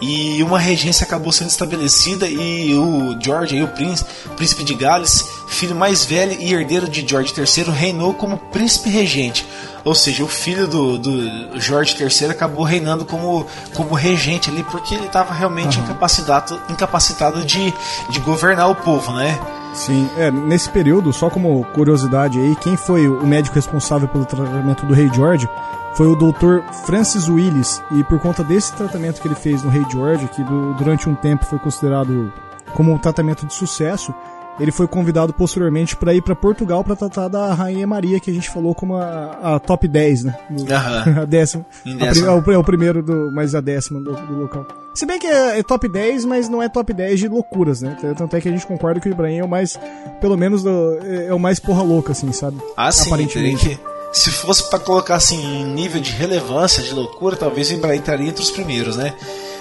E 0.00 0.42
uma 0.42 0.58
regência 0.58 1.04
acabou 1.04 1.32
sendo 1.32 1.48
estabelecida 1.48 2.26
e 2.26 2.74
o 2.74 3.18
George, 3.20 3.56
aí, 3.56 3.62
o 3.62 3.68
príncipe, 3.68 4.10
príncipe 4.36 4.64
de 4.64 4.74
Gales, 4.74 5.24
filho 5.48 5.74
mais 5.74 6.04
velho 6.04 6.32
e 6.40 6.52
herdeiro 6.52 6.88
de 6.88 7.06
George 7.06 7.32
III, 7.36 7.70
reinou 7.70 8.14
como 8.14 8.38
príncipe 8.38 8.88
regente. 8.88 9.46
Ou 9.84 9.94
seja, 9.94 10.24
o 10.24 10.28
filho 10.28 10.66
do, 10.66 10.98
do 10.98 11.60
George 11.60 11.96
III 11.96 12.30
acabou 12.30 12.64
reinando 12.64 13.04
como, 13.04 13.46
como 13.72 13.94
regente 13.94 14.50
ali 14.50 14.64
porque 14.64 14.94
ele 14.94 15.06
estava 15.06 15.32
realmente 15.32 15.78
incapacitado, 15.78 16.60
incapacitado 16.68 17.44
de, 17.44 17.72
de 18.10 18.20
governar 18.20 18.68
o 18.68 18.74
povo, 18.74 19.12
né? 19.12 19.38
Sim, 19.76 20.08
é, 20.16 20.30
nesse 20.30 20.70
período, 20.70 21.12
só 21.12 21.28
como 21.28 21.62
curiosidade 21.74 22.38
aí, 22.40 22.56
quem 22.56 22.76
foi 22.76 23.06
o 23.06 23.26
médico 23.26 23.54
responsável 23.54 24.08
pelo 24.08 24.24
tratamento 24.24 24.86
do 24.86 24.94
Rei 24.94 25.08
George 25.12 25.46
foi 25.94 26.06
o 26.06 26.16
Dr. 26.16 26.60
Francis 26.86 27.28
Willis, 27.28 27.82
e 27.92 28.02
por 28.04 28.18
conta 28.18 28.42
desse 28.42 28.72
tratamento 28.74 29.20
que 29.20 29.28
ele 29.28 29.34
fez 29.34 29.62
no 29.62 29.70
Rei 29.70 29.84
George, 29.90 30.28
que 30.28 30.42
du- 30.42 30.74
durante 30.74 31.08
um 31.08 31.14
tempo 31.14 31.44
foi 31.44 31.58
considerado 31.58 32.32
como 32.74 32.92
um 32.92 32.98
tratamento 32.98 33.46
de 33.46 33.52
sucesso, 33.54 34.14
ele 34.58 34.70
foi 34.72 34.86
convidado 34.86 35.32
posteriormente 35.32 35.94
para 35.96 36.14
ir 36.14 36.22
para 36.22 36.34
Portugal 36.34 36.82
para 36.82 36.96
tratar 36.96 37.28
da 37.28 37.52
Rainha 37.54 37.86
Maria, 37.86 38.18
que 38.20 38.30
a 38.30 38.34
gente 38.34 38.48
falou 38.50 38.74
como 38.74 38.96
a, 38.96 39.54
a 39.56 39.58
top 39.58 39.86
10, 39.86 40.24
né? 40.24 40.36
Do- 40.50 40.64
a 41.20 41.24
décima. 41.24 41.64
A 41.84 41.88
décima. 42.04 42.40
prim- 42.42 42.52
é, 42.52 42.52
o, 42.52 42.52
é 42.52 42.58
o 42.58 42.64
primeiro, 42.64 43.02
do, 43.02 43.30
mas 43.32 43.54
a 43.54 43.60
décima 43.60 44.00
do, 44.00 44.12
do 44.14 44.34
local. 44.40 44.66
Se 44.94 45.04
bem 45.04 45.18
que 45.18 45.26
é, 45.26 45.58
é 45.58 45.62
top 45.62 45.86
10, 45.88 46.24
mas 46.24 46.48
não 46.48 46.62
é 46.62 46.68
top 46.70 46.92
10 46.94 47.20
de 47.20 47.28
loucuras, 47.28 47.82
né? 47.82 47.96
Tanto 48.16 48.34
é 48.34 48.40
que 48.40 48.48
a 48.48 48.52
gente 48.52 48.66
concorda 48.66 48.98
que 48.98 49.08
o 49.08 49.12
Ibrahim 49.12 49.38
é 49.38 49.44
o 49.44 49.48
mais, 49.48 49.78
pelo 50.20 50.36
menos, 50.38 50.62
do- 50.62 50.98
é 51.02 51.26
é 51.26 51.34
o 51.34 51.38
mais 51.38 51.58
porra 51.60 51.82
louca, 51.82 52.12
assim, 52.12 52.32
sabe? 52.32 52.56
Ah, 52.76 52.90
sim, 52.90 53.08
Aparentemente. 53.08 53.78
se 54.12 54.30
fosse 54.30 54.70
pra 54.70 54.78
colocar 54.78 55.16
assim 55.16 55.36
em 55.38 55.64
nível 55.74 56.00
de 56.00 56.12
relevância, 56.12 56.82
de 56.82 56.94
loucura, 56.94 57.36
talvez 57.36 57.68
o 57.70 57.74
Ibrahim 57.74 57.98
estaria 57.98 58.28
entre 58.28 58.42
os 58.42 58.50
primeiros, 58.50 58.96
né? 58.96 59.12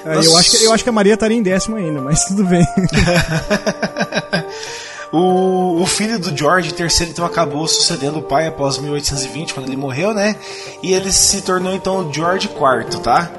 É, 0.05 0.15
Nós- 0.15 0.25
eu, 0.27 0.37
acho 0.37 0.51
que, 0.51 0.63
eu 0.63 0.71
acho 0.73 0.83
que 0.83 0.89
a 0.89 0.93
Maria 0.93 1.15
estaria 1.15 1.35
em 1.35 1.41
décimo 1.43 1.75
ainda, 1.77 1.99
mas 1.99 2.23
tudo 2.25 2.45
bem. 2.45 2.63
O, 5.11 5.81
o 5.81 5.85
filho 5.85 6.19
do 6.19 6.35
George 6.35 6.73
III 6.77 7.09
então 7.09 7.25
acabou 7.25 7.67
sucedendo 7.67 8.19
o 8.19 8.23
pai 8.23 8.47
após 8.47 8.77
1820, 8.77 9.53
quando 9.53 9.67
ele 9.67 9.77
morreu, 9.77 10.13
né? 10.13 10.35
E 10.81 10.93
ele 10.93 11.11
se 11.11 11.41
tornou 11.41 11.73
então 11.73 12.11
George 12.11 12.47
IV, 12.47 13.01
tá? 13.01 13.31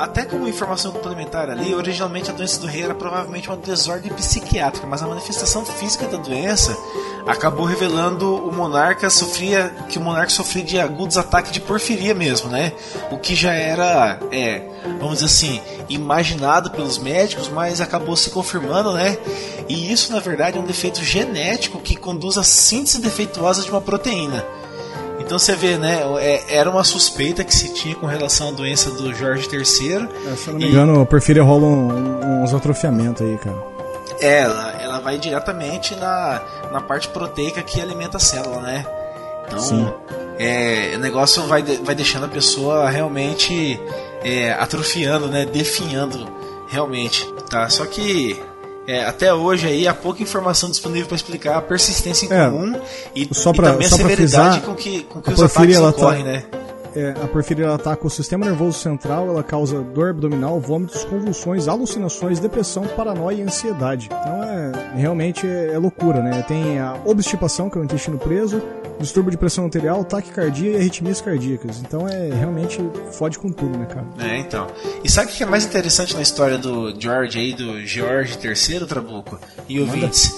Até 0.00 0.24
como 0.24 0.48
informação 0.48 0.92
complementar 0.92 1.50
ali, 1.50 1.74
originalmente 1.74 2.30
a 2.30 2.32
doença 2.32 2.58
do 2.58 2.66
rei 2.66 2.84
era 2.84 2.94
provavelmente 2.94 3.50
uma 3.50 3.56
desordem 3.58 4.10
psiquiátrica, 4.10 4.86
mas 4.86 5.02
a 5.02 5.06
manifestação 5.06 5.62
física 5.62 6.06
da 6.06 6.16
doença 6.16 6.74
acabou 7.26 7.66
revelando 7.66 8.34
o 8.34 8.50
monarca 8.50 9.10
sofria 9.10 9.68
que 9.90 9.98
o 9.98 10.00
monarca 10.00 10.30
sofria 10.30 10.64
de 10.64 10.80
agudos 10.80 11.18
ataques 11.18 11.52
de 11.52 11.60
porfiria 11.60 12.14
mesmo, 12.14 12.48
né? 12.48 12.72
O 13.10 13.18
que 13.18 13.34
já 13.34 13.52
era, 13.52 14.18
é, 14.32 14.62
vamos 14.98 15.18
dizer 15.18 15.26
assim, 15.26 15.60
imaginado 15.86 16.70
pelos 16.70 16.96
médicos, 16.96 17.50
mas 17.50 17.82
acabou 17.82 18.16
se 18.16 18.30
confirmando, 18.30 18.94
né? 18.94 19.18
E 19.68 19.92
isso 19.92 20.14
na 20.14 20.18
verdade 20.18 20.56
é 20.56 20.60
um 20.62 20.64
defeito 20.64 21.04
genético 21.04 21.78
que 21.78 21.94
conduz 21.94 22.38
à 22.38 22.42
síntese 22.42 23.02
defeituosa 23.02 23.62
de 23.62 23.70
uma 23.70 23.82
proteína. 23.82 24.42
Então 25.30 25.38
você 25.38 25.54
vê, 25.54 25.76
né? 25.78 26.00
é- 26.18 26.56
Era 26.56 26.68
uma 26.68 26.82
suspeita 26.82 27.44
que 27.44 27.54
se 27.54 27.72
tinha 27.72 27.94
com 27.94 28.04
relação 28.04 28.48
à 28.48 28.50
doença 28.50 28.90
do 28.90 29.14
Jorge 29.14 29.48
III. 29.48 29.60
É, 29.62 30.34
se 30.34 30.48
eu 30.48 30.54
não 30.54 30.58
me 30.58 30.64
E- 30.64 30.68
engano, 30.68 31.00
a 31.02 31.06
porfíria 31.06 31.40
rola 31.40 31.66
um- 31.66 32.42
uns 32.42 32.52
atrofiamentos 32.52 33.22
aí, 33.24 33.38
cara. 33.38 33.56
É, 34.20 34.40
ela, 34.40 34.72
ela 34.82 34.98
vai 34.98 35.18
diretamente 35.18 35.94
na, 35.94 36.42
na 36.72 36.80
parte 36.80 37.06
proteica 37.10 37.62
que 37.62 37.80
alimenta 37.80 38.16
a 38.16 38.20
célula, 38.20 38.60
né? 38.60 38.84
Então, 39.46 39.60
Sim. 39.60 39.88
é, 40.36 40.94
o 40.96 40.98
negócio 40.98 41.44
vai, 41.44 41.62
vai 41.62 41.94
deixando 41.94 42.24
a 42.24 42.28
pessoa 42.28 42.90
realmente 42.90 43.80
é, 44.24 44.50
atrofiando, 44.54 45.28
né? 45.28 45.46
Definhando 45.46 46.26
realmente, 46.66 47.24
tá? 47.48 47.68
Só 47.68 47.86
que 47.86 48.42
é, 48.90 49.04
até 49.04 49.32
hoje 49.32 49.66
aí 49.66 49.86
há 49.88 49.94
pouca 49.94 50.22
informação 50.22 50.68
disponível 50.70 51.06
para 51.06 51.16
explicar 51.16 51.56
a 51.56 51.62
persistência 51.62 52.26
em 52.26 52.32
É, 52.32 52.44
comum 52.50 52.80
e, 53.14 53.28
só 53.34 53.50
e 53.50 53.54
pra- 53.54 53.70
também 53.72 53.86
a 53.86 53.90
só 53.90 53.96
pra 53.96 54.08
severidade 54.08 54.60
frisar, 54.60 54.62
com 54.62 54.74
que, 54.74 55.02
com 55.04 55.18
a 55.18 55.22
que 55.22 55.32
os 55.32 55.42
ataques 55.42 55.78
tá- 55.78 55.88
ocorrem, 55.88 56.24
né? 56.24 56.44
É, 56.92 57.10
a 57.22 57.28
porfíria 57.28 57.72
ataca 57.72 58.04
o 58.04 58.10
sistema 58.10 58.44
nervoso 58.46 58.76
central, 58.80 59.28
ela 59.28 59.44
causa 59.44 59.78
dor 59.80 60.10
abdominal, 60.10 60.58
vômitos, 60.58 61.04
convulsões, 61.04 61.68
alucinações, 61.68 62.40
depressão, 62.40 62.82
paranoia 62.96 63.36
e 63.36 63.42
ansiedade. 63.42 64.06
Então 64.10 64.42
é 64.42 64.72
realmente 64.96 65.46
é, 65.46 65.70
é 65.74 65.78
loucura, 65.78 66.20
né? 66.20 66.44
Tem 66.48 66.80
a 66.80 66.96
obstipação, 67.04 67.70
que 67.70 67.78
é 67.78 67.80
o 67.80 67.84
intestino 67.84 68.18
preso, 68.18 68.60
distúrbio 69.00 69.30
de 69.30 69.36
pressão 69.36 69.64
arterial, 69.64 70.04
taquicardia 70.04 70.72
e 70.72 70.76
arritmias 70.76 71.20
cardíacas. 71.20 71.80
Então 71.80 72.06
é 72.06 72.30
realmente 72.32 72.78
fode 73.12 73.38
com 73.38 73.50
tudo, 73.50 73.78
né, 73.78 73.86
cara? 73.86 74.06
É, 74.18 74.38
então. 74.38 74.66
E 75.02 75.10
sabe 75.10 75.30
o 75.30 75.34
que 75.34 75.42
é 75.42 75.46
mais 75.46 75.64
interessante 75.64 76.14
na 76.14 76.22
história 76.22 76.58
do 76.58 76.94
George 76.98 77.38
aí, 77.38 77.54
do 77.54 77.84
George 77.84 78.38
III, 78.42 78.86
Trabuco? 78.86 79.38
E 79.68 79.80
ouvintes? 79.80 80.36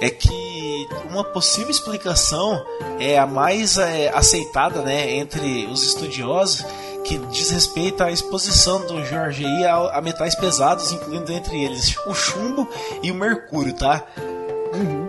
É 0.00 0.10
que 0.10 0.52
uma 1.10 1.24
possível 1.24 1.70
explicação 1.70 2.64
é 2.98 3.18
a 3.18 3.26
mais 3.26 3.78
é, 3.78 4.08
aceitada, 4.08 4.82
né, 4.82 5.16
entre 5.16 5.66
os 5.66 5.84
estudiosos, 5.84 6.64
que 7.04 7.18
diz 7.18 7.50
respeito 7.50 8.02
à 8.02 8.10
exposição 8.10 8.86
do 8.86 9.04
George 9.04 9.44
aí 9.44 9.64
a, 9.64 9.98
a 9.98 10.00
metais 10.00 10.34
pesados, 10.34 10.92
incluindo 10.92 11.32
entre 11.32 11.62
eles 11.62 11.96
o 12.06 12.14
chumbo 12.14 12.68
e 13.02 13.10
o 13.10 13.14
mercúrio, 13.14 13.72
tá? 13.72 14.04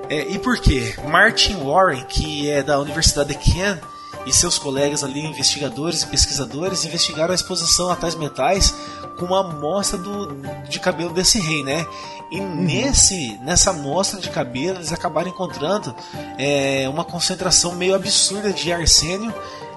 É, 0.10 0.30
e 0.30 0.40
por 0.40 0.58
quê? 0.60 0.96
Martin 1.08 1.56
Warren, 1.64 2.04
que 2.06 2.50
é 2.50 2.62
da 2.62 2.80
Universidade 2.80 3.30
de 3.30 3.40
Kent, 3.40 3.82
e 4.26 4.32
seus 4.32 4.58
colegas 4.58 5.04
ali, 5.04 5.20
investigadores 5.26 6.04
e 6.04 6.08
pesquisadores, 6.08 6.86
investigaram 6.86 7.32
a 7.32 7.36
exposição 7.36 7.90
a 7.90 7.96
tais 7.96 8.16
metais 8.16 8.74
com 9.18 9.26
uma 9.26 9.42
amostra 9.42 9.98
do, 9.98 10.28
de 10.70 10.80
cabelo 10.80 11.12
desse 11.12 11.40
rei, 11.40 11.64
né? 11.64 11.86
E 12.32 12.40
nesse, 12.40 13.38
nessa 13.44 13.72
amostra 13.72 14.20
de 14.20 14.30
cabelo 14.30 14.78
eles 14.78 14.92
acabaram 14.92 15.30
encontrando 15.30 15.94
é, 16.38 16.88
uma 16.90 17.04
concentração 17.04 17.76
meio 17.76 17.96
absurda 17.96 18.52
de 18.52 18.72
arsênio 18.72 19.34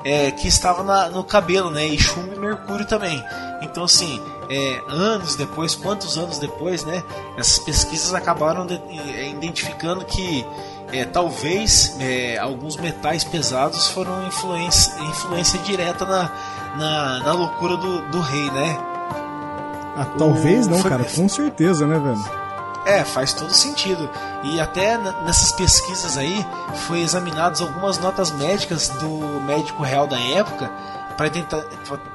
é, 0.09 0.31
que 0.31 0.47
estava 0.47 0.83
na- 0.85 1.09
no 1.11 1.25
cabelo, 1.25 1.69
né? 1.71 1.85
E 1.87 1.99
chumbo 1.99 2.33
e 2.35 2.39
mercúrio 2.39 2.87
também. 2.87 3.21
Então, 3.63 3.83
assim, 3.85 4.23
é, 4.49 4.81
anos 4.89 5.35
depois, 5.35 5.75
quantos 5.75 6.17
anos 6.17 6.39
depois, 6.39 6.85
né? 6.85 7.03
Essas 7.37 7.59
pesquisas 7.59 8.15
acabaram 8.15 8.65
de- 8.67 8.81
é, 9.17 9.29
identificando 9.31 10.05
que 10.05 10.47
é, 10.93 11.05
talvez 11.05 11.97
é, 11.99 12.39
alguns 12.39 12.77
metais 12.77 13.25
pesados 13.25 13.89
foram 13.91 14.25
influência, 14.29 14.93
influência 15.03 15.59
direta 15.61 16.05
na, 16.05 16.31
na, 16.79 17.19
na 17.25 17.33
loucura 17.33 17.77
do, 17.77 18.03
do 18.11 18.21
rei, 18.21 18.49
né? 18.53 18.79
Ah, 19.99 20.07
talvez 20.17 20.69
não, 20.69 20.79
foi- 20.79 20.91
cara, 20.91 21.05
com 21.05 21.29
certeza, 21.29 21.85
né, 21.87 21.99
velho? 21.99 22.46
É, 22.87 23.03
faz 23.03 23.33
todo 23.33 23.53
sentido. 23.53 24.09
E 24.45 24.61
até 24.61 24.97
nessas 24.97 25.51
pesquisas 25.53 26.17
aí 26.17 26.47
foi 26.87 27.01
examinadas 27.01 27.61
algumas 27.61 27.99
notas 27.99 28.31
médicas 28.31 28.89
do 28.89 29.41
médico 29.41 29.83
real 29.83 30.07
da 30.07 30.19
época 30.19 30.71
para 31.17 31.29
tentar, 31.31 31.63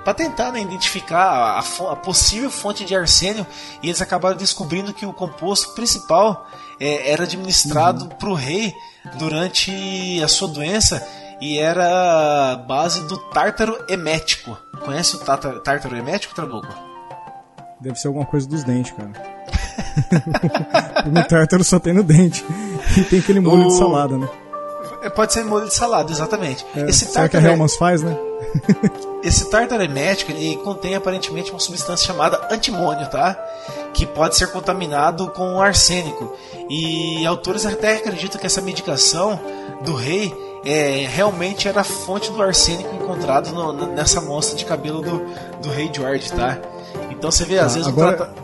pra 0.04 0.14
tentar 0.14 0.52
né, 0.52 0.62
identificar 0.62 1.60
a, 1.60 1.60
a 1.60 1.96
possível 1.96 2.50
fonte 2.50 2.86
de 2.86 2.96
arsênio 2.96 3.46
e 3.82 3.88
eles 3.88 4.02
acabaram 4.02 4.38
descobrindo 4.38 4.94
que 4.94 5.06
o 5.06 5.12
composto 5.12 5.74
principal 5.74 6.48
é, 6.80 7.12
era 7.12 7.24
administrado 7.24 8.08
para 8.16 8.30
o 8.30 8.34
rei 8.34 8.74
durante 9.18 10.22
a 10.24 10.28
sua 10.28 10.48
doença 10.48 11.06
e 11.42 11.58
era 11.58 12.56
base 12.68 13.02
do 13.08 13.18
tártaro 13.18 13.84
emético. 13.90 14.58
Conhece 14.86 15.16
o 15.16 15.20
tártaro, 15.20 15.60
tártaro 15.60 15.98
emético, 15.98 16.36
Trabuco? 16.36 16.68
Deve 17.80 18.00
ser 18.00 18.08
alguma 18.08 18.26
coisa 18.26 18.48
dos 18.48 18.64
dentes, 18.64 18.92
cara. 18.92 19.41
o 21.06 21.28
tártaro 21.28 21.64
só 21.64 21.80
tem 21.80 21.94
no 21.94 22.04
dente. 22.04 22.46
E 22.98 23.04
tem 23.04 23.20
aquele 23.20 23.40
molho 23.40 23.68
de 23.68 23.74
O- 23.74 23.78
salada, 23.78 24.18
né? 24.18 24.28
É, 25.04 25.10
Pode 25.10 25.34
ser 25.34 25.44
molho 25.44 25.68
de 25.68 25.74
salada, 25.74 26.12
exatamente. 26.12 26.64
É, 26.76 26.82
Esse 26.90 27.06
será 27.06 27.28
que 27.28 27.36
a 27.36 27.40
tártaro, 27.40 27.48
Hellmann's 27.48 27.76
faz, 27.76 28.02
né? 28.04 28.16
esse 29.24 29.50
tártaro 29.50 29.82
emético 29.84 30.32
ele 30.32 30.58
contém 30.58 30.96
aparentemente 30.96 31.50
uma 31.52 31.60
substância 31.60 32.06
chamada 32.06 32.48
antimônio, 32.52 33.08
tá? 33.10 33.36
Que 33.94 34.06
pode 34.06 34.36
ser 34.38 34.48
contaminado 34.52 35.28
com 35.30 35.60
arsênico. 35.62 36.32
E 36.70 37.26
autores 37.26 37.66
até 37.66 37.96
acreditam 37.98 38.40
que 38.40 38.46
essa 38.48 38.62
medicação 38.62 39.40
do 39.84 39.96
rei 39.96 40.34
é, 40.64 41.08
realmente 41.10 41.68
era 41.68 41.82
a 41.82 41.84
fonte 41.84 42.32
do 42.32 42.42
arsênico 42.42 42.94
encontrado 42.96 43.52
no- 43.52 43.74
nessa 43.88 44.20
amostra 44.20 44.56
de 44.56 44.66
cabelo 44.66 45.02
do, 45.02 45.26
do 45.64 45.70
rei 45.70 45.90
George, 45.92 46.32
tá? 46.32 46.60
Então 47.10 47.32
você 47.32 47.44
vê, 47.44 47.58
às 47.58 47.72
Tá, 47.72 47.78
vezes 47.80 47.88
agora- 47.88 48.14
o 48.14 48.18
trata... 48.18 48.41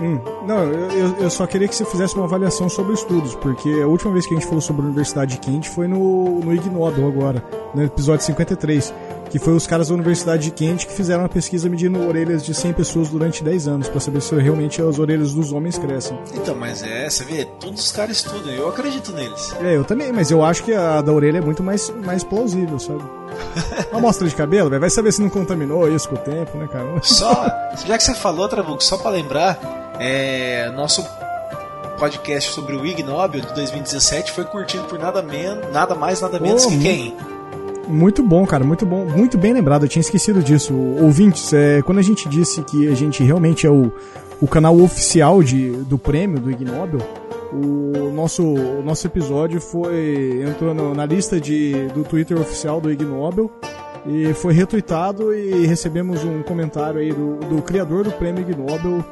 Hum, 0.00 0.18
não, 0.46 0.62
eu, 0.64 1.16
eu- 1.18 1.30
só 1.30 1.46
queria 1.46 1.66
que 1.68 1.74
você 1.74 1.84
fizesse 1.84 2.14
uma 2.14 2.24
avaliação 2.24 2.68
sobre 2.68 2.92
estudos, 2.94 3.34
porque 3.36 3.68
a 3.82 3.86
última 3.86 4.12
vez 4.12 4.26
que 4.26 4.34
a 4.34 4.36
gente 4.38 4.46
falou 4.46 4.60
sobre 4.60 4.82
a 4.82 4.84
Universidade 4.86 5.32
de 5.32 5.38
Kent 5.40 5.66
foi 5.68 5.88
no, 5.88 6.40
no 6.40 6.54
Ig 6.54 6.68
Nobel 6.70 7.06
agora, 7.08 7.42
no 7.74 7.82
episódio 7.84 8.24
53, 8.24 8.94
que 9.30 9.38
foi 9.38 9.52
os 9.54 9.66
caras 9.66 9.88
da 9.88 9.94
Universidade 9.94 10.44
de 10.44 10.50
Kent 10.52 10.86
que 10.86 10.92
fizeram 10.92 11.22
uma 11.22 11.28
pesquisa 11.28 11.68
medindo 11.68 12.00
orelhas 12.08 12.42
de 12.44 12.54
100 12.54 12.72
pessoas 12.74 13.08
durante 13.08 13.42
10 13.44 13.68
anos, 13.68 13.88
pra 13.88 14.00
saber 14.00 14.22
se 14.22 14.34
realmente 14.36 14.80
as 14.80 14.98
orelhas 14.98 15.34
dos 15.34 15.52
homens 15.52 15.76
crescem. 15.76 16.18
Então, 16.34 16.54
mas 16.54 16.82
é, 16.82 17.10
você 17.10 17.24
vê, 17.24 17.44
todos 17.44 17.84
os 17.84 17.92
caras 17.92 18.16
estudam, 18.18 18.52
eu 18.52 18.68
acredito 18.68 19.12
neles. 19.12 19.54
É, 19.60 19.76
eu 19.76 19.84
também, 19.84 20.12
mas 20.12 20.30
eu 20.30 20.42
acho 20.44 20.62
que 20.64 20.72
a 20.72 21.02
da 21.02 21.12
orelha 21.12 21.38
é 21.38 21.42
muito 21.42 21.62
mais, 21.62 21.92
mais 22.04 22.22
plausível, 22.24 22.78
sabe? 22.78 23.02
Uma 23.90 23.98
amostra 23.98 24.26
de 24.26 24.34
cabelo, 24.34 24.70
vai 24.80 24.88
saber 24.90 25.12
se 25.12 25.20
não 25.20 25.28
contaminou 25.28 25.88
isso 25.94 26.08
com 26.08 26.14
o 26.14 26.18
tempo, 26.18 26.56
né, 26.56 26.66
cara? 26.72 26.88
Só, 27.02 27.46
já 27.86 27.96
que 27.98 28.02
você 28.04 28.14
falou, 28.14 28.48
Trabuco, 28.48 28.82
só 28.82 28.96
pra 28.96 29.10
lembrar, 29.10 29.58
é, 29.98 30.70
nosso 30.74 31.04
podcast 31.98 32.52
sobre 32.52 32.76
o 32.76 32.86
Ig 32.86 33.02
Nobel 33.02 33.40
de 33.40 33.52
2017 33.54 34.32
foi 34.32 34.44
curtido 34.44 34.84
por 34.84 34.98
nada, 34.98 35.20
men 35.22 35.58
nada 35.72 35.94
mais, 35.94 36.20
nada 36.20 36.38
menos 36.38 36.64
Pô, 36.64 36.70
que 36.70 36.78
quem? 36.78 37.16
Muito 37.88 38.22
bom, 38.22 38.46
cara, 38.46 38.62
muito 38.64 38.84
bom, 38.86 39.04
muito 39.06 39.36
bem 39.38 39.52
lembrado, 39.52 39.84
eu 39.84 39.88
tinha 39.88 40.00
esquecido 40.00 40.42
disso. 40.42 40.74
Ouvintes, 40.74 41.52
é, 41.52 41.80
quando 41.82 41.98
a 41.98 42.02
gente 42.02 42.28
disse 42.28 42.62
que 42.62 42.86
a 42.88 42.94
gente 42.94 43.22
realmente 43.24 43.66
é 43.66 43.70
o, 43.70 43.90
o 44.40 44.46
canal 44.46 44.78
oficial 44.78 45.42
de, 45.42 45.70
do 45.70 45.98
prêmio 45.98 46.38
do 46.38 46.50
Ig 46.50 46.64
Nobel, 46.64 47.00
o 47.50 48.12
nosso, 48.12 48.42
o 48.44 48.82
nosso 48.84 49.06
episódio 49.06 49.58
foi 49.60 50.44
entrou 50.46 50.74
no- 50.74 50.94
na 50.94 51.06
lista 51.06 51.40
de, 51.40 51.88
do 51.94 52.04
Twitter 52.04 52.38
oficial 52.38 52.78
do 52.78 52.92
Ig 52.92 53.02
Nobel 53.04 53.50
e 54.06 54.34
foi 54.34 54.52
retweetado 54.52 55.34
e 55.34 55.66
recebemos 55.66 56.22
um 56.24 56.42
comentário 56.42 57.00
aí 57.00 57.10
do, 57.10 57.36
do 57.36 57.62
criador 57.62 58.04
do 58.04 58.12
prêmio 58.12 58.42
Ig 58.42 58.54
Nobel 58.54 59.02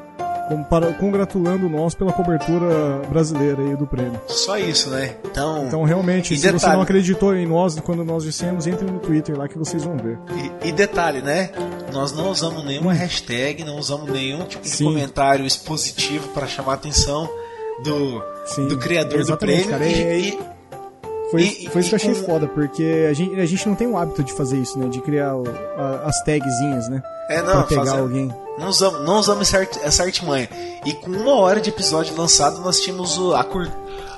para- 0.71 0.93
congratulando 0.95 1.69
nós 1.69 1.95
pela 1.95 2.13
cobertura 2.13 3.01
brasileira 3.09 3.63
aí 3.63 3.77
do 3.77 3.87
prêmio. 3.87 4.21
Só 4.29 4.57
isso, 4.59 4.91
né? 4.91 5.17
Então, 5.25 5.67
Então, 5.67 5.83
realmente, 5.85 6.35
E 6.35 6.37
se 6.37 6.43
você 6.43 6.53
detalhe- 6.53 6.75
não 6.75 6.83
acreditou 6.83 7.35
em 7.35 7.47
nós 7.47 7.79
quando 7.81 8.05
nós 8.05 8.23
dissemos, 8.25 8.66
entre 8.66 8.85
no 8.85 8.99
Twitter 8.99 9.37
lá 9.37 9.49
que 9.49 9.59
vocês 9.59 9.83
vão 9.85 9.97
ver. 9.97 10.18
e, 10.62 10.68
e 10.68 10.73
detalhe, 10.73 11.20
né? 11.23 11.51
Nós 11.93 12.12
não 12.12 12.31
usamos 12.31 12.64
nenhuma 12.64 12.93
hashtag, 12.93 13.64
não 13.64 13.77
usamos 13.79 14.11
nenhum 14.11 14.45
tipo 14.45 14.62
de 14.62 14.68
Sim. 14.70 14.85
comentário 14.85 15.45
expositivo 15.47 16.29
para 16.29 16.47
chamar 16.47 16.73
a 16.73 16.75
atenção 16.75 17.29
do, 17.85 18.23
Sim, 18.47 18.68
do 18.68 18.79
criador 18.79 19.25
do 19.25 19.37
prêmio. 19.37 19.68
cara. 19.68 19.87
e- 19.87 20.03
É- 20.03 20.18
e- 20.18 20.39
Foi, 21.39 21.43
E- 21.43 21.68
foi 21.70 21.80
isso 21.80 21.91
que 21.91 21.95
eu 21.97 21.99
e 21.99 22.03
achei 22.11 22.14
com- 22.22 22.26
foda, 22.32 22.47
porque 22.49 23.07
a 23.09 23.12
gente, 23.12 23.39
a 23.41 23.47
gente 23.47 23.68
não 23.68 23.74
tem 23.74 23.87
o 23.87 23.97
hábito 23.97 24.22
de 24.22 24.32
fazer 24.32 24.59
isso, 24.59 24.78
né? 24.78 24.89
De 24.89 25.01
criar 25.01 25.34
o- 25.37 25.45
a- 25.76 26.03
as 26.07 26.22
tagzinhas, 26.24 26.89
né? 26.89 27.03
É, 27.28 27.43
pra 27.43 27.55
não, 27.55 27.62
pegar 27.64 27.84
fazer- 27.87 27.99
alguém. 27.99 28.34
Não 28.59 28.68
usamos, 28.68 29.01
não 29.05 29.18
usamos 29.18 29.49
essa, 29.49 29.59
art- 29.59 29.78
essa 29.82 30.03
artimanha. 30.05 30.49
E 30.84 30.93
com 30.95 31.11
uma 31.11 31.34
hora 31.41 31.61
de 31.61 31.68
episódio 31.70 32.16
lançado, 32.16 32.61
nós 32.61 32.80
tínhamos 32.80 33.18
a, 33.34 33.43
cur- 33.45 33.70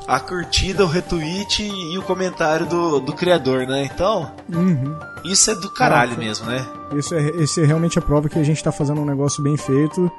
a 0.06 0.20
curtida, 0.20 0.84
o 0.84 0.86
retweet 0.86 1.62
e 1.64 1.98
o 1.98 2.02
comentário 2.02 2.66
do, 2.66 3.00
do 3.00 3.12
criador, 3.14 3.66
né? 3.66 3.88
Então, 3.92 4.30
Uhum. 4.52 4.94
isso 5.24 5.50
é 5.50 5.54
do 5.54 5.70
caralho 5.70 6.10
Nossa. 6.12 6.20
mesmo, 6.22 6.46
né? 6.46 6.64
Isso 6.94 7.14
é, 7.14 7.28
esse 7.42 7.60
é 7.62 7.64
realmente 7.66 7.98
a 7.98 8.02
prova 8.02 8.28
que 8.28 8.38
a 8.38 8.42
gente 8.44 8.62
tá 8.62 8.70
fazendo 8.70 9.00
um 9.00 9.04
negócio 9.04 9.42
bem 9.42 9.56
feito 9.56 10.10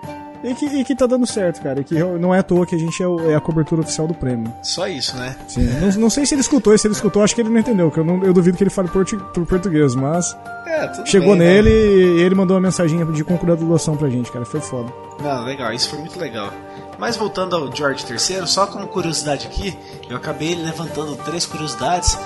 e 0.44 0.54
que, 0.56 0.66
e 0.66 0.84
que 0.84 0.96
tá 0.96 1.06
dando 1.06 1.26
certo, 1.28 1.62
cara. 1.62 1.82
E 1.82 1.84
que 1.84 1.96
não 1.96 2.34
é 2.34 2.40
à 2.40 2.44
toa 2.44 2.66
que 2.66 2.76
a 2.76 2.78
gente 2.78 3.02
é, 3.04 3.32
é 3.32 3.36
a 3.36 3.42
cobertura 3.42 3.82
oficial 3.82 4.08
do 4.08 4.14
prêmio. 4.14 4.54
Só 4.64 4.88
isso, 4.88 5.16
né? 5.18 5.36
Sim. 5.48 5.66
não, 5.82 5.92
não 6.04 6.10
sei 6.10 6.26
se 6.26 6.34
ele 6.34 6.42
escutou, 6.42 6.78
se 6.78 6.88
ele 6.88 6.94
escutou, 6.94 7.22
acho 7.24 7.36
que 7.36 7.42
ele 7.42 7.50
não 7.50 7.60
entendeu, 7.60 7.90
que 7.92 8.00
eu, 8.00 8.04
não- 8.04 8.24
eu 8.24 8.34
duvido 8.34 8.58
que 8.58 8.64
ele 8.64 8.70
fale 8.70 8.88
portu, 8.88 9.18
por 9.34 9.46
português, 9.46 9.96
mas 9.96 10.36
É, 10.66 10.88
tudo 10.88 11.08
chegou 11.08 11.30
bem, 11.36 11.40
né? 11.40 11.54
nele 11.62 11.70
e 11.70 12.22
ele 12.22 12.36
mandou 12.36 12.56
uma 12.56 12.62
mensaginha 12.62 13.06
de 13.06 13.24
congratulação 13.24 13.96
pra 13.98 14.10
gente, 14.10 14.32
cara. 14.32 14.46
Foi 14.46 14.62
foda. 14.62 14.92
Não, 15.22 15.44
legal, 15.44 15.74
isso 15.74 15.90
foi 15.90 16.00
muito 16.00 16.18
legal. 16.20 16.52
Mas 16.98 17.16
voltando 17.16 17.56
ao 17.56 17.74
George 17.74 18.04
III, 18.10 18.46
só 18.46 18.66
como 18.68 18.86
curiosidade 18.88 19.48
aqui, 19.48 19.78
eu 20.10 20.18
acabei 20.18 20.54
levantando 20.56 21.16
três 21.18 21.46
curiosidades. 21.46 22.18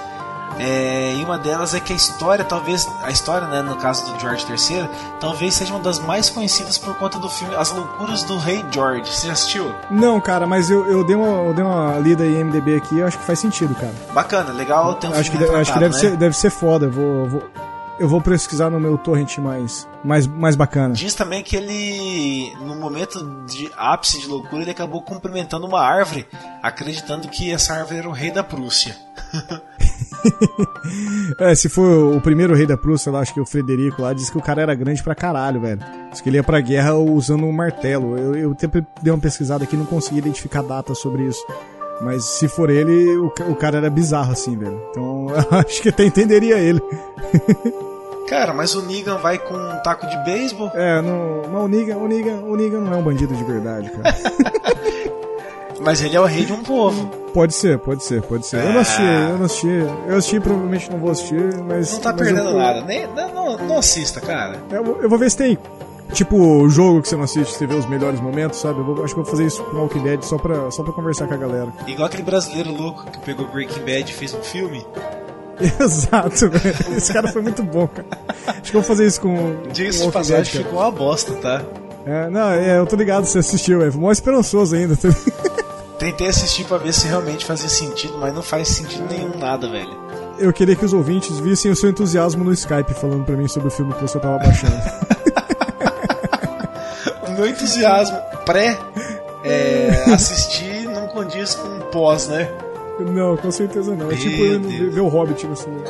É, 0.60 1.16
e 1.16 1.24
uma 1.24 1.38
delas 1.38 1.74
é 1.74 1.80
que 1.80 1.92
a 1.94 1.96
história, 1.96 2.44
talvez, 2.46 2.88
a 3.02 3.10
história, 3.12 3.48
né, 3.48 3.62
no 3.62 3.76
caso 3.78 4.06
do 4.12 4.20
George 4.20 4.46
III, 4.50 4.88
talvez 5.20 5.54
seja 5.56 5.74
uma 5.74 5.82
das 5.82 6.00
mais 6.00 6.30
conhecidas 6.30 6.78
por 6.78 6.96
conta 6.96 7.18
do 7.20 7.30
filme 7.30 7.56
As 7.56 7.72
Loucuras 7.72 8.24
do 8.24 8.38
Rei 8.38 8.64
George. 8.72 9.12
Você 9.14 9.28
já 9.28 9.34
assistiu? 9.34 9.74
Não, 9.90 10.20
cara, 10.22 10.46
mas 10.48 10.70
eu, 10.70 10.86
eu, 10.86 11.04
dei, 11.04 11.16
uma, 11.16 11.48
eu 11.48 11.54
dei 11.54 11.64
uma 11.64 11.98
lida 12.00 12.26
em 12.26 12.44
MDB 12.44 12.76
aqui 12.78 13.00
eu 13.00 13.08
acho 13.08 13.18
que 13.18 13.26
faz 13.26 13.40
sentido, 13.40 13.74
cara. 13.76 13.94
Bacana, 14.14 14.52
legal 14.54 14.96
ter 14.96 15.08
um 15.08 15.14
acho 15.14 15.32
que, 15.32 15.38
de- 15.38 15.44
acho 15.46 15.74
que 15.74 15.80
deve, 15.80 15.94
retratado, 15.94 15.94
ser, 15.96 16.18
deve 16.18 16.36
ser 16.36 16.50
foda. 16.50 16.86
Eu 16.86 16.92
vou, 16.92 17.30
vou- 17.30 17.44
eu 18.00 18.08
vou 18.10 18.20
pesquisar 18.20 18.70
no 18.72 18.80
meu 18.80 18.98
torrent 18.98 19.38
mais, 19.38 19.88
mais, 20.04 20.26
mais 20.26 20.56
bacana. 20.56 20.94
Diz 20.96 21.14
também 21.14 21.44
que 21.44 21.56
ele, 21.56 22.52
no 22.60 22.76
momento 22.76 23.24
de 23.46 23.72
ápice 23.78 24.20
de 24.20 24.28
loucura, 24.28 24.64
ele 24.64 24.72
acabou 24.72 25.02
cumprimentando 25.02 25.68
uma 25.68 25.80
árvore, 25.80 26.28
acreditando 26.62 27.28
que 27.28 27.52
essa 27.52 27.74
árvore 27.76 28.00
era 28.00 28.10
o 28.10 28.12
rei 28.12 28.32
da 28.32 28.44
Prússia. 28.44 28.96
É, 31.40 31.56
se 31.56 31.70
for 31.70 32.16
o 32.16 32.22
primeiro 32.22 32.54
rei 32.54 32.66
da 32.66 32.78
Prússia, 32.78 33.12
lá, 33.12 33.20
acho 33.20 33.34
que 33.34 33.40
o 33.40 33.46
Frederico 33.46 34.02
lá, 34.02 34.14
diz 34.14 34.30
que 34.30 34.38
o 34.38 34.42
cara 34.42 34.62
era 34.62 34.76
grande 34.76 35.02
pra 35.02 35.16
caralho, 35.16 35.60
velho. 35.62 35.80
Diz 36.12 36.22
que 36.22 36.30
ele 36.30 36.38
ia 36.38 36.44
pra 36.44 36.60
guerra 36.60 36.94
usando 36.96 37.46
um 37.46 37.52
martelo. 37.52 38.18
Eu, 38.18 38.36
eu 38.36 38.52
até 38.52 38.68
dei 39.02 39.12
uma 39.12 39.20
pesquisada 39.20 39.64
aqui 39.64 39.76
e 39.76 39.80
não 39.80 39.86
consegui 39.86 40.20
identificar 40.20 40.62
data 40.62 40.94
sobre 40.94 41.24
isso. 41.24 41.44
Mas 42.02 42.24
se 42.26 42.48
for 42.48 42.70
ele, 42.70 43.18
o, 43.18 43.28
o 43.50 43.56
cara 43.56 43.78
era 43.78 43.90
bizarro 43.90 44.32
assim, 44.32 44.58
velho. 44.58 44.80
Então 44.92 45.28
acho 45.58 45.82
que 45.82 45.90
até 45.90 46.04
entenderia 46.04 46.58
ele. 46.58 46.82
Cara, 48.28 48.54
mas 48.54 48.74
o 48.74 48.82
Negan 48.82 49.18
vai 49.18 49.38
com 49.38 49.54
um 49.54 49.84
taco 49.84 50.08
de 50.08 50.18
beisebol? 50.24 50.72
É, 50.74 51.02
não, 51.02 51.44
mas 51.52 51.62
o 51.62 51.68
Negan, 51.68 51.98
o, 51.98 52.08
Negan, 52.08 52.40
o 52.46 52.56
Negan 52.56 52.80
não 52.80 52.94
é 52.94 52.96
um 52.96 53.04
bandido 53.04 53.36
de 53.36 53.44
verdade, 53.44 53.92
cara. 53.92 54.16
Mas 55.84 56.02
ele 56.02 56.16
é 56.16 56.20
o 56.20 56.26
rei 56.26 56.46
de 56.46 56.54
um 56.54 56.64
povo. 56.64 57.08
Pode 57.34 57.54
ser, 57.54 57.78
pode 57.80 58.04
ser, 58.04 58.22
pode 58.22 58.46
ser. 58.46 58.58
Eu 58.64 58.72
não 58.74 58.80
assisti, 58.82 59.02
eu 59.02 59.38
não 59.38 59.46
assisti. 59.46 59.68
Eu 60.08 60.18
assisti, 60.18 60.40
provavelmente 60.40 60.92
não 60.92 61.00
vou 61.00 61.12
assistir, 61.12 61.58
mas. 61.68 61.92
Não 61.94 62.00
tá 62.00 62.12
mas 62.14 62.22
perdendo 62.22 62.50
eu, 62.50 62.58
nada. 62.58 62.82
Nem, 62.84 63.08
não, 63.08 63.58
não, 63.58 63.78
assista, 63.80 64.22
cara. 64.22 64.58
Eu, 64.72 64.84
vou- 64.84 65.02
eu 65.02 65.10
vou 65.10 65.18
ver 65.20 65.30
se 65.32 65.38
tem. 65.38 65.58
Tipo, 66.14 66.36
o 66.38 66.70
jogo 66.70 67.02
que 67.02 67.10
você 67.10 67.16
não 67.16 67.24
assiste, 67.24 67.54
você 67.58 67.66
vê 67.66 67.74
os 67.74 67.88
melhores 67.88 68.22
momentos, 68.22 68.60
sabe? 68.60 68.80
Eu 68.80 68.86
vou- 68.86 69.04
acho 69.04 69.14
que 69.16 69.20
eu 69.20 69.24
vou 69.24 69.32
fazer 69.32 69.46
isso 69.48 69.64
com 69.64 69.78
Walking 69.78 70.04
Dead 70.04 70.22
só 70.22 70.38
pra, 70.38 70.70
só 70.70 70.84
pra 70.84 70.94
conversar 70.94 71.28
com 71.28 71.34
a 71.34 71.38
galera. 71.38 71.74
Igual 71.88 72.06
aquele 72.06 72.24
brasileiro 72.24 72.72
louco 72.72 73.10
que 73.10 73.18
pegou 73.20 73.48
Breaking 73.48 73.80
Bad 73.80 74.12
e 74.12 74.14
fez 74.14 74.34
um 74.34 74.42
filme. 74.44 74.86
Exato, 75.60 76.50
velho. 76.50 76.98
Esse 76.98 77.12
cara 77.14 77.28
foi 77.28 77.42
muito 77.42 77.64
bom, 77.64 77.88
cara. 77.88 78.08
Acho 78.48 78.62
que 78.72 78.78
eu 78.78 78.82
vou 78.82 78.84
fazer 78.84 79.06
isso 79.08 79.22
com. 79.22 79.36
Diga-se 79.72 80.06
de 80.06 80.12
passagem, 80.12 80.64
ficou 80.64 80.80
uma 80.80 80.92
bosta, 80.92 81.34
tá? 81.34 81.62
É, 82.06 82.30
não, 82.30 82.50
é, 82.52 82.78
eu 82.80 82.86
tô 82.86 82.96
ligado, 82.96 83.26
você 83.26 83.40
assistiu, 83.40 83.82
é 83.82 83.90
mó 83.92 84.12
esperançoso 84.12 84.76
ainda. 84.76 84.96
tá 84.98 85.08
Tentei 85.98 86.28
assistir 86.28 86.66
pra 86.66 86.78
ver 86.78 86.94
se 86.94 87.08
realmente 87.08 87.46
fazia 87.46 87.70
sentido, 87.70 88.18
mas 88.18 88.34
não 88.34 88.42
faz 88.44 88.68
sentido 88.68 89.06
nenhum 89.10 89.38
nada, 89.38 89.70
velho. 89.70 89.96
Eu 90.38 90.52
queria 90.52 90.76
que 90.76 90.84
os 90.84 90.94
ouvintes 90.94 91.38
vissem 91.40 91.72
o 91.72 91.76
seu 91.76 91.90
entusiasmo 91.90 92.44
no 92.44 92.52
Skype 92.52 92.94
falando 92.94 93.24
pra 93.24 93.36
mim 93.38 93.48
sobre 93.48 93.68
o 93.68 93.72
filme 93.72 93.94
que 93.94 94.02
você 94.02 94.20
tava 94.20 94.38
baixando. 94.40 94.76
O 97.28 97.32
meu 97.36 97.48
entusiasmo 97.48 98.16
pré 98.46 98.78
é, 99.44 100.04
assistir 100.14 100.84
não 100.88 101.08
condiz 101.08 101.56
com 101.56 101.80
pós, 101.90 102.28
né? 102.28 102.48
não, 103.00 103.36
com 103.36 103.50
certeza 103.50 103.96
não. 103.96 104.06
É 104.06 104.10
Meu 104.10 104.18
tipo 104.18 104.44
eu 104.44 104.56
indo 104.56 104.68
Deus. 104.68 104.94
ver, 104.94 105.02
o 105.02 105.08
Hobbit 105.08 105.48
no 105.48 105.56
cinema. 105.56 105.84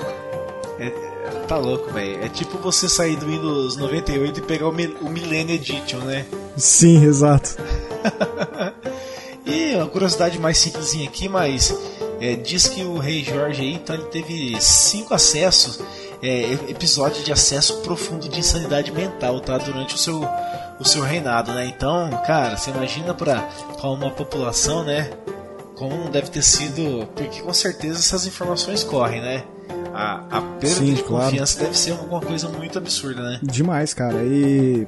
É, 0.79 0.85
é, 0.87 1.29
tá 1.45 1.57
louco, 1.57 1.91
velho. 1.91 2.23
É 2.23 2.29
tipo 2.29 2.57
você 2.59 2.87
sair 2.87 3.17
do 3.17 3.25
Windows 3.25 3.75
98 3.75 4.39
e 4.39 4.43
pegar 4.43 4.67
o, 4.67 4.69
o 4.69 5.09
Millennium 5.09 5.55
Edition, 5.55 5.97
né? 5.99 6.25
Sim, 6.55 7.03
exato. 7.03 7.57
Uma 9.83 9.89
curiosidade 9.89 10.39
mais 10.39 10.57
simplesinha 10.57 11.09
aqui, 11.09 11.27
mas 11.27 11.77
é, 12.21 12.37
diz 12.37 12.67
que 12.67 12.83
o 12.83 12.97
rei 12.97 13.21
Jorge 13.21 13.61
aí, 13.61 13.73
então 13.73 13.93
ele 13.93 14.05
teve 14.05 14.55
cinco 14.61 15.13
acessos, 15.13 15.81
é, 16.21 16.53
episódios 16.69 17.25
de 17.25 17.33
acesso 17.33 17.81
profundo 17.81 18.29
de 18.29 18.39
insanidade 18.39 18.93
mental, 18.93 19.41
tá? 19.41 19.57
Durante 19.57 19.95
o 19.95 19.97
seu, 19.97 20.25
o 20.79 20.85
seu 20.85 21.01
reinado, 21.01 21.51
né? 21.51 21.65
Então, 21.65 22.09
cara, 22.25 22.55
você 22.55 22.71
imagina 22.71 23.13
pra 23.13 23.45
uma 23.83 24.09
população, 24.09 24.85
né? 24.85 25.09
Como 25.75 26.09
deve 26.09 26.29
ter 26.29 26.43
sido. 26.43 27.05
Porque 27.13 27.41
com 27.41 27.53
certeza 27.53 27.99
essas 27.99 28.25
informações 28.25 28.85
correm, 28.85 29.21
né? 29.21 29.43
A, 29.93 30.37
a 30.37 30.41
perda 30.61 30.75
Sim, 30.77 30.93
de 30.93 31.03
claro. 31.03 31.25
confiança 31.25 31.59
deve 31.59 31.77
ser 31.77 31.91
alguma 31.91 32.21
coisa 32.21 32.47
muito 32.47 32.77
absurda, 32.77 33.21
né? 33.21 33.39
Demais, 33.43 33.93
cara. 33.93 34.23
E 34.23 34.87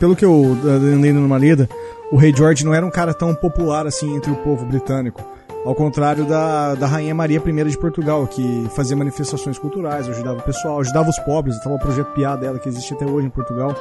pelo 0.00 0.16
que 0.16 0.24
eu 0.24 0.58
andei 0.64 1.12
numa 1.12 1.38
lida, 1.38 1.68
o 2.10 2.16
Rei 2.16 2.34
George 2.34 2.64
não 2.64 2.74
era 2.74 2.84
um 2.84 2.90
cara 2.90 3.12
tão 3.12 3.34
popular 3.34 3.86
assim 3.86 4.14
entre 4.16 4.30
o 4.30 4.36
povo 4.36 4.64
britânico. 4.64 5.22
Ao 5.64 5.74
contrário 5.74 6.24
da, 6.24 6.76
da 6.76 6.86
Rainha 6.86 7.12
Maria 7.12 7.42
I 7.44 7.64
de 7.64 7.78
Portugal, 7.78 8.24
que 8.28 8.68
fazia 8.70 8.96
manifestações 8.96 9.58
culturais, 9.58 10.08
ajudava 10.08 10.38
o 10.38 10.42
pessoal, 10.42 10.78
ajudava 10.78 11.10
os 11.10 11.18
pobres, 11.20 11.56
estava 11.56 11.74
o 11.74 11.78
projeto 11.78 12.12
Piá 12.12 12.36
dela, 12.36 12.58
que 12.58 12.68
existe 12.68 12.94
até 12.94 13.04
hoje 13.04 13.26
em 13.26 13.30
Portugal. 13.30 13.74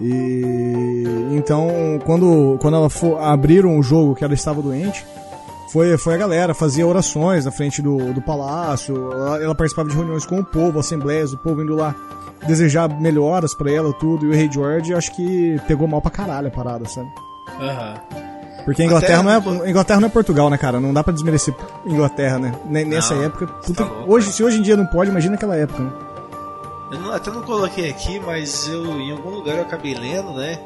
E 0.00 1.04
então, 1.32 1.68
quando, 2.06 2.56
quando 2.62 2.76
ela 2.78 2.88
for, 2.88 3.18
abriram 3.18 3.78
o 3.78 3.82
jogo 3.82 4.14
que 4.14 4.24
ela 4.24 4.32
estava 4.32 4.62
doente, 4.62 5.04
foi, 5.70 5.98
foi 5.98 6.14
a 6.14 6.16
galera, 6.16 6.54
fazia 6.54 6.86
orações 6.86 7.44
na 7.44 7.52
frente 7.52 7.82
do, 7.82 8.14
do 8.14 8.22
palácio, 8.22 9.12
ela, 9.12 9.42
ela 9.42 9.54
participava 9.54 9.90
de 9.90 9.94
reuniões 9.94 10.24
com 10.24 10.40
o 10.40 10.44
povo, 10.44 10.78
assembleias, 10.78 11.34
o 11.34 11.38
povo 11.38 11.62
indo 11.62 11.76
lá 11.76 11.94
desejar 12.46 12.88
melhoras 12.88 13.54
pra 13.54 13.70
ela, 13.70 13.92
tudo, 13.92 14.26
e 14.26 14.30
o 14.30 14.32
Rei 14.32 14.50
George 14.50 14.94
acho 14.94 15.14
que 15.14 15.60
pegou 15.68 15.86
mal 15.86 16.00
pra 16.00 16.10
caralho 16.10 16.48
a 16.48 16.50
parada, 16.50 16.86
sabe? 16.88 17.08
Aham. 17.60 17.94
Porque 18.64 18.82
a 18.82 18.84
Inglaterra, 18.84 19.20
Até- 19.20 19.48
não 19.50 19.64
é, 19.64 19.70
Inglaterra 19.70 20.00
não 20.00 20.06
é 20.06 20.10
Portugal, 20.10 20.48
né, 20.48 20.56
cara? 20.56 20.78
Não 20.78 20.94
dá 20.94 21.02
pra 21.02 21.12
desmerecer 21.12 21.52
Inglaterra, 21.84 22.38
né? 22.38 22.54
Ne- 22.64 22.84
Nessa 22.84 23.14
Não, 23.14 23.24
época. 23.24 23.46
tá 23.48 23.52
puta- 23.66 23.84
louco, 23.84 24.12
hoje, 24.12 24.26
velho. 24.26 24.36
se 24.36 24.44
hoje 24.44 24.58
em 24.58 24.62
dia 24.62 24.76
não 24.76 24.86
pode, 24.86 25.10
imagina 25.10 25.34
aquela 25.34 25.56
época, 25.56 25.82
né? 25.82 25.90
Eu 26.92 27.00
não- 27.00 27.12
até 27.12 27.30
não 27.30 27.42
coloquei 27.42 27.90
aqui, 27.90 28.20
mas 28.20 28.68
eu 28.68 28.84
em 29.00 29.10
algum 29.10 29.30
lugar 29.30 29.56
eu 29.56 29.62
acabei 29.62 29.94
lendo, 29.94 30.32
né? 30.34 30.58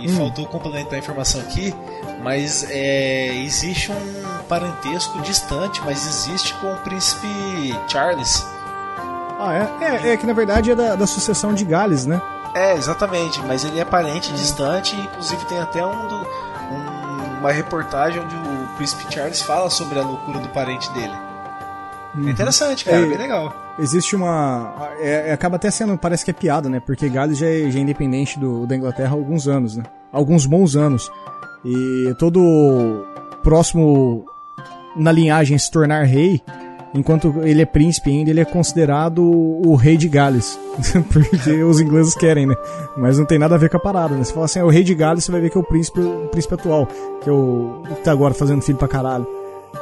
E 0.00 0.08
Hum. 0.10 0.16
faltou 0.16 0.46
complementar 0.46 0.94
a 0.94 0.98
informação 0.98 1.40
aqui, 1.40 1.72
mas 2.22 2.66
é, 2.70 3.34
existe 3.44 3.92
um 3.92 4.42
parentesco 4.48 5.20
distante, 5.22 5.80
mas 5.84 6.06
existe 6.06 6.54
com 6.54 6.72
o 6.72 6.76
príncipe 6.78 7.26
Charles. 7.86 8.44
Ah, 9.38 9.68
é? 9.80 9.84
É, 10.08 10.12
é 10.12 10.16
que 10.16 10.26
na 10.26 10.32
verdade 10.32 10.70
é 10.72 10.74
da, 10.74 10.96
da 10.96 11.06
sucessão 11.06 11.52
de 11.54 11.64
Gales, 11.64 12.06
né? 12.06 12.20
É, 12.54 12.74
exatamente, 12.74 13.40
mas 13.46 13.64
ele 13.64 13.78
é 13.78 13.84
parente 13.84 14.32
distante, 14.32 14.96
inclusive 14.96 15.44
tem 15.46 15.58
até 15.58 15.84
um, 15.84 16.08
do- 16.08 16.26
um- 16.72 17.38
uma 17.40 17.52
reportagem 17.52 18.20
onde 18.22 18.34
o 18.34 18.68
príncipe 18.76 19.04
Charles 19.12 19.40
fala 19.42 19.70
sobre 19.70 19.98
a 19.98 20.02
loucura 20.02 20.38
do 20.40 20.48
parente 20.48 20.90
dele. 20.92 21.12
É 22.26 22.30
interessante, 22.30 22.84
cara, 22.84 22.96
É, 22.98 23.06
bem 23.06 23.18
legal. 23.18 23.54
Existe 23.78 24.16
uma. 24.16 24.74
é- 24.98 25.28
é- 25.28 25.32
acaba 25.32 25.54
até 25.56 25.70
sendo. 25.70 25.96
Parece 25.96 26.24
que 26.24 26.30
é 26.32 26.34
piada, 26.34 26.68
né? 26.68 26.80
Porque 26.84 27.08
Gales 27.08 27.38
já 27.38 27.46
é, 27.46 27.70
já 27.70 27.78
é 27.78 27.82
independente 27.82 28.38
do, 28.40 28.66
da 28.66 28.74
Inglaterra 28.74 29.10
há 29.10 29.14
alguns 29.14 29.46
anos, 29.46 29.76
né? 29.76 29.84
Alguns 30.12 30.44
bons 30.46 30.74
anos. 30.74 31.12
E 31.64 32.12
todo 32.18 33.06
próximo 33.42 34.24
na 34.96 35.12
linhagem 35.12 35.56
se 35.58 35.70
tornar 35.70 36.04
rei, 36.04 36.42
enquanto 36.94 37.34
ele 37.42 37.62
é 37.62 37.66
príncipe 37.66 38.10
ainda, 38.10 38.30
ele 38.30 38.40
é 38.40 38.44
considerado 38.44 39.22
o 39.22 39.74
rei 39.74 39.96
de 39.96 40.08
Gales. 40.08 40.58
Porque 41.12 41.62
os 41.62 41.80
ingleses 41.80 42.14
querem, 42.14 42.46
né? 42.46 42.54
Mas 42.96 43.18
não 43.18 43.26
tem 43.26 43.38
nada 43.38 43.54
a 43.54 43.58
ver 43.58 43.70
com 43.70 43.76
a 43.76 43.80
parada, 43.80 44.14
né? 44.14 44.24
Se 44.24 44.32
falar 44.32 44.46
assim, 44.46 44.60
é 44.60 44.64
o 44.64 44.68
rei 44.68 44.82
de 44.82 44.94
Gales, 44.94 45.24
você 45.24 45.32
vai 45.32 45.40
ver 45.40 45.50
que 45.50 45.56
é 45.56 45.60
o 45.60 45.64
príncipe, 45.64 46.00
o 46.00 46.28
príncipe 46.30 46.54
atual, 46.54 46.86
que 47.22 47.28
é 47.28 47.32
o 47.32 47.82
que 47.88 48.02
tá 48.02 48.12
agora 48.12 48.34
fazendo 48.34 48.62
filho 48.62 48.78
pra 48.78 48.88
caralho. 48.88 49.26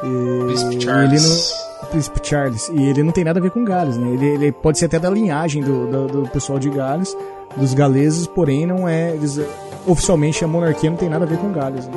E 0.03 0.45
Príncipe 0.45 0.83
Charles. 0.83 1.53
não, 1.81 1.89
Príncipe 1.89 2.19
Charles. 2.23 2.69
E 2.69 2.83
ele 2.83 3.03
não 3.03 3.11
tem 3.11 3.23
nada 3.23 3.39
a 3.39 3.41
ver 3.41 3.51
com 3.51 3.63
Gales, 3.63 3.97
né? 3.97 4.09
Ele, 4.13 4.25
ele 4.25 4.51
pode 4.51 4.77
ser 4.77 4.85
até 4.85 4.99
da 4.99 5.09
linhagem 5.09 5.63
do, 5.63 5.87
do, 5.87 6.07
do 6.07 6.29
pessoal 6.29 6.59
de 6.59 6.69
Gales, 6.69 7.15
dos 7.55 7.73
galeses, 7.73 8.27
porém 8.27 8.65
não 8.65 8.87
é. 8.87 9.11
Eles, 9.11 9.39
oficialmente 9.85 10.43
a 10.43 10.47
monarquia 10.47 10.89
não 10.89 10.97
tem 10.97 11.09
nada 11.09 11.25
a 11.25 11.27
ver 11.27 11.37
com 11.37 11.51
Gales. 11.51 11.87
Né? 11.87 11.93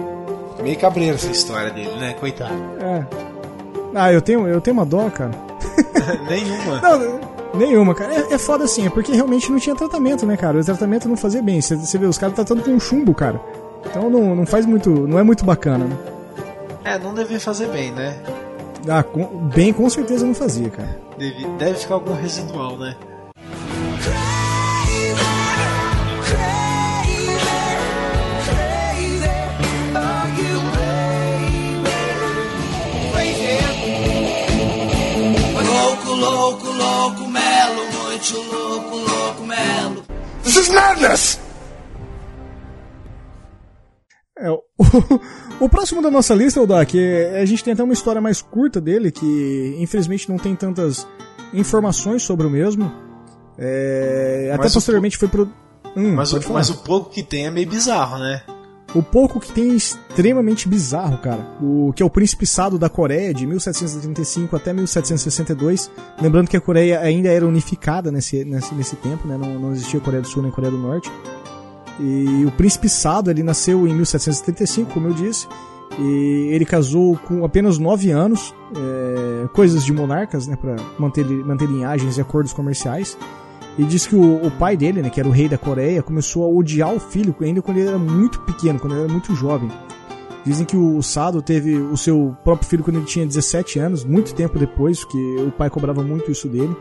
Meio 0.62 0.78
cabreiro 0.78 1.14
essa 1.14 1.30
história 1.30 1.70
dele, 1.70 1.94
né? 1.98 2.14
Coitado. 2.14 2.54
É. 2.80 3.29
Ah, 3.94 4.12
eu 4.12 4.22
tenho, 4.22 4.46
eu 4.46 4.60
tenho 4.60 4.76
uma 4.76 4.86
dó, 4.86 5.10
cara. 5.10 5.32
Nenhuma. 6.28 6.80
Não, 6.80 7.20
nenhuma, 7.54 7.94
cara. 7.94 8.14
É, 8.14 8.34
é 8.34 8.38
foda 8.38 8.64
assim, 8.64 8.86
é 8.86 8.90
porque 8.90 9.12
realmente 9.12 9.50
não 9.50 9.58
tinha 9.58 9.74
tratamento, 9.74 10.26
né, 10.26 10.36
cara? 10.36 10.58
O 10.58 10.64
tratamento 10.64 11.08
não 11.08 11.16
fazia 11.16 11.42
bem. 11.42 11.60
Você, 11.60 11.98
vê, 11.98 12.06
os 12.06 12.18
caras 12.18 12.34
tratando 12.34 12.62
com 12.62 12.78
chumbo, 12.78 13.14
cara. 13.14 13.40
Então 13.86 14.10
não, 14.10 14.34
não 14.36 14.46
faz 14.46 14.66
muito. 14.66 14.90
Não 14.90 15.18
é 15.18 15.22
muito 15.22 15.44
bacana, 15.44 15.84
né? 15.84 15.96
É, 16.84 16.98
não 16.98 17.14
devia 17.14 17.40
fazer 17.40 17.68
bem, 17.68 17.92
né? 17.92 18.16
Ah, 18.88 19.02
com, 19.02 19.24
bem 19.54 19.72
com 19.72 19.88
certeza 19.90 20.24
não 20.24 20.34
fazia, 20.34 20.70
cara. 20.70 20.98
Deve, 21.18 21.46
deve 21.58 21.74
ficar 21.74 21.94
algum 21.94 22.14
residual, 22.14 22.78
né? 22.78 22.96
Louco, 37.10 37.22
louco, 37.22 37.28
melo, 37.28 37.92
muito 37.92 38.36
louco, 38.36 38.96
louco, 38.96 39.44
melo. 39.44 40.04
This 40.42 40.56
is 40.56 40.68
madness! 40.68 41.40
É, 44.38 44.50
o, 44.50 44.62
o 45.60 45.68
próximo 45.68 46.00
da 46.00 46.10
nossa 46.10 46.34
lista, 46.34 46.60
Odak, 46.60 46.98
é, 46.98 47.40
a 47.40 47.44
gente 47.44 47.62
tem 47.62 47.74
até 47.74 47.82
uma 47.82 47.92
história 47.92 48.20
mais 48.20 48.40
curta 48.40 48.80
dele, 48.80 49.10
que 49.10 49.76
infelizmente 49.78 50.28
não 50.28 50.38
tem 50.38 50.56
tantas 50.56 51.06
informações 51.52 52.22
sobre 52.22 52.46
o 52.46 52.50
mesmo. 52.50 52.92
É, 53.58 54.50
até 54.52 54.62
Mas 54.62 54.72
o 54.72 54.74
posteriormente 54.74 55.18
foi 55.18 55.28
pro. 55.28 55.52
Hum, 55.96 56.14
Mas, 56.14 56.32
o, 56.32 56.52
mas 56.52 56.70
o 56.70 56.78
pouco 56.78 57.10
que 57.10 57.22
tem 57.22 57.46
é 57.46 57.50
meio 57.50 57.68
bizarro, 57.68 58.18
né? 58.18 58.42
O 58.94 59.02
pouco 59.02 59.38
que 59.38 59.52
tem 59.52 59.70
é 59.70 59.74
extremamente 59.74 60.68
bizarro, 60.68 61.18
cara. 61.18 61.46
O 61.62 61.92
que 61.94 62.02
é 62.02 62.06
o 62.06 62.10
Príncipe 62.10 62.44
Sado 62.44 62.78
da 62.78 62.88
Coreia, 62.88 63.32
de 63.32 63.46
1735 63.46 64.56
até 64.56 64.72
1762. 64.72 65.90
Lembrando 66.20 66.48
que 66.48 66.56
a 66.56 66.60
Coreia 66.60 67.00
ainda 67.00 67.28
era 67.28 67.46
unificada 67.46 68.10
nesse, 68.10 68.44
nesse, 68.44 68.74
nesse 68.74 68.96
tempo, 68.96 69.28
né? 69.28 69.38
Não, 69.38 69.60
não 69.60 69.72
existia 69.72 70.00
Coreia 70.00 70.22
do 70.22 70.28
Sul 70.28 70.42
nem 70.42 70.50
Coreia 70.50 70.72
do 70.72 70.78
Norte. 70.78 71.10
E 72.00 72.44
o 72.44 72.50
Príncipe 72.50 72.88
Sado, 72.88 73.30
ele 73.30 73.42
nasceu 73.42 73.86
em 73.86 73.94
1775, 73.94 74.92
como 74.92 75.08
eu 75.08 75.14
disse. 75.14 75.46
E 75.98 76.48
ele 76.50 76.64
casou 76.64 77.16
com 77.16 77.44
apenas 77.44 77.78
9 77.78 78.10
anos, 78.10 78.54
é, 78.74 79.48
coisas 79.48 79.84
de 79.84 79.92
monarcas, 79.92 80.46
né? 80.48 80.56
Pra 80.56 80.74
manter, 80.98 81.24
manter 81.24 81.68
linhagens 81.68 82.16
e 82.16 82.20
acordos 82.20 82.52
comerciais. 82.52 83.16
E 83.80 83.84
diz 83.86 84.06
que 84.06 84.14
o, 84.14 84.44
o 84.46 84.50
pai 84.50 84.76
dele, 84.76 85.00
né, 85.00 85.08
que 85.08 85.18
era 85.18 85.28
o 85.28 85.32
rei 85.32 85.48
da 85.48 85.56
Coreia, 85.56 86.02
começou 86.02 86.44
a 86.44 86.48
odiar 86.48 86.92
o 86.94 87.00
filho 87.00 87.34
ainda 87.40 87.62
quando 87.62 87.78
ele 87.78 87.88
era 87.88 87.98
muito 87.98 88.40
pequeno, 88.40 88.78
quando 88.78 88.92
ele 88.92 89.04
era 89.04 89.12
muito 89.12 89.34
jovem. 89.34 89.70
Dizem 90.44 90.66
que 90.66 90.76
o 90.76 91.00
Sado 91.02 91.40
teve 91.40 91.76
o 91.76 91.96
seu 91.96 92.36
próprio 92.44 92.68
filho 92.68 92.82
quando 92.84 92.96
ele 92.96 93.04
tinha 93.06 93.26
17 93.26 93.78
anos, 93.78 94.04
muito 94.04 94.34
tempo 94.34 94.58
depois, 94.58 95.02
que 95.04 95.16
o 95.46 95.50
pai 95.50 95.70
cobrava 95.70 96.02
muito 96.02 96.30
isso 96.30 96.48
dele. 96.48 96.74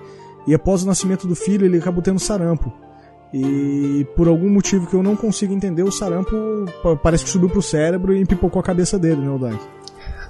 E 0.47 0.53
após 0.53 0.83
o 0.83 0.87
nascimento 0.87 1.27
do 1.27 1.35
filho, 1.35 1.65
ele 1.65 1.77
acabou 1.77 2.01
tendo 2.01 2.19
sarampo. 2.19 2.71
E 3.33 4.05
por 4.15 4.27
algum 4.27 4.49
motivo 4.49 4.87
que 4.87 4.93
eu 4.95 5.03
não 5.03 5.15
consigo 5.15 5.53
entender, 5.53 5.83
o 5.83 5.91
sarampo 5.91 6.31
pa- 6.81 6.95
parece 6.95 7.23
que 7.25 7.29
subiu 7.29 7.47
pro 7.49 7.61
cérebro 7.61 8.15
e 8.15 8.25
pipocou 8.25 8.59
a 8.59 8.63
cabeça 8.63 8.97
dele, 8.97 9.21
né, 9.21 9.29
Odak? 9.29 9.59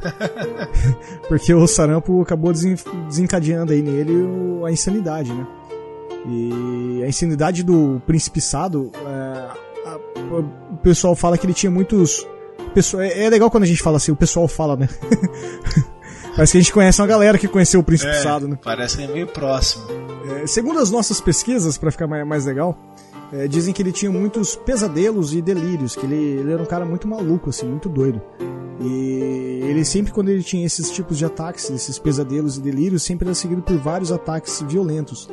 Porque 1.27 1.53
o 1.53 1.65
sarampo 1.67 2.21
acabou 2.21 2.51
desen- 2.51 2.75
desencadeando 3.07 3.71
aí 3.71 3.81
nele 3.81 4.13
o- 4.13 4.65
a 4.65 4.71
insanidade, 4.71 5.31
né? 5.31 5.47
E 6.27 7.01
a 7.03 7.07
insanidade 7.07 7.63
do 7.63 8.01
Príncipe 8.05 8.41
Sado, 8.41 8.91
é, 8.95 9.87
a- 9.89 9.97
o 10.73 10.77
pessoal 10.77 11.15
fala 11.15 11.37
que 11.37 11.45
ele 11.45 11.53
tinha 11.53 11.71
muitos. 11.71 12.25
pessoa- 12.73 13.03
É, 13.05 13.23
é 13.25 13.29
legal 13.29 13.49
quando 13.49 13.63
a 13.63 13.65
gente 13.67 13.81
fala 13.81 13.97
assim, 13.97 14.11
o 14.11 14.15
pessoal 14.15 14.47
fala, 14.47 14.75
né? 14.75 14.87
Parece 16.35 16.51
que 16.53 16.57
a 16.57 16.61
gente 16.61 16.71
conhece 16.73 17.01
uma 17.01 17.07
galera 17.07 17.37
que 17.37 17.47
conheceu 17.47 17.79
o 17.79 17.83
Príncipe 17.83 18.11
Sado, 18.21 18.47
né? 18.47 18.57
Parece 18.63 18.97
que 18.97 19.03
é 19.03 19.07
meio 19.07 19.27
próximo. 19.27 19.85
É, 20.41 20.47
segundo 20.47 20.79
as 20.79 20.91
nossas 20.91 21.19
pesquisas, 21.19 21.77
pra 21.77 21.91
ficar 21.91 22.07
mais, 22.07 22.25
mais 22.25 22.45
legal, 22.45 22.77
é, 23.31 23.47
dizem 23.47 23.73
que 23.73 23.81
ele 23.81 23.91
tinha 23.91 24.11
muitos 24.11 24.55
pesadelos 24.55 25.33
e 25.33 25.41
delírios, 25.41 25.95
que 25.95 26.05
ele, 26.05 26.15
ele 26.15 26.51
era 26.51 26.61
um 26.61 26.65
cara 26.65 26.85
muito 26.85 27.07
maluco, 27.07 27.49
assim, 27.49 27.67
muito 27.67 27.87
doido. 27.87 28.21
E 28.81 29.61
ele 29.63 29.83
sempre, 29.83 30.11
quando 30.11 30.29
ele 30.29 30.41
tinha 30.41 30.65
esses 30.65 30.89
tipos 30.89 31.17
de 31.17 31.25
ataques, 31.25 31.69
esses 31.69 31.99
pesadelos 31.99 32.57
e 32.57 32.61
delírios, 32.61 33.03
sempre 33.03 33.27
era 33.27 33.35
seguido 33.35 33.61
por 33.61 33.77
vários 33.77 34.11
ataques 34.11 34.63
violentos. 34.67 35.29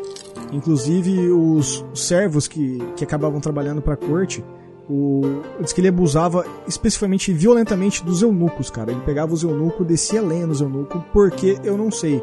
Inclusive 0.53 1.31
os 1.31 1.85
servos 1.95 2.49
que, 2.49 2.79
que 2.97 3.05
acabavam 3.05 3.41
trabalhando 3.41 3.81
pra 3.81 3.97
corte, 3.97 4.45
o, 4.89 5.23
diz 5.61 5.73
que 5.73 5.81
ele 5.81 5.89
abusava 5.89 6.45
especificamente 6.67 7.33
violentamente 7.33 8.05
dos 8.05 8.23
eunucos, 8.23 8.71
cara. 8.71 8.91
Ele 8.91 9.01
pegava 9.01 9.33
os 9.33 9.43
eunucos, 9.43 9.87
descia 9.87 10.23
lenha 10.23 10.47
nos 10.47 10.61
eunucos, 10.61 11.03
porque 11.13 11.59
eu 11.65 11.77
não 11.77 11.91
sei. 11.91 12.23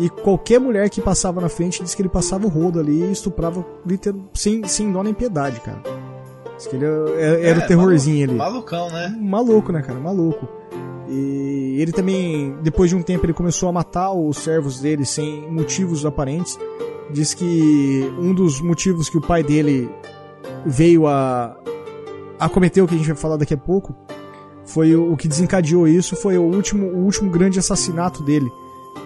E 0.00 0.08
qualquer 0.08 0.58
mulher 0.58 0.88
que 0.88 1.00
passava 1.00 1.40
na 1.40 1.48
frente 1.48 1.82
diz 1.82 1.94
que 1.94 2.00
ele 2.02 2.08
passava 2.08 2.46
o 2.46 2.48
rodo 2.48 2.80
ali 2.80 3.02
e 3.02 3.12
estuprava 3.12 3.64
liter- 3.86 4.14
sem, 4.34 4.66
sem 4.66 4.90
dó 4.90 5.02
nem 5.02 5.12
piedade, 5.14 5.60
cara. 5.60 5.82
Diz 6.56 6.66
que 6.66 6.74
ele 6.76 6.84
era, 6.86 7.40
era 7.40 7.58
o 7.60 7.62
É, 7.62 7.66
terrorzinho 7.66 8.26
malu- 8.28 8.40
ali. 8.42 8.52
Malucão, 8.52 8.90
né? 8.90 9.16
Maluco, 9.20 9.72
né, 9.72 9.82
cara? 9.82 9.98
Maluco. 10.00 10.48
E 11.08 11.76
ele 11.80 11.92
também, 11.92 12.56
depois 12.62 12.88
de 12.90 12.96
um 12.96 13.02
tempo, 13.02 13.26
ele 13.26 13.32
começou 13.32 13.68
a 13.68 13.72
matar 13.72 14.12
os 14.12 14.38
servos 14.38 14.80
dele 14.80 15.04
sem 15.04 15.50
motivos 15.50 16.06
aparentes. 16.06 16.58
Diz 17.12 17.34
que 17.34 18.10
um 18.18 18.32
dos 18.32 18.60
motivos 18.60 19.08
que 19.10 19.18
o 19.18 19.20
pai 19.20 19.42
dele 19.42 19.90
veio 20.64 21.06
a, 21.08 21.56
a 22.38 22.48
cometer 22.48 22.80
o 22.80 22.86
que 22.86 22.94
a 22.94 22.98
gente 22.98 23.08
vai 23.08 23.16
falar 23.16 23.36
daqui 23.36 23.52
a 23.54 23.58
pouco 23.58 23.94
foi 24.64 24.94
o, 24.94 25.12
o 25.12 25.16
que 25.16 25.26
desencadeou 25.26 25.88
isso 25.88 26.14
foi 26.14 26.38
o 26.38 26.42
último, 26.42 26.86
o 26.86 26.98
último 27.04 27.28
grande 27.30 27.58
assassinato 27.58 28.22
dele 28.22 28.48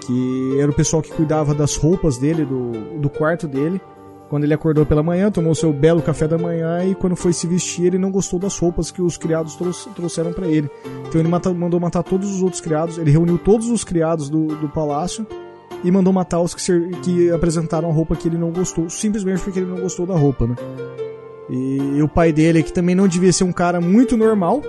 que 0.06 0.56
era 0.60 0.70
o 0.70 0.74
pessoal 0.74 1.02
que 1.02 1.10
cuidava 1.12 1.54
das 1.54 1.76
roupas 1.76 2.18
dele, 2.18 2.44
do, 2.44 2.72
do 3.00 3.08
quarto 3.08 3.46
dele. 3.46 3.80
Quando 4.28 4.44
ele 4.44 4.54
acordou 4.54 4.84
pela 4.84 5.02
manhã, 5.02 5.30
tomou 5.30 5.54
seu 5.54 5.72
belo 5.72 6.02
café 6.02 6.26
da 6.26 6.36
manhã 6.38 6.84
e 6.84 6.94
quando 6.94 7.14
foi 7.14 7.32
se 7.32 7.46
vestir, 7.46 7.86
ele 7.86 7.98
não 7.98 8.10
gostou 8.10 8.38
das 8.38 8.58
roupas 8.58 8.90
que 8.90 9.00
os 9.02 9.16
criados 9.16 9.54
trou- 9.54 9.72
trouxeram 9.94 10.32
para 10.32 10.48
ele. 10.48 10.68
Então 11.06 11.20
ele 11.20 11.28
mata- 11.28 11.52
mandou 11.52 11.78
matar 11.78 12.02
todos 12.02 12.30
os 12.34 12.42
outros 12.42 12.60
criados, 12.60 12.98
ele 12.98 13.10
reuniu 13.10 13.38
todos 13.38 13.68
os 13.70 13.84
criados 13.84 14.28
do, 14.28 14.46
do 14.46 14.68
palácio 14.68 15.26
e 15.84 15.90
mandou 15.90 16.12
matar 16.12 16.40
os 16.40 16.54
que, 16.54 16.62
ser- 16.62 16.88
que 17.02 17.30
apresentaram 17.30 17.90
a 17.90 17.92
roupa 17.92 18.16
que 18.16 18.26
ele 18.26 18.38
não 18.38 18.50
gostou, 18.50 18.88
simplesmente 18.90 19.40
porque 19.42 19.58
ele 19.60 19.70
não 19.70 19.80
gostou 19.80 20.06
da 20.06 20.14
roupa, 20.16 20.46
né? 20.46 20.56
E, 21.50 22.00
o 22.02 22.08
pai 22.08 22.32
dele, 22.32 22.62
que 22.62 22.72
também 22.72 22.94
não 22.94 23.06
devia 23.06 23.32
ser 23.32 23.44
um 23.44 23.52
cara 23.52 23.80
muito 23.80 24.16
normal, 24.16 24.62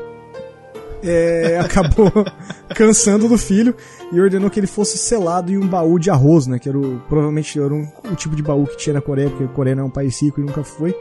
é, 1.06 1.60
acabou 1.60 2.12
cansando 2.76 3.28
do 3.28 3.38
filho 3.38 3.76
e 4.12 4.20
ordenou 4.20 4.50
que 4.50 4.60
ele 4.60 4.68
fosse 4.68 4.98
selado 4.98 5.52
em 5.52 5.58
um 5.58 5.68
baú 5.68 6.00
de 6.00 6.10
arroz, 6.10 6.48
né? 6.48 6.60
Que 6.60 6.70
era 6.70 6.78
o, 6.78 7.00
provavelmente 7.08 7.60
era 7.60 7.74
um, 7.74 7.88
o 8.12 8.16
tipo 8.16 8.36
de 8.36 8.42
baú 8.44 8.66
que 8.66 8.78
tinha 8.78 8.94
na 8.94 9.02
Coreia, 9.02 9.30
porque 9.30 9.44
a 9.44 9.48
Coreia 9.48 9.76
não 9.76 9.84
é 9.84 9.86
um 9.88 9.92
país 9.92 10.22
rico 10.22 10.40
e 10.40 10.44
nunca 10.44 10.64
foi. 10.64 10.96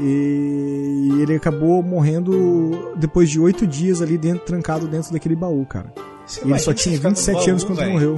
E 0.00 1.18
ele 1.20 1.36
acabou 1.36 1.82
morrendo 1.82 2.92
depois 2.96 3.30
de 3.30 3.38
oito 3.38 3.66
dias 3.66 4.02
ali 4.02 4.18
dentro, 4.18 4.44
trancado 4.44 4.88
dentro 4.88 5.12
daquele 5.12 5.36
baú, 5.36 5.64
cara. 5.66 5.92
Você 6.26 6.40
E 6.44 6.50
ele 6.50 6.58
só 6.58 6.72
tinha 6.74 6.96
ficar 6.96 7.10
no 7.10 7.14
27 7.14 7.36
baú, 7.36 7.50
anos 7.50 7.64
quando 7.64 7.78
velho? 7.78 7.92
morreu. 7.92 8.14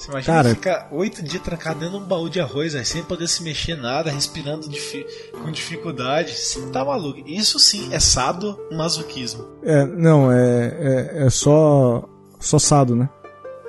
Você 0.00 0.10
imagina 0.10 0.34
Cara- 0.34 0.48
ficar 0.54 0.88
oito 0.92 1.22
dias 1.22 1.42
trancado 1.42 1.80
dentro 1.80 1.98
de 1.98 2.04
um 2.04 2.06
baú 2.08 2.30
de 2.30 2.40
arroz, 2.40 2.72
véio, 2.72 2.86
sem 2.86 3.02
poder 3.02 3.28
se 3.28 3.42
mexer 3.42 3.76
nada, 3.76 4.10
respirando 4.10 4.66
difi- 4.66 5.04
com 5.42 5.50
dificuldade. 5.50 6.32
Você 6.32 6.58
tá 6.72 6.82
maluco. 6.82 7.20
Isso 7.26 7.58
sim 7.58 7.92
é 7.92 8.00
sadomasoquismo. 8.00 9.44
É, 9.62 9.84
não, 9.84 10.32
é, 10.32 11.18
é, 11.20 11.26
é 11.26 11.30
só. 11.30 12.08
Só 12.38 12.58
sado, 12.58 12.96
né? 12.96 13.08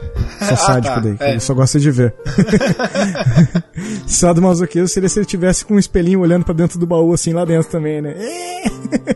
Só 0.39 0.53
Ah, 0.53 0.57
sádico 0.57 0.95
tá, 0.95 0.99
daí, 1.01 1.17
que 1.17 1.23
é. 1.23 1.29
ele 1.31 1.39
só 1.41 1.53
gosta 1.53 1.77
de 1.79 1.91
ver. 1.91 2.15
Sado 4.07 4.41
masoquismo 4.41 4.87
seria 4.87 5.09
se 5.09 5.19
ele 5.19 5.25
tivesse 5.25 5.63
com 5.65 5.75
um 5.75 5.79
espelhinho 5.79 6.21
olhando 6.21 6.43
pra 6.45 6.53
dentro 6.53 6.79
do 6.79 6.87
baú, 6.87 7.13
assim, 7.13 7.33
lá 7.33 7.45
dentro 7.45 7.69
também, 7.69 8.01
né? 8.01 8.15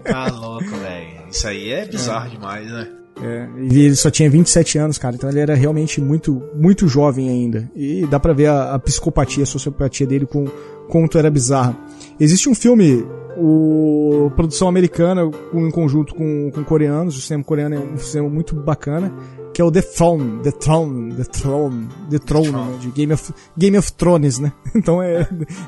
Tá 0.03 0.27
louco, 0.27 0.65
velho. 0.77 1.27
Isso 1.31 1.47
aí 1.47 1.71
é 1.71 1.85
bizarro 1.85 2.29
demais, 2.29 2.69
né? 2.69 2.87
É, 3.21 3.47
ele 3.57 3.95
só 3.95 4.11
tinha 4.11 4.29
27 4.29 4.77
anos, 4.77 4.97
cara, 4.97 5.15
então 5.15 5.29
ele 5.29 5.39
era 5.39 5.55
realmente 5.55 6.01
muito, 6.01 6.41
muito 6.53 6.87
jovem 6.87 7.29
ainda. 7.29 7.69
E 7.75 8.05
dá 8.07 8.19
pra 8.19 8.33
ver 8.33 8.47
a, 8.47 8.73
a 8.73 8.79
psicopatia, 8.79 9.43
a 9.43 9.45
sociopatia 9.45 10.05
dele 10.05 10.25
com 10.25 10.45
quanto 10.89 11.17
era 11.17 11.31
bizarra. 11.31 11.77
Existe 12.19 12.49
um 12.49 12.55
filme, 12.55 13.05
o 13.37 14.31
produção 14.35 14.67
americana, 14.67 15.29
em 15.53 15.71
conjunto 15.71 16.13
com, 16.13 16.51
com 16.51 16.63
coreanos, 16.63 17.17
o 17.17 17.21
cinema 17.21 17.43
coreano 17.43 17.75
é 17.75 17.79
um 17.79 17.97
cinema 17.97 18.29
muito 18.29 18.55
bacana, 18.55 19.13
que 19.55 19.61
é 19.61 19.63
o 19.63 19.71
The 19.71 19.81
Throne, 19.81 20.43
The 20.43 20.51
Throne, 20.51 21.15
The 21.15 21.23
Throne, 21.23 21.87
The 22.09 22.19
Throne, 22.19 22.47
Throne. 22.49 22.71
né, 22.73 22.77
de 22.77 22.91
Game 22.91 23.13
of, 23.13 23.33
Game 23.57 23.77
of 23.77 23.93
Thrones, 23.93 24.37
né? 24.37 24.51
Então 24.75 25.01
é 25.01 25.23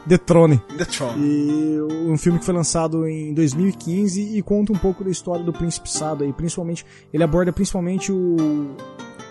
The 0.09 0.17
Throne. 0.17 0.61
The 0.77 0.83
Tron. 0.83 1.13
E 1.17 1.79
um 2.05 2.17
filme 2.17 2.37
que 2.37 2.43
foi 2.43 2.53
lançado 2.53 3.07
em 3.07 3.33
2015 3.33 4.37
e 4.37 4.41
conta 4.41 4.73
um 4.73 4.77
pouco 4.77 5.05
da 5.05 5.09
história 5.09 5.41
do 5.41 5.53
príncipe 5.53 5.89
Sado 5.89 6.25
aí, 6.25 6.33
principalmente 6.33 6.85
ele 7.13 7.23
aborda 7.23 7.53
principalmente 7.53 8.11
o 8.11 8.75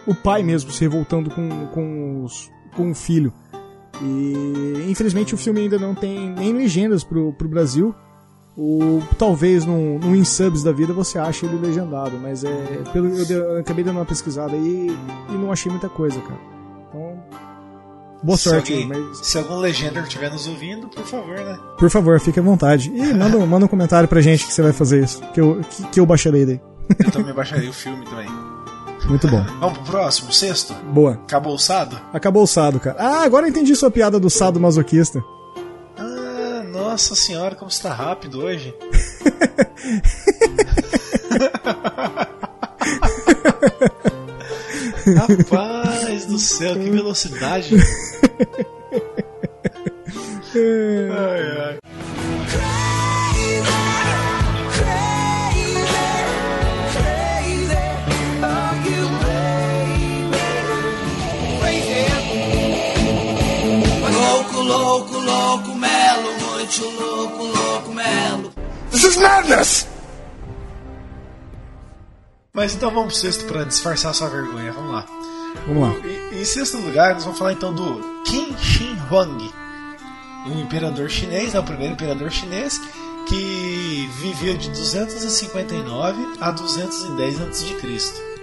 o 0.07 0.14
pai 0.14 0.42
mesmo 0.42 0.70
se 0.70 0.80
revoltando 0.80 1.28
com 1.28 1.66
com, 1.66 2.24
os, 2.24 2.50
com 2.74 2.90
o 2.90 2.94
filho. 2.94 3.30
E 4.00 4.90
infelizmente 4.90 5.34
o 5.34 5.38
filme 5.38 5.61
ainda 5.61 5.78
não 5.78 5.94
tem 5.94 6.30
nem 6.30 6.54
legendas 6.54 7.04
pro, 7.04 7.30
pro 7.34 7.46
Brasil. 7.46 7.94
O, 8.59 9.02
talvez 9.18 9.66
no, 9.66 9.98
no 9.98 10.16
InSubs 10.16 10.62
da 10.62 10.72
vida 10.72 10.92
você 10.92 11.18
ache 11.18 11.44
ele 11.44 11.57
legendado, 11.59 12.18
mas 12.18 12.42
é 12.42 12.50
pelo 12.92 13.09
eu, 13.09 13.26
dei- 13.26 13.36
eu 13.36 13.59
acabei 13.59 13.84
dando 13.84 13.96
uma 13.96 14.04
pesquisada 14.07 14.54
aí 14.54 14.96
e 15.28 15.32
não 15.32 15.52
achei 15.52 15.70
muita 15.70 15.90
coisa, 15.90 16.18
cara. 16.22 16.40
Então, 16.88 17.18
boa 18.22 18.38
Se 18.38 18.44
sorte 18.44 18.72
alguém- 18.72 18.88
mas 18.88 19.18
Se 19.26 19.36
algum 19.36 19.57
legender 19.59 20.02
estiver 20.04 20.30
nos 20.32 20.46
ouvindo, 20.48 20.88
por 20.88 21.04
favor, 21.04 21.36
né? 21.36 21.59
por 21.78 21.90
favor, 21.90 22.18
fique 22.18 22.40
à 22.40 22.42
vontade. 22.42 22.90
E 22.94 23.12
manda, 23.12 23.36
um- 23.36 23.46
manda 23.46 23.66
um 23.66 23.68
comentário 23.68 24.09
pra 24.09 24.22
gente 24.22 24.46
que 24.46 24.52
você 24.54 24.62
vai 24.62 24.72
fazer 24.72 25.04
isso. 25.04 25.20
Que 25.34 25.40
eu, 25.40 25.61
que, 25.68 25.82
que 25.88 26.00
eu 26.00 26.07
baixarei 26.07 26.46
daí. 26.46 26.61
Eu 27.04 27.11
também 27.11 27.34
baixaria 27.34 27.68
o 27.68 27.74
filme 27.74 28.07
também. 28.07 28.26
Muito 29.07 29.28
bom. 29.28 29.44
Vamos 29.61 29.78
pro 29.78 29.86
próximo, 29.92 30.32
sexto? 30.32 30.72
Boa. 30.94 31.12
Acabou 31.12 31.54
o 31.54 31.59
sado? 31.59 32.00
Acabou 32.12 32.42
o 32.42 32.46
sado, 32.46 32.80
cara. 32.80 32.96
Ah, 32.98 33.22
agora 33.22 33.44
eu 33.46 33.50
entendi 33.50 33.76
sua 33.76 33.90
piada 33.90 34.18
do 34.18 34.30
sado 34.30 34.59
masoquista. 34.59 35.22
Nossa 36.77 37.14
senhora, 37.14 37.55
como 37.55 37.70
você 37.70 37.83
tá 37.83 37.95
rápido 37.95 38.43
hoje. 38.43 38.74
Rapaz 45.16 46.27
do 46.27 46.39
céu, 46.39 46.74
que 46.74 46.91
velocidade. 46.91 47.77
ai, 51.12 51.59
ai. 51.59 51.79
Melo, 66.67 66.91
muito 66.91 66.91
louco, 66.91 67.45
louco, 67.45 67.93
melo. 67.93 68.53
Mas 72.53 72.75
então 72.75 72.91
vamos 72.91 73.12
pro 73.12 73.17
sexto 73.17 73.45
pra 73.45 73.64
disfarçar 73.64 74.14
sua 74.14 74.29
vergonha. 74.29 74.73
Vamos 74.73 74.93
lá. 74.93 75.07
Vamos 75.67 75.83
lá. 75.83 76.09
E, 76.33 76.41
em 76.41 76.45
sexto 76.45 76.79
lugar, 76.79 77.14
nós 77.14 77.25
vamos 77.25 77.39
falar 77.39 77.53
então 77.53 77.73
do 77.73 78.23
Qin 78.25 78.57
Shi 78.59 78.97
Huang, 79.11 79.53
um 80.47 80.61
imperador 80.61 81.09
chinês, 81.09 81.53
né, 81.53 81.61
o 81.61 81.64
primeiro 81.64 81.95
imperador 81.95 82.31
chinês, 82.31 82.81
que 83.29 84.09
viveu 84.21 84.57
de 84.57 84.71
259 84.71 86.39
a 86.41 86.51
210 86.51 87.41
a.C. 87.41 88.36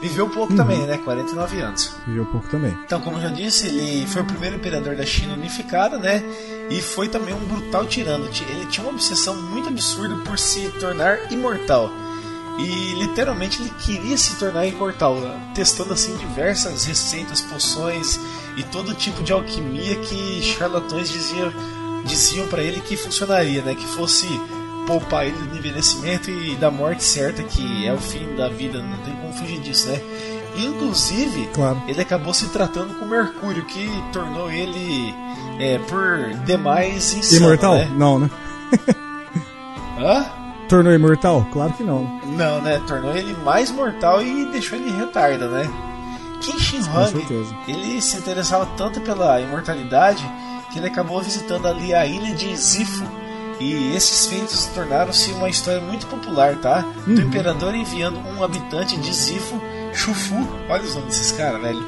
Viveu 0.00 0.28
pouco 0.28 0.54
também, 0.54 0.86
né? 0.86 0.98
49 0.98 1.60
anos. 1.60 1.96
Viveu 2.06 2.26
pouco 2.26 2.48
também. 2.48 2.76
Então, 2.84 3.00
como 3.00 3.16
eu 3.16 3.22
já 3.22 3.28
disse, 3.28 3.66
ele 3.66 4.06
foi 4.06 4.22
o 4.22 4.24
primeiro 4.26 4.56
imperador 4.56 4.94
da 4.94 5.06
China 5.06 5.34
unificada, 5.34 5.98
né? 5.98 6.22
E 6.70 6.80
foi 6.82 7.08
também 7.08 7.34
um 7.34 7.44
brutal 7.46 7.86
tirano. 7.86 8.26
Ele 8.26 8.66
tinha 8.66 8.84
uma 8.84 8.92
obsessão 8.92 9.34
muito 9.34 9.68
absurda 9.68 10.16
por 10.16 10.38
se 10.38 10.68
tornar 10.80 11.32
imortal. 11.32 11.90
E 12.58 12.94
literalmente 12.94 13.60
ele 13.60 13.70
queria 13.80 14.16
se 14.16 14.36
tornar 14.36 14.66
imortal, 14.66 15.16
testando 15.54 15.92
assim 15.92 16.16
diversas 16.16 16.84
receitas, 16.86 17.42
poções 17.42 18.18
e 18.56 18.62
todo 18.64 18.94
tipo 18.94 19.22
de 19.22 19.32
alquimia 19.32 19.96
que 19.96 20.40
charlatões 20.42 21.10
diziam 21.10 21.52
diziam 22.06 22.46
para 22.46 22.62
ele 22.62 22.80
que 22.80 22.96
funcionaria, 22.96 23.62
né? 23.62 23.74
Que 23.74 23.86
fosse 23.86 24.26
poupar 24.86 25.26
ele 25.26 25.36
do 25.36 25.56
envelhecimento 25.58 26.30
e 26.30 26.54
da 26.56 26.70
morte 26.70 27.02
certa, 27.04 27.42
que 27.42 27.86
é 27.86 27.92
o 27.92 27.98
fim 27.98 28.34
da 28.36 28.48
vida, 28.48 28.80
não 28.82 28.96
tem 28.98 29.14
como 29.16 29.32
fugir 29.34 29.58
disso, 29.60 29.88
né? 29.90 30.00
Inclusive, 30.56 31.48
Claro. 31.52 31.82
ele 31.86 32.00
acabou 32.00 32.32
se 32.32 32.48
tratando 32.48 32.94
com 32.98 33.04
Mercúrio, 33.04 33.64
que 33.66 33.88
tornou 34.12 34.50
ele, 34.50 35.12
é, 35.60 35.78
por 35.80 36.32
demais, 36.46 37.12
insano, 37.14 37.42
Imortal? 37.46 37.74
né? 37.74 37.90
Não, 37.96 38.18
né? 38.18 38.30
Hã? 39.98 40.24
Tornou 40.68 40.92
imortal? 40.92 41.46
Claro 41.52 41.72
que 41.74 41.84
não. 41.84 42.20
Não, 42.26 42.60
né? 42.60 42.80
Tornou 42.86 43.16
ele 43.16 43.32
mais 43.44 43.70
mortal 43.70 44.20
e 44.22 44.46
deixou 44.46 44.78
ele 44.78 44.90
em 44.90 44.96
retarda, 44.98 45.46
né? 45.48 45.70
Qin 46.40 46.58
Shi 46.58 46.78
Huang, 46.80 47.10
certeza. 47.12 47.54
ele 47.68 48.00
se 48.02 48.16
interessava 48.18 48.66
tanto 48.76 49.00
pela 49.00 49.40
imortalidade 49.40 50.28
que 50.72 50.78
ele 50.78 50.88
acabou 50.88 51.22
visitando 51.22 51.66
ali 51.68 51.94
a 51.94 52.04
ilha 52.04 52.34
de 52.34 52.54
Zifo. 52.56 53.04
E 53.58 53.94
esses 53.96 54.26
feitos 54.26 54.66
tornaram-se 54.66 55.30
uma 55.32 55.48
história 55.48 55.80
muito 55.80 56.06
popular, 56.06 56.56
tá? 56.56 56.84
Do 57.06 57.20
imperador 57.20 57.74
enviando 57.74 58.18
um 58.18 58.42
habitante 58.42 58.96
de 58.98 59.12
Zifo, 59.12 59.60
Chufu, 59.94 60.46
olha 60.68 60.82
os 60.82 60.94
nomes 60.94 61.16
desses 61.16 61.32
caras, 61.32 61.60
velho, 61.62 61.86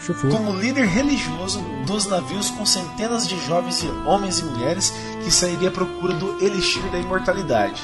Chufu. 0.00 0.28
como 0.28 0.58
líder 0.58 0.86
religioso 0.86 1.60
dos 1.86 2.06
navios 2.06 2.50
com 2.50 2.64
centenas 2.64 3.28
de 3.28 3.38
jovens 3.46 3.82
e 3.82 3.86
homens 4.06 4.38
e 4.38 4.44
mulheres 4.44 4.92
que 5.22 5.30
sairia 5.30 5.68
à 5.68 5.72
procura 5.72 6.14
do 6.14 6.42
elixir 6.42 6.82
da 6.90 6.98
imortalidade. 6.98 7.82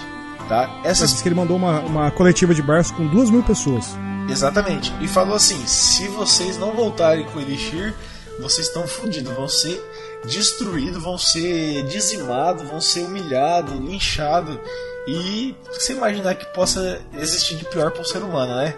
Tá? 0.49 0.81
Essas 0.83 1.11
Diz 1.11 1.23
que 1.23 1.29
ele 1.29 1.37
mandou 1.37 1.57
uma, 1.57 1.81
uma 1.81 2.11
coletiva 2.11 2.55
de 2.55 2.63
barcos 2.63 2.91
com 2.91 3.07
duas 3.07 3.31
mil 3.31 3.43
pessoas. 3.43 3.97
Exatamente. 4.29 4.93
E 5.01 5.09
falou 5.09 5.35
assim: 5.35 5.65
se 5.67 6.09
vocês 6.09 6.57
não 6.57 6.73
voltarem 6.73 7.25
com 7.27 7.39
o 7.39 7.43
Elixir, 7.43 7.95
vocês 8.41 8.67
estão 8.67 8.87
fodidos, 8.87 9.33
vão 9.35 9.49
ser 9.49 9.81
destruídos, 10.25 11.03
vão 11.03 11.17
ser 11.19 11.83
dizimados, 11.85 12.63
vão 12.69 12.81
ser 12.81 13.01
humilhados, 13.05 13.75
linchados. 13.79 14.59
E 15.07 15.55
você 15.73 15.93
imaginar 15.95 16.35
que 16.35 16.47
possa 16.55 17.01
existir 17.19 17.57
de 17.57 17.65
pior 17.65 17.91
para 17.91 18.03
o 18.03 18.05
ser 18.05 18.19
humano, 18.23 18.55
né? 18.57 18.75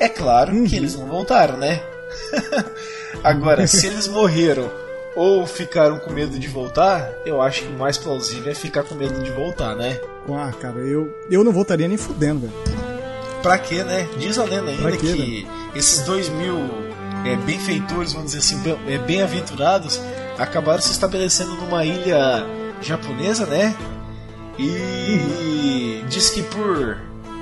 É 0.00 0.08
claro 0.08 0.52
que 0.64 0.74
eles 0.76 0.96
não 0.96 1.06
voltaram, 1.06 1.56
né? 1.56 1.80
Agora, 3.22 3.66
se 3.66 3.86
eles 3.86 4.08
morreram 4.08 4.70
ou 5.14 5.46
ficaram 5.46 5.98
com 5.98 6.10
medo 6.12 6.38
de 6.38 6.48
voltar, 6.48 7.10
eu 7.24 7.40
acho 7.40 7.62
que 7.62 7.68
o 7.68 7.78
mais 7.78 7.96
plausível 7.98 8.50
é 8.50 8.54
ficar 8.54 8.82
com 8.82 8.94
medo 8.94 9.22
de 9.22 9.30
voltar, 9.30 9.76
né? 9.76 10.00
Ah, 10.28 10.52
cara, 10.60 10.78
eu, 10.80 11.14
eu 11.30 11.44
não 11.44 11.52
voltaria 11.52 11.86
nem 11.88 11.96
fudendo, 11.96 12.40
velho. 12.40 12.52
Pra 13.42 13.58
quê, 13.58 13.82
né? 13.84 14.08
Diz 14.18 14.38
a 14.38 14.44
lenda 14.44 14.70
ainda 14.70 14.92
quê, 14.92 14.98
que 14.98 15.48
esses 15.74 16.00
dois 16.02 16.28
mil 16.28 16.56
é, 17.26 17.36
benfeitores, 17.36 18.12
vamos 18.12 18.32
dizer 18.32 18.38
assim, 18.38 18.58
bem- 18.62 18.78
é, 18.88 18.98
bem-aventurados, 18.98 20.00
acabaram 20.38 20.80
se 20.80 20.90
estabelecendo 20.92 21.54
numa 21.54 21.84
ilha 21.84 22.46
japonesa, 22.80 23.46
né? 23.46 23.74
E 24.58 26.04
diz 26.08 26.30
que 26.30 26.42
por. 26.42 26.98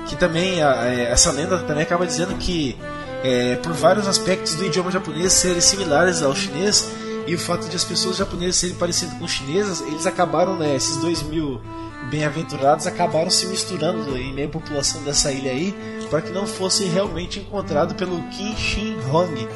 que 0.07 0.15
também 0.15 0.61
a- 0.61 0.85
essa 0.85 1.31
lenda 1.31 1.57
também 1.59 1.83
acaba 1.83 2.05
dizendo 2.05 2.35
que 2.37 2.77
é, 3.23 3.55
por 3.57 3.71
vários 3.73 4.07
aspectos 4.07 4.55
do 4.55 4.65
idioma 4.65 4.89
japonês 4.91 5.31
serem 5.33 5.61
similares 5.61 6.21
ao 6.23 6.35
chinês 6.35 6.89
e 7.27 7.35
o 7.35 7.39
fato 7.39 7.69
de 7.69 7.75
as 7.75 7.83
pessoas 7.83 8.17
japonesas 8.17 8.55
serem 8.55 8.75
parecidas 8.75 9.15
com 9.17 9.27
chinesas, 9.27 9.81
eles 9.81 10.07
acabaram, 10.07 10.55
né? 10.57 10.75
Esses 10.75 10.97
dois 10.97 11.21
mil 11.21 11.61
bem-aventurados 12.09 12.87
acabaram 12.87 13.29
se 13.29 13.45
misturando 13.45 14.17
em 14.17 14.33
meio 14.33 14.47
à 14.47 14.51
população 14.51 15.01
dessa 15.03 15.31
ilha 15.31 15.51
aí 15.51 15.73
para 16.09 16.21
que 16.21 16.31
não 16.31 16.45
fosse 16.47 16.85
realmente 16.85 17.39
encontrado 17.39 17.93
pelo 17.95 18.21
Qin 18.29 18.55
Shi 18.57 18.97
Huang. 19.09 19.47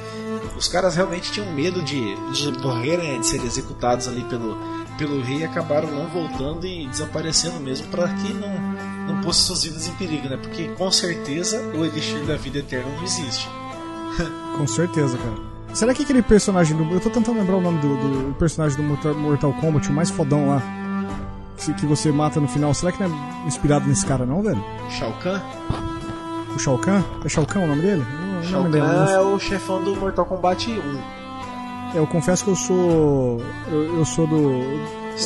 Os 0.57 0.67
caras 0.67 0.95
realmente 0.95 1.31
tinham 1.31 1.51
medo 1.51 1.81
de, 1.81 2.15
de 2.31 2.51
morrer, 2.59 2.97
né, 2.97 3.17
de 3.17 3.27
serem 3.27 3.45
executados 3.45 4.07
ali 4.07 4.23
pelo, 4.23 4.57
pelo 4.97 5.21
rei 5.21 5.39
e 5.39 5.43
acabaram 5.45 5.91
não 5.91 6.07
voltando 6.07 6.65
e 6.65 6.87
desaparecendo 6.87 7.59
mesmo 7.59 7.87
para 7.87 8.07
que 8.07 8.33
não, 8.33 8.49
não 9.07 9.21
pôsse 9.21 9.41
suas 9.41 9.63
vidas 9.63 9.87
em 9.87 9.91
perigo, 9.95 10.29
né? 10.29 10.37
Porque 10.37 10.69
com 10.69 10.89
certeza 10.91 11.61
o 11.75 11.85
Elixir 11.85 12.23
da 12.25 12.35
Vida 12.37 12.59
Eterna 12.59 12.89
não 12.95 13.03
existe. 13.03 13.49
Com 14.55 14.65
certeza, 14.65 15.17
cara. 15.17 15.55
Será 15.73 15.93
que 15.93 16.03
aquele 16.03 16.21
personagem 16.21 16.77
do. 16.77 16.85
Eu 16.93 17.01
tô 17.01 17.09
tentando 17.09 17.37
lembrar 17.37 17.57
o 17.57 17.61
nome 17.61 17.79
do, 17.79 17.97
do 17.97 18.33
personagem 18.35 18.77
do 18.77 18.83
Mortal, 18.83 19.13
Mortal 19.13 19.53
Kombat, 19.59 19.89
o 19.89 19.93
mais 19.93 20.09
fodão 20.09 20.47
lá. 20.47 20.63
Que, 21.57 21.73
que 21.73 21.85
você 21.85 22.11
mata 22.13 22.39
no 22.39 22.47
final. 22.47 22.73
Será 22.73 22.93
que 22.93 23.03
não 23.03 23.13
é 23.43 23.47
inspirado 23.47 23.85
nesse 23.85 24.05
cara, 24.05 24.25
não, 24.25 24.41
velho? 24.41 24.63
Shao 24.89 25.11
Kahn? 25.21 25.41
O 26.55 26.59
Shao 26.59 26.77
Kahn? 26.77 27.03
É 27.25 27.29
Shao 27.29 27.45
Kahn 27.45 27.63
o 27.63 27.67
nome 27.67 27.81
dele? 27.81 28.05
Shao. 28.45 28.63
Kahn 28.71 29.09
é 29.09 29.19
o 29.19 29.39
chefão 29.39 29.83
do 29.83 29.95
Mortal 29.95 30.25
Kombat 30.25 30.69
1. 30.69 30.73
É, 31.95 31.99
eu 31.99 32.07
confesso 32.07 32.43
que 32.43 32.49
eu 32.51 32.55
sou. 32.55 33.41
Eu, 33.67 33.97
eu 33.97 34.05
sou 34.05 34.27
do. 34.27 34.61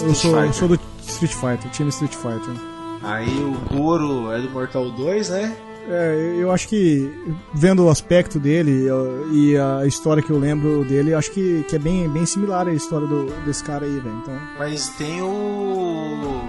Eu 0.03 0.13
sou, 0.13 0.39
eu 0.39 0.53
sou 0.53 0.67
do 0.67 0.79
Street 1.01 1.33
Fighter, 1.33 1.71
time 1.71 1.89
Street 1.89 2.13
Fighter. 2.13 2.53
Aí 3.01 3.27
o 3.27 3.75
Goro 3.75 4.31
é 4.31 4.39
do 4.39 4.49
Mortal 4.51 4.91
2, 4.91 5.29
né? 5.29 5.55
É, 5.87 6.35
eu 6.37 6.51
acho 6.51 6.67
que, 6.67 7.11
vendo 7.51 7.85
o 7.85 7.89
aspecto 7.89 8.39
dele 8.39 8.87
e 9.31 9.57
a 9.57 9.87
história 9.87 10.21
que 10.21 10.29
eu 10.29 10.37
lembro 10.37 10.85
dele, 10.85 11.13
eu 11.13 11.17
acho 11.17 11.31
que, 11.31 11.63
que 11.67 11.75
é 11.75 11.79
bem, 11.79 12.07
bem 12.07 12.25
similar 12.27 12.67
à 12.67 12.73
história 12.73 13.07
do, 13.07 13.25
desse 13.43 13.63
cara 13.63 13.85
aí, 13.85 13.99
velho. 13.99 14.15
Então, 14.21 14.39
Mas 14.59 14.89
tem 14.89 15.21
o. 15.21 16.41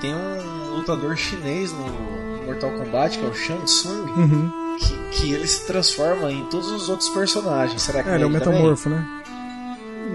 Tem 0.00 0.14
um 0.14 0.76
lutador 0.76 1.16
chinês 1.16 1.72
no 1.72 2.46
Mortal 2.46 2.70
Kombat, 2.72 3.18
que 3.18 3.24
é 3.24 3.28
o 3.28 3.34
Shang 3.34 3.62
Tsung, 3.64 4.10
uhum. 4.16 4.67
Que, 4.78 4.96
que 5.10 5.32
ele 5.32 5.46
se 5.46 5.66
transforma 5.66 6.30
em 6.32 6.44
todos 6.46 6.70
os 6.70 6.88
outros 6.88 7.08
personagens. 7.10 7.82
Será 7.82 8.02
que 8.02 8.08
É, 8.08 8.14
ele 8.14 8.24
é 8.24 8.26
um 8.26 8.30
ele 8.30 8.40
também? 8.40 8.58
metamorfo, 8.60 8.88
né? 8.88 9.06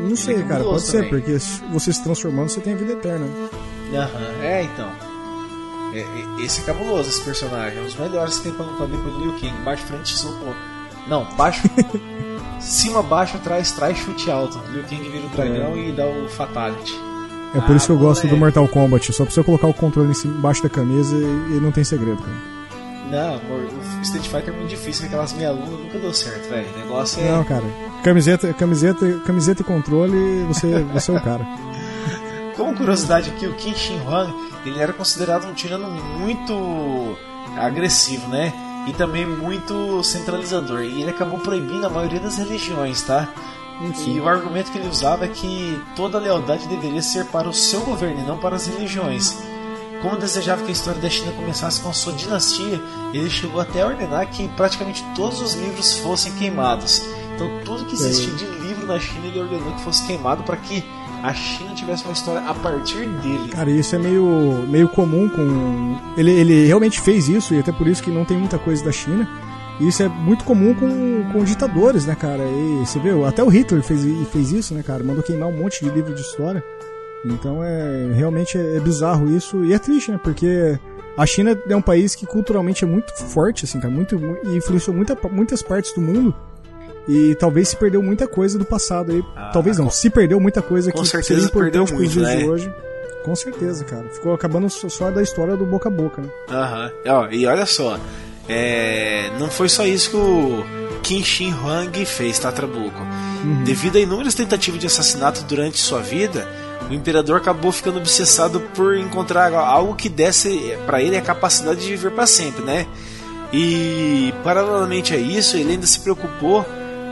Não 0.10 0.16
sei, 0.16 0.36
é 0.36 0.38
cara, 0.40 0.48
pode 0.48 0.60
cabuloso 0.60 0.86
ser, 0.88 0.92
também. 1.06 1.10
porque 1.22 1.38
você 1.72 1.94
se 1.94 2.04
transformando, 2.04 2.50
você 2.50 2.60
tem 2.62 2.74
a 2.74 2.76
vida 2.78 2.94
eterna. 2.94 3.28
Aham, 3.94 4.44
é 4.44 4.64
então. 4.64 4.90
É, 5.94 6.00
é- 6.00 6.44
esse 6.44 6.62
é 6.62 6.64
cabuloso, 6.64 7.10
esse 7.10 7.22
personagem. 7.24 7.78
É 7.78 7.82
um 7.82 7.86
dos 7.86 7.96
melhores 7.96 8.38
que 8.38 8.44
tem 8.44 8.54
pra 8.54 8.66
lutar 8.66 8.88
depois 8.88 9.14
do 9.14 9.20
Liu 9.22 9.34
Kang. 9.34 9.54
Baixo, 9.64 9.84
frente, 9.84 10.10
soco. 10.18 10.36
Não, 11.08 11.26
baixo. 11.36 11.62
cima, 12.60 13.04
baixo, 13.04 13.38
trás, 13.40 13.72
trás, 13.72 13.98
chute 13.98 14.32
alto. 14.32 14.60
Liu 14.72 14.84
Kang 14.84 15.08
vira 15.10 15.26
o 15.26 15.30
dragão 15.30 15.78
e 15.78 15.92
dá 15.92 16.08
o 16.08 16.28
Fatality. 16.30 16.98
É 17.54 17.62
por 17.62 17.74
Ah, 17.74 17.76
isso 17.76 17.86
que 17.86 17.92
eu 17.92 17.98
gosto 18.00 18.28
do. 18.28 18.36
Mortal 18.36 18.68
Kombat. 18.68 19.14
Só 19.14 19.26
precisa 19.26 19.44
colocar 19.44 19.68
o 19.68 19.74
controle 19.76 20.12
embaixo 20.26 20.64
da 20.64 20.70
camisa 20.70 21.16
e, 21.16 21.20
e 21.58 21.60
não 21.62 21.72
tem 21.72 21.84
segredo, 21.84 22.18
cara. 22.18 22.53
Não, 23.14 23.36
amor, 23.36 23.62
o 23.62 24.02
Street 24.02 24.26
Fighter 24.26 24.54
é 24.54 24.58
muito 24.58 24.70
difícil, 24.70 25.06
aquelas 25.06 25.34
meia 25.34 25.52
lua 25.52 25.78
nunca 25.78 26.00
deu 26.00 26.12
certo, 26.12 26.50
velho. 26.50 26.68
O 26.76 26.80
negócio 26.80 27.22
é. 27.22 27.32
Não, 27.32 27.44
cara. 27.44 27.64
Camiseta, 28.04 28.52
camiseta, 28.54 29.20
camiseta 29.20 29.62
e 29.62 29.66
controle, 29.66 30.44
você, 30.46 30.84
você 30.84 31.12
é 31.12 31.14
o 31.14 31.22
cara. 31.22 31.46
Como 32.58 32.76
curiosidade 32.76 33.30
aqui, 33.30 33.46
o 33.46 33.54
Qin 33.54 33.76
Shi 33.76 33.94
Huang, 34.06 34.34
ele 34.66 34.80
era 34.80 34.92
considerado 34.94 35.48
um 35.48 35.54
tirano 35.54 35.90
muito 36.20 37.16
agressivo, 37.56 38.28
né? 38.30 38.52
e 38.88 38.94
também 38.94 39.26
muito 39.26 40.04
centralizador. 40.04 40.82
E 40.82 41.02
ele 41.02 41.12
acabou 41.12 41.40
proibindo 41.40 41.86
a 41.86 41.90
maioria 41.90 42.20
das 42.20 42.38
religiões, 42.38 43.02
tá? 43.02 43.30
E 44.08 44.20
o 44.20 44.28
argumento 44.28 44.72
que 44.72 44.78
ele 44.78 44.88
usava 44.88 45.26
é 45.26 45.28
que 45.28 45.82
toda 45.96 46.20
lealdade 46.20 46.68
deveria 46.68 47.02
ser 47.02 47.26
para 47.26 47.50
o 47.50 47.54
seu 47.54 47.82
governo 47.82 48.22
e 48.22 48.24
não 48.26 48.38
para 48.38 48.56
as 48.56 48.68
religiões. 48.68 49.38
Como 50.04 50.18
desejava 50.18 50.62
que 50.64 50.68
a 50.68 50.74
história 50.74 51.00
da 51.00 51.10
China 51.10 51.32
começasse 51.32 51.80
com 51.80 51.88
a 51.88 51.94
sua 51.94 52.12
dinastia, 52.12 52.78
ele 53.14 53.30
chegou 53.30 53.62
até 53.62 53.84
a 53.84 53.88
ordenar 53.88 54.30
que 54.30 54.50
praticamente 54.50 55.02
todos 55.16 55.40
os 55.40 55.54
livros 55.54 55.98
fossem 56.00 56.34
queimados. 56.34 57.02
Então, 57.34 57.50
tudo 57.64 57.86
que 57.86 57.94
existia 57.94 58.34
de 58.34 58.46
livro 58.46 58.86
na 58.86 59.00
China, 59.00 59.28
ele 59.28 59.40
ordenou 59.40 59.74
que 59.74 59.82
fosse 59.82 60.06
queimado 60.06 60.44
para 60.44 60.58
que 60.58 60.84
a 61.24 61.34
China 61.34 61.74
tivesse 61.74 62.04
uma 62.04 62.12
história 62.12 62.42
a 62.42 62.54
partir 62.54 63.08
dele. 63.22 63.48
Cara, 63.48 63.72
isso 63.72 63.96
é 63.96 63.98
meio, 63.98 64.66
meio 64.68 64.90
comum 64.90 65.30
com. 65.30 65.98
Ele, 66.18 66.32
ele 66.32 66.66
realmente 66.66 67.00
fez 67.00 67.30
isso, 67.30 67.54
e 67.54 67.60
até 67.60 67.72
por 67.72 67.88
isso 67.88 68.04
que 68.04 68.12
não 68.12 68.26
tem 68.26 68.38
muita 68.38 68.60
coisa 68.60 68.84
da 68.84 68.92
China. 68.92 69.26
E 69.80 69.88
isso 69.88 70.04
é 70.04 70.10
muito 70.10 70.44
comum 70.44 70.74
com, 70.74 71.32
com 71.32 71.46
ditadores, 71.46 72.06
né, 72.06 72.14
cara? 72.14 72.44
E 72.44 72.86
você 72.86 73.00
viu, 73.00 73.26
até 73.26 73.42
o 73.42 73.48
Hitler 73.48 73.82
fez, 73.82 74.02
fez 74.34 74.52
isso, 74.52 74.74
né, 74.74 74.84
cara? 74.84 75.02
Mandou 75.02 75.24
queimar 75.24 75.48
um 75.48 75.58
monte 75.58 75.82
de 75.82 75.90
livro 75.90 76.14
de 76.14 76.20
história. 76.20 76.62
Então 77.26 77.64
é 77.64 78.12
realmente 78.14 78.58
é, 78.58 78.78
é 78.78 78.80
bizarro 78.80 79.30
isso. 79.36 79.64
E 79.64 79.74
é 79.74 79.80
triste, 79.80 80.12
né? 80.12 80.20
Porque 80.22 80.78
a 81.18 81.26
China 81.26 81.58
é 81.70 81.76
um 81.76 81.82
país 81.82 82.16
que 82.16 82.26
culturalmente 82.26 82.84
é 82.84 82.88
muito 82.88 83.14
forte, 83.14 83.66
assim, 83.66 83.80
cara, 83.80 83.94
muito, 83.94 84.20
e 84.44 84.56
influenciou 84.58 84.96
muita, 84.96 85.18
muitas 85.32 85.62
partes 85.62 85.94
do 85.94 86.02
mundo. 86.02 86.34
E 87.08 87.36
talvez 87.36 87.68
se 87.70 87.76
perdeu 87.76 88.02
muita 88.02 88.28
coisa 88.28 88.58
do 88.58 88.64
passado 88.66 89.12
aí. 89.12 89.22
Ah, 89.36 89.50
talvez 89.54 89.78
não, 89.78 89.86
com- 89.86 89.92
se 89.92 90.10
perdeu 90.10 90.40
muita 90.40 90.62
coisa 90.62 90.92
que 90.92 91.06
seria 91.06 91.44
importante 91.44 91.52
perdeu 91.52 91.86
muito, 91.98 92.20
né? 92.20 92.38
de 92.38 92.50
hoje. 92.50 92.74
Com 93.26 93.36
certeza, 93.36 93.84
cara. 93.86 94.04
Ficou 94.10 94.34
acabando 94.34 94.70
só 94.70 95.12
da 95.12 95.22
história 95.22 95.56
do 95.56 95.66
boca 95.66 95.88
a 95.90 95.92
boca, 95.92 96.22
né? 96.22 96.30
Aham. 96.50 96.92
Ó, 97.08 97.28
e 97.30 97.46
olha 97.46 97.66
só, 97.66 97.98
é, 98.50 99.30
não 99.40 99.50
foi 99.50 99.70
só 99.70 99.86
isso 99.86 100.10
que 100.12 100.16
o 100.18 100.64
Qin 101.02 101.24
Shi 101.24 101.52
Huang 101.52 102.06
fez, 102.06 102.40
tá, 102.40 102.52
Trabuco? 102.52 103.00
Devido 103.66 103.98
a 103.98 104.00
inúmeras 104.00 104.34
tentativas 104.36 104.80
de 104.80 104.88
assassinato 104.88 105.44
durante 105.44 105.78
sua 105.78 106.00
vida, 106.02 106.48
o 106.90 106.94
imperador 106.94 107.38
acabou 107.38 107.72
ficando 107.72 107.98
obsessado 107.98 108.60
por 108.76 108.96
encontrar 108.98 109.54
algo 109.54 109.96
que 109.96 110.10
desse 110.10 110.78
para 110.86 111.02
ele 111.02 111.18
a 111.18 111.22
capacidade 111.22 111.82
de 111.82 111.88
viver 111.88 112.12
para 112.12 112.28
sempre, 112.28 112.64
né? 112.64 112.88
E 113.52 114.34
paralelamente 114.44 115.14
a 115.14 115.18
isso, 115.18 115.56
ele 115.56 115.74
ainda 115.74 115.86
se 115.86 116.00
preocupou 116.00 116.66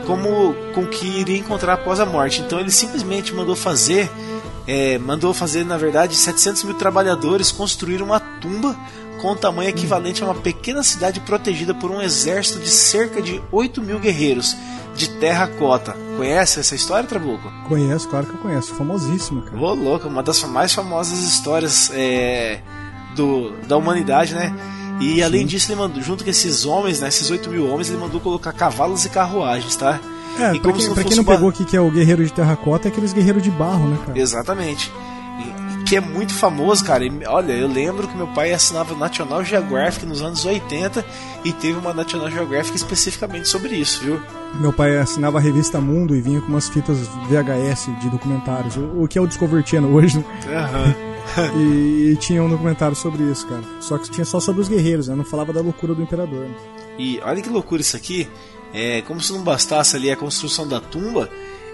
como 0.06 0.54
com 0.74 0.84
que 0.86 1.06
iria 1.06 1.38
encontrar 1.38 1.74
após 1.74 2.00
a 2.00 2.06
morte. 2.06 2.40
Então 2.40 2.58
ele 2.58 2.70
simplesmente 2.70 3.32
mandou 3.32 3.54
fazer, 3.54 4.10
é, 4.66 4.98
mandou 4.98 5.32
fazer 5.32 5.64
na 5.64 5.76
verdade 5.76 6.16
700 6.16 6.64
mil 6.64 6.74
trabalhadores 6.74 7.52
construir 7.52 8.02
uma 8.02 8.18
tumba 8.18 8.76
com 9.20 9.36
tamanho 9.36 9.70
equivalente 9.70 10.22
a 10.22 10.26
uma 10.26 10.34
pequena 10.34 10.82
cidade 10.82 11.20
protegida 11.20 11.72
por 11.72 11.92
um 11.92 12.02
exército 12.02 12.58
de 12.58 12.68
cerca 12.68 13.22
de 13.22 13.40
8 13.52 13.80
mil 13.80 14.00
guerreiros 14.00 14.56
de 14.94 15.08
terracota. 15.08 15.96
Conhece 16.16 16.60
essa 16.60 16.74
história, 16.74 17.08
Trabuco? 17.08 17.50
Conheço, 17.68 18.08
claro 18.08 18.26
que 18.26 18.34
eu 18.34 18.38
conheço. 18.38 18.74
Famosíssima, 18.74 19.42
cara. 19.42 19.58
Ô, 19.58 19.74
louco, 19.74 20.08
uma 20.08 20.22
das 20.22 20.42
mais 20.44 20.72
famosas 20.72 21.18
histórias 21.20 21.90
é, 21.94 22.60
do, 23.14 23.52
da 23.66 23.76
humanidade, 23.76 24.34
né? 24.34 24.54
E 25.00 25.22
além 25.22 25.46
disso, 25.46 25.72
ele 25.72 25.80
mandou, 25.80 26.02
junto 26.02 26.22
com 26.22 26.30
esses 26.30 26.64
homens, 26.64 27.00
né, 27.00 27.08
esses 27.08 27.30
8 27.30 27.50
mil 27.50 27.68
homens, 27.68 27.88
ele 27.88 27.98
mandou 27.98 28.20
colocar 28.20 28.52
cavalos 28.52 29.04
e 29.04 29.08
carruagens, 29.08 29.74
tá? 29.74 29.98
É, 30.38 30.54
e 30.54 30.60
pra 30.60 30.72
quem, 30.72 30.80
se 30.80 30.90
pra 30.90 31.04
quem 31.04 31.16
não 31.16 31.24
pegou 31.24 31.48
aqui 31.48 31.64
que 31.64 31.76
é 31.76 31.80
o 31.80 31.90
guerreiro 31.90 32.24
de 32.24 32.32
terracota, 32.32 32.88
é 32.88 32.90
aqueles 32.90 33.12
guerreiros 33.12 33.42
de 33.42 33.50
barro, 33.50 33.88
né, 33.88 33.98
cara? 34.06 34.18
Exatamente. 34.18 34.92
Que 35.92 35.96
é 35.96 36.00
muito 36.00 36.32
famoso, 36.32 36.82
cara. 36.82 37.04
E, 37.04 37.12
olha, 37.26 37.52
eu 37.52 37.68
lembro 37.68 38.08
que 38.08 38.16
meu 38.16 38.26
pai 38.28 38.50
assinava 38.50 38.94
National 38.94 39.44
Geographic 39.44 40.06
nos 40.06 40.22
anos 40.22 40.42
80 40.42 41.04
e 41.44 41.52
teve 41.52 41.78
uma 41.78 41.92
National 41.92 42.30
Geographic 42.30 42.74
especificamente 42.74 43.46
sobre 43.46 43.76
isso, 43.76 44.02
viu? 44.02 44.18
Meu 44.54 44.72
pai 44.72 44.96
assinava 44.96 45.36
a 45.36 45.40
revista 45.42 45.82
Mundo 45.82 46.16
e 46.16 46.22
vinha 46.22 46.40
com 46.40 46.46
umas 46.46 46.70
fitas 46.70 46.96
VHS 47.28 47.90
de 48.00 48.08
documentários, 48.08 48.74
o, 48.74 49.02
o 49.02 49.06
que 49.06 49.18
é 49.18 49.20
o 49.20 49.26
Discovery 49.26 49.68
Channel 49.68 49.92
hoje, 49.92 50.16
né? 50.16 50.24
Aham. 50.56 50.94
E, 51.56 52.12
e 52.12 52.16
tinha 52.16 52.42
um 52.42 52.48
documentário 52.48 52.96
sobre 52.96 53.24
isso, 53.24 53.46
cara. 53.46 53.62
Só 53.78 53.98
que 53.98 54.10
tinha 54.10 54.24
só 54.24 54.40
sobre 54.40 54.62
os 54.62 54.68
guerreiros, 54.68 55.08
né? 55.08 55.14
Não 55.14 55.24
falava 55.26 55.52
da 55.52 55.60
loucura 55.60 55.94
do 55.94 56.02
imperador. 56.02 56.48
né? 56.48 56.54
E 56.98 57.20
olha 57.22 57.42
que 57.42 57.50
loucura 57.50 57.82
isso 57.82 57.98
aqui. 57.98 58.26
É, 58.72 59.02
como 59.02 59.20
se 59.20 59.30
não 59.30 59.42
bastasse 59.42 59.94
ali 59.94 60.10
a 60.10 60.16
construção 60.16 60.66
da 60.66 60.80
tumba, 60.80 61.28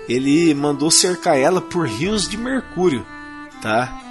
ele 0.08 0.52
mandou 0.54 0.90
cercar 0.90 1.38
ela 1.38 1.60
por 1.60 1.86
rios 1.86 2.28
de 2.28 2.36
mercúrio, 2.36 3.06
tá? 3.62 4.07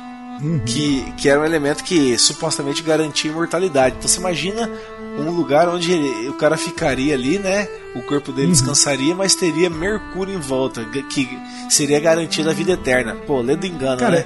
Que, 0.65 1.11
que 1.17 1.27
era 1.29 1.39
um 1.41 1.45
elemento 1.45 1.83
que 1.83 2.17
supostamente 2.17 2.83
garantia 2.83 3.31
imortalidade. 3.31 3.95
Então 3.97 4.07
você 4.07 4.19
imagina 4.19 4.69
um 5.17 5.31
lugar 5.31 5.67
onde 5.67 5.91
ele- 5.91 6.29
o 6.29 6.33
cara 6.33 6.55
ficaria 6.57 7.15
ali, 7.15 7.39
né? 7.39 7.67
O 7.95 8.01
corpo 8.03 8.31
dele 8.31 8.51
descansaria, 8.51 9.15
mas 9.15 9.33
teria 9.33 9.67
mercúrio 9.69 10.35
em 10.35 10.39
volta, 10.39 10.85
que 11.09 11.27
seria 11.69 11.99
garantida 11.99 12.51
a 12.51 12.53
vida 12.53 12.73
eterna. 12.73 13.15
Pô, 13.25 13.41
lendo 13.41 13.65
engano, 13.65 13.97
Cara, 13.97 14.17
né? 14.17 14.25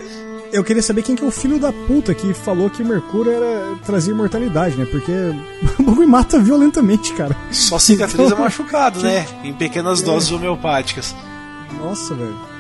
eu 0.52 0.62
queria 0.66 0.82
saber 0.84 1.02
quem 1.04 1.16
que 1.16 1.24
é 1.24 1.28
o 1.28 1.32
filho 1.32 1.58
da 1.58 1.72
puta 1.72 2.14
que 2.14 2.34
falou 2.34 2.70
que 2.70 2.84
Mercúrio 2.84 3.32
era 3.32 3.76
trazia 3.86 4.12
imortalidade, 4.14 4.76
né? 4.76 4.86
Porque 4.86 5.12
o 5.80 5.84
bagulho 5.84 6.10
mata 6.10 6.38
violentamente, 6.38 7.14
cara. 7.14 7.34
Só 7.52 7.80
cicatriza 7.80 8.26
Então, 8.26 8.40
machucado, 8.40 9.00
né? 9.02 9.26
Em 9.46 9.54
pequenas 9.54 10.02
doses 10.02 10.30
homeopáticas. 10.32 11.16
Nossa, 11.82 12.14
velho. 12.14 12.51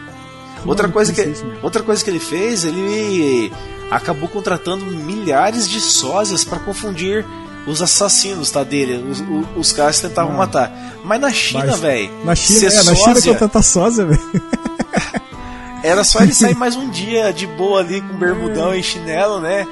Outra 0.66 0.88
coisa, 0.90 1.12
que, 1.12 1.34
outra 1.62 1.82
coisa 1.84 2.04
que 2.04 2.10
ele 2.10 2.20
fez, 2.20 2.64
ele 2.64 3.52
acabou 3.90 4.30
contratando 4.30 4.86
milhares 4.86 5.68
de 5.70 5.80
sósias 5.82 6.44
para 6.44 6.60
confundir 6.60 7.26
os 7.68 7.82
assassinos 7.82 8.50
tá, 8.52 8.64
dele, 8.64 9.04
os, 9.10 9.20
o- 9.22 9.46
os 9.60 9.72
caras 9.72 10.00
que 10.00 10.08
tentavam 10.08 10.34
Ah. 10.34 10.38
matar. 10.38 10.72
Mas 11.04 11.20
na 11.20 11.32
China, 11.32 11.76
velho, 11.76 12.10
Na 12.24 12.36
China, 12.36 12.60
é, 12.60 12.64
na 12.84 12.96
China 12.96 12.96
sósia, 13.16 13.32
contratar 13.34 13.64
sósia, 13.64 14.06
velho. 14.06 14.22
era 15.84 16.04
só 16.04 16.20
ele 16.22 16.34
sair 16.34 16.56
mais 16.56 16.76
um 16.76 16.90
dia 16.90 17.32
de 17.34 17.48
boa 17.48 17.80
ali 17.80 18.02
com 18.02 18.16
bermudão 18.18 18.74
e 18.74 18.84
chinelo, 18.84 19.40
né? 19.40 19.68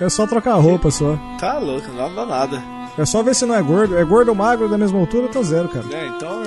É 0.00 0.08
só 0.08 0.26
trocar 0.26 0.52
a 0.52 0.56
roupa 0.56 0.90
só. 0.90 1.18
Tá 1.40 1.58
louco, 1.58 1.88
não 1.92 2.14
dá 2.14 2.24
nada. 2.24 2.62
É 2.96 3.04
só 3.04 3.22
ver 3.22 3.34
se 3.34 3.44
não 3.46 3.54
é 3.54 3.62
gordo. 3.62 3.96
É 3.96 4.04
gordo 4.04 4.28
ou 4.28 4.34
magro 4.34 4.68
da 4.68 4.78
mesma 4.78 4.98
altura, 4.98 5.28
tá 5.28 5.42
zero, 5.42 5.68
cara. 5.68 5.84
É, 5.90 6.06
então. 6.06 6.42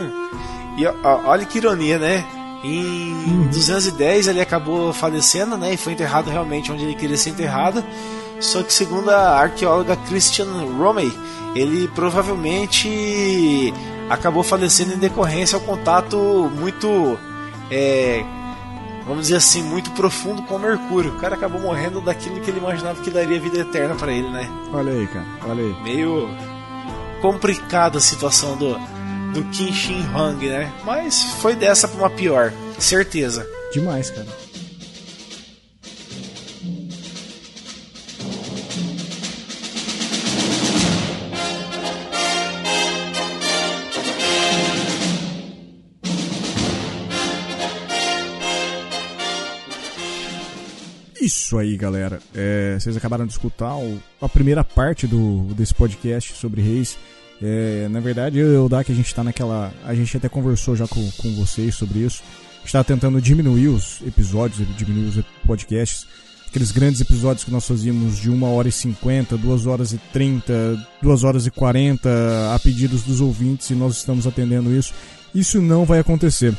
E 0.77 0.85
ó, 0.85 0.93
olha 1.25 1.45
que 1.45 1.57
ironia, 1.57 1.97
né? 1.99 2.23
Em 2.63 3.47
210 3.47 4.27
ele 4.27 4.41
acabou 4.41 4.93
falecendo, 4.93 5.57
né? 5.57 5.73
E 5.73 5.77
foi 5.77 5.93
enterrado 5.93 6.29
realmente 6.29 6.71
onde 6.71 6.83
ele 6.83 6.95
queria 6.95 7.17
ser 7.17 7.31
enterrado. 7.31 7.83
Só 8.39 8.63
que 8.63 8.73
segundo 8.73 9.09
a 9.09 9.39
arqueóloga 9.39 9.95
Christian 9.95 10.47
Romey, 10.77 11.11
ele 11.55 11.87
provavelmente 11.89 13.73
acabou 14.09 14.43
falecendo 14.43 14.93
em 14.93 14.97
decorrência 14.97 15.55
ao 15.55 15.61
contato 15.61 16.17
muito, 16.55 17.17
é, 17.69 18.23
vamos 19.05 19.23
dizer 19.23 19.37
assim, 19.37 19.63
muito 19.63 19.91
profundo 19.91 20.41
com 20.43 20.55
o 20.55 20.59
Mercúrio. 20.59 21.11
O 21.11 21.17
cara 21.17 21.35
acabou 21.35 21.61
morrendo 21.61 22.01
daquilo 22.01 22.41
que 22.41 22.49
ele 22.49 22.59
imaginava 22.59 23.01
que 23.01 23.09
daria 23.09 23.39
vida 23.39 23.59
eterna 23.59 23.95
para 23.95 24.11
ele, 24.11 24.29
né? 24.29 24.49
Olha 24.73 24.91
aí, 24.91 25.07
cara. 25.07 25.25
Olha 25.47 25.63
aí. 25.63 25.75
meio 25.83 26.29
complicada 27.21 27.99
a 27.99 28.01
situação 28.01 28.57
do, 28.57 28.75
do 29.33 29.43
Kim 29.51 29.71
Shin 29.73 30.05
Hong, 30.15 30.45
né? 30.47 30.71
Mas 30.85 31.23
foi 31.41 31.55
dessa 31.55 31.87
pra 31.87 31.97
uma 31.99 32.09
pior, 32.09 32.51
certeza. 32.79 33.47
Demais, 33.73 34.09
cara. 34.11 34.27
Isso 51.21 51.57
aí, 51.57 51.77
galera. 51.77 52.19
É, 52.33 52.77
vocês 52.79 52.97
acabaram 52.97 53.25
de 53.25 53.31
escutar 53.31 53.75
o- 53.77 54.01
a 54.19 54.27
primeira 54.27 54.63
parte 54.63 55.05
do, 55.05 55.43
desse 55.53 55.73
podcast 55.73 56.33
sobre 56.33 56.61
reis. 56.61 56.97
É, 57.41 57.87
na 57.89 57.99
verdade, 57.99 58.37
eu 58.37 58.53
e 58.53 58.57
o 58.57 58.69
Dak, 58.69 58.91
a 58.91 58.95
gente 58.95 59.13
tá 59.13 59.23
naquela. 59.23 59.73
A 59.83 59.95
gente 59.95 60.15
até 60.15 60.29
conversou 60.29 60.75
já 60.75 60.87
com, 60.87 61.09
com 61.17 61.33
vocês 61.35 61.73
sobre 61.73 61.99
isso. 61.99 62.21
A 62.59 62.61
gente 62.61 62.73
tá 62.73 62.83
tentando 62.83 63.19
diminuir 63.19 63.69
os 63.69 63.99
episódios, 64.05 64.67
diminuir 64.77 65.07
os 65.07 65.25
podcasts. 65.45 66.05
Aqueles 66.47 66.71
grandes 66.71 66.99
episódios 66.99 67.45
que 67.45 67.49
nós 67.49 67.65
fazíamos 67.65 68.17
de 68.17 68.29
1 68.29 68.43
hora 68.43 68.67
e 68.67 68.71
50, 68.71 69.37
2 69.37 69.65
horas 69.65 69.93
e 69.93 69.97
30, 70.11 70.85
2 71.01 71.23
horas 71.23 71.47
e 71.47 71.51
40, 71.51 72.09
a 72.53 72.59
pedidos 72.59 73.03
dos 73.03 73.21
ouvintes, 73.21 73.69
e 73.69 73.73
nós 73.73 73.95
estamos 73.95 74.27
atendendo 74.27 74.71
isso. 74.75 74.93
Isso 75.33 75.61
não 75.61 75.85
vai 75.85 75.99
acontecer. 75.99 76.53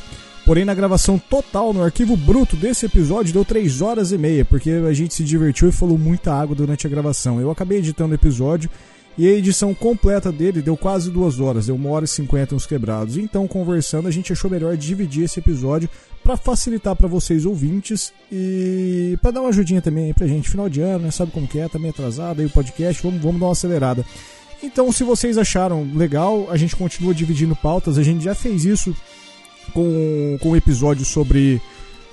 Porém, 0.45 0.65
na 0.65 0.73
gravação 0.73 1.17
total, 1.17 1.73
no 1.73 1.83
arquivo 1.83 2.17
bruto 2.17 2.55
desse 2.55 2.87
episódio, 2.87 3.31
deu 3.31 3.45
3 3.45 3.81
horas 3.81 4.11
e 4.11 4.17
meia, 4.17 4.43
porque 4.43 4.71
a 4.71 4.93
gente 4.93 5.13
se 5.13 5.23
divertiu 5.23 5.69
e 5.69 5.71
falou 5.71 5.97
muita 5.97 6.33
água 6.33 6.55
durante 6.55 6.85
a 6.87 6.89
gravação. 6.89 7.39
Eu 7.39 7.51
acabei 7.51 7.77
editando 7.77 8.11
o 8.11 8.15
episódio 8.15 8.69
e 9.17 9.27
a 9.27 9.31
edição 9.31 9.73
completa 9.73 10.31
dele 10.31 10.61
deu 10.61 10.75
quase 10.75 11.11
2 11.11 11.39
horas, 11.39 11.67
deu 11.67 11.75
1 11.75 11.87
hora 11.87 12.05
e 12.05 12.07
50 12.07 12.55
uns 12.55 12.65
quebrados. 12.65 13.17
Então, 13.17 13.47
conversando, 13.47 14.07
a 14.07 14.11
gente 14.11 14.33
achou 14.33 14.49
melhor 14.49 14.75
dividir 14.75 15.25
esse 15.25 15.39
episódio 15.39 15.89
para 16.23 16.37
facilitar 16.37 16.95
para 16.95 17.07
vocês 17.07 17.45
ouvintes 17.45 18.13
e 18.31 19.17
para 19.21 19.31
dar 19.31 19.41
uma 19.41 19.49
ajudinha 19.49 19.81
também 19.81 20.05
aí 20.05 20.13
pra 20.13 20.25
gente. 20.25 20.49
Final 20.49 20.69
de 20.69 20.81
ano, 20.81 21.05
né? 21.05 21.11
Sabe 21.11 21.31
como 21.31 21.47
que 21.47 21.59
é, 21.59 21.67
tá 21.67 21.77
meio 21.77 21.91
atrasado 21.91 22.39
aí 22.39 22.45
o 22.45 22.49
podcast, 22.49 23.03
vamos, 23.03 23.21
vamos 23.21 23.39
dar 23.39 23.47
uma 23.47 23.51
acelerada. 23.51 24.05
Então, 24.63 24.91
se 24.91 25.03
vocês 25.03 25.37
acharam 25.37 25.87
legal, 25.93 26.47
a 26.49 26.57
gente 26.57 26.75
continua 26.75 27.13
dividindo 27.13 27.55
pautas. 27.55 27.97
A 27.97 28.03
gente 28.03 28.23
já 28.23 28.33
fez 28.33 28.65
isso 28.65 28.95
com, 29.73 30.37
com 30.41 30.51
um 30.51 30.55
episódio 30.55 31.05
sobre 31.05 31.61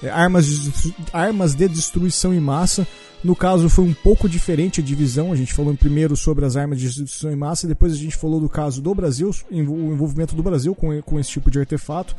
armas, 0.09 0.47
de, 0.47 0.95
armas 1.13 1.55
de 1.55 1.69
destruição 1.69 2.33
em 2.33 2.41
massa. 2.41 2.87
No 3.23 3.37
caso, 3.37 3.69
foi 3.69 3.85
um 3.85 3.93
pouco 3.93 4.29
diferente 4.29 4.81
a 4.81 4.85
divisão. 4.85 5.33
A 5.33 5.37
gente 5.37 5.53
falou 5.53 5.75
primeiro 5.75 6.17
sobre 6.17 6.45
as 6.45 6.57
armas 6.57 6.79
de 6.79 6.87
destruição 6.87 7.31
em 7.31 7.37
massa, 7.37 7.69
depois 7.69 7.93
a 7.93 7.97
gente 7.97 8.17
falou 8.17 8.41
do 8.41 8.49
caso 8.49 8.81
do 8.81 8.95
Brasil, 8.95 9.31
o 9.51 9.55
envolvimento 9.55 10.35
do 10.35 10.43
Brasil 10.43 10.75
com, 10.75 11.01
com 11.03 11.19
esse 11.19 11.31
tipo 11.31 11.51
de 11.51 11.59
artefato. 11.59 12.17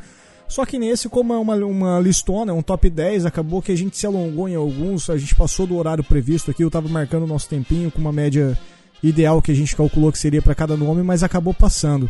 Só 0.48 0.66
que 0.66 0.78
nesse, 0.78 1.08
como 1.08 1.32
é 1.32 1.38
uma, 1.38 1.56
uma 1.56 1.98
listona, 1.98 2.52
é 2.52 2.54
um 2.54 2.60
top 2.60 2.90
10, 2.90 3.24
acabou 3.24 3.62
que 3.62 3.72
a 3.72 3.76
gente 3.76 3.96
se 3.96 4.06
alongou 4.06 4.48
em 4.48 4.54
alguns, 4.54 5.08
a 5.08 5.16
gente 5.16 5.34
passou 5.34 5.66
do 5.66 5.76
horário 5.76 6.04
previsto 6.04 6.50
aqui, 6.50 6.62
eu 6.62 6.70
tava 6.70 6.88
marcando 6.88 7.22
o 7.22 7.26
nosso 7.26 7.48
tempinho 7.48 7.90
com 7.90 7.98
uma 7.98 8.12
média 8.12 8.58
ideal 9.02 9.40
que 9.40 9.50
a 9.50 9.54
gente 9.54 9.74
calculou 9.74 10.12
que 10.12 10.18
seria 10.18 10.42
para 10.42 10.54
cada 10.54 10.76
nome, 10.76 11.02
mas 11.02 11.22
acabou 11.22 11.54
passando. 11.54 12.08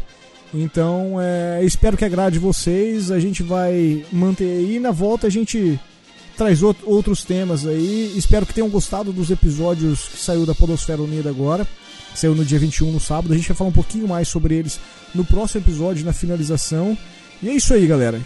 Então, 0.55 1.21
é, 1.21 1.65
espero 1.65 1.97
que 1.97 2.05
agrade 2.05 2.39
vocês. 2.39 3.11
A 3.11 3.19
gente 3.19 3.43
vai 3.43 4.05
manter 4.13 4.45
aí. 4.45 4.79
Na 4.79 4.91
volta 4.91 5.27
a 5.27 5.31
gente 5.31 5.81
traz 6.37 6.63
outros 6.63 7.25
temas 7.25 7.67
aí. 7.67 8.13
Espero 8.17 8.45
que 8.45 8.55
tenham 8.55 8.69
gostado 8.69 9.13
dos 9.13 9.31
episódios 9.31 10.09
que 10.09 10.19
saiu 10.19 10.45
da 10.45 10.55
Podosfera 10.55 11.03
Unida 11.03 11.31
agora. 11.31 11.67
Saiu 12.15 12.35
no 12.35 12.45
dia 12.45 12.59
21, 12.59 12.93
no 12.93 13.01
sábado. 13.01 13.33
A 13.33 13.37
gente 13.37 13.49
vai 13.49 13.57
falar 13.57 13.71
um 13.71 13.75
pouquinho 13.75 14.07
mais 14.07 14.29
sobre 14.29 14.55
eles 14.55 14.79
no 15.15 15.25
próximo 15.25 15.63
episódio, 15.63 16.05
na 16.05 16.13
finalização. 16.13 16.97
E 17.43 17.49
é 17.49 17.55
isso 17.55 17.73
aí, 17.73 17.87
galera. 17.87 18.21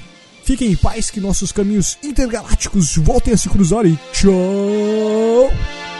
Fiquem 0.45 0.71
em 0.71 0.77
paz, 0.77 1.11
que 1.11 1.21
nossos 1.21 1.51
caminhos 1.51 1.99
intergalácticos 2.05 2.97
voltem 2.97 3.35
a 3.35 3.37
se 3.37 3.49
cruzar 3.49 3.85
e 3.85 3.99
tchau! 4.13 5.96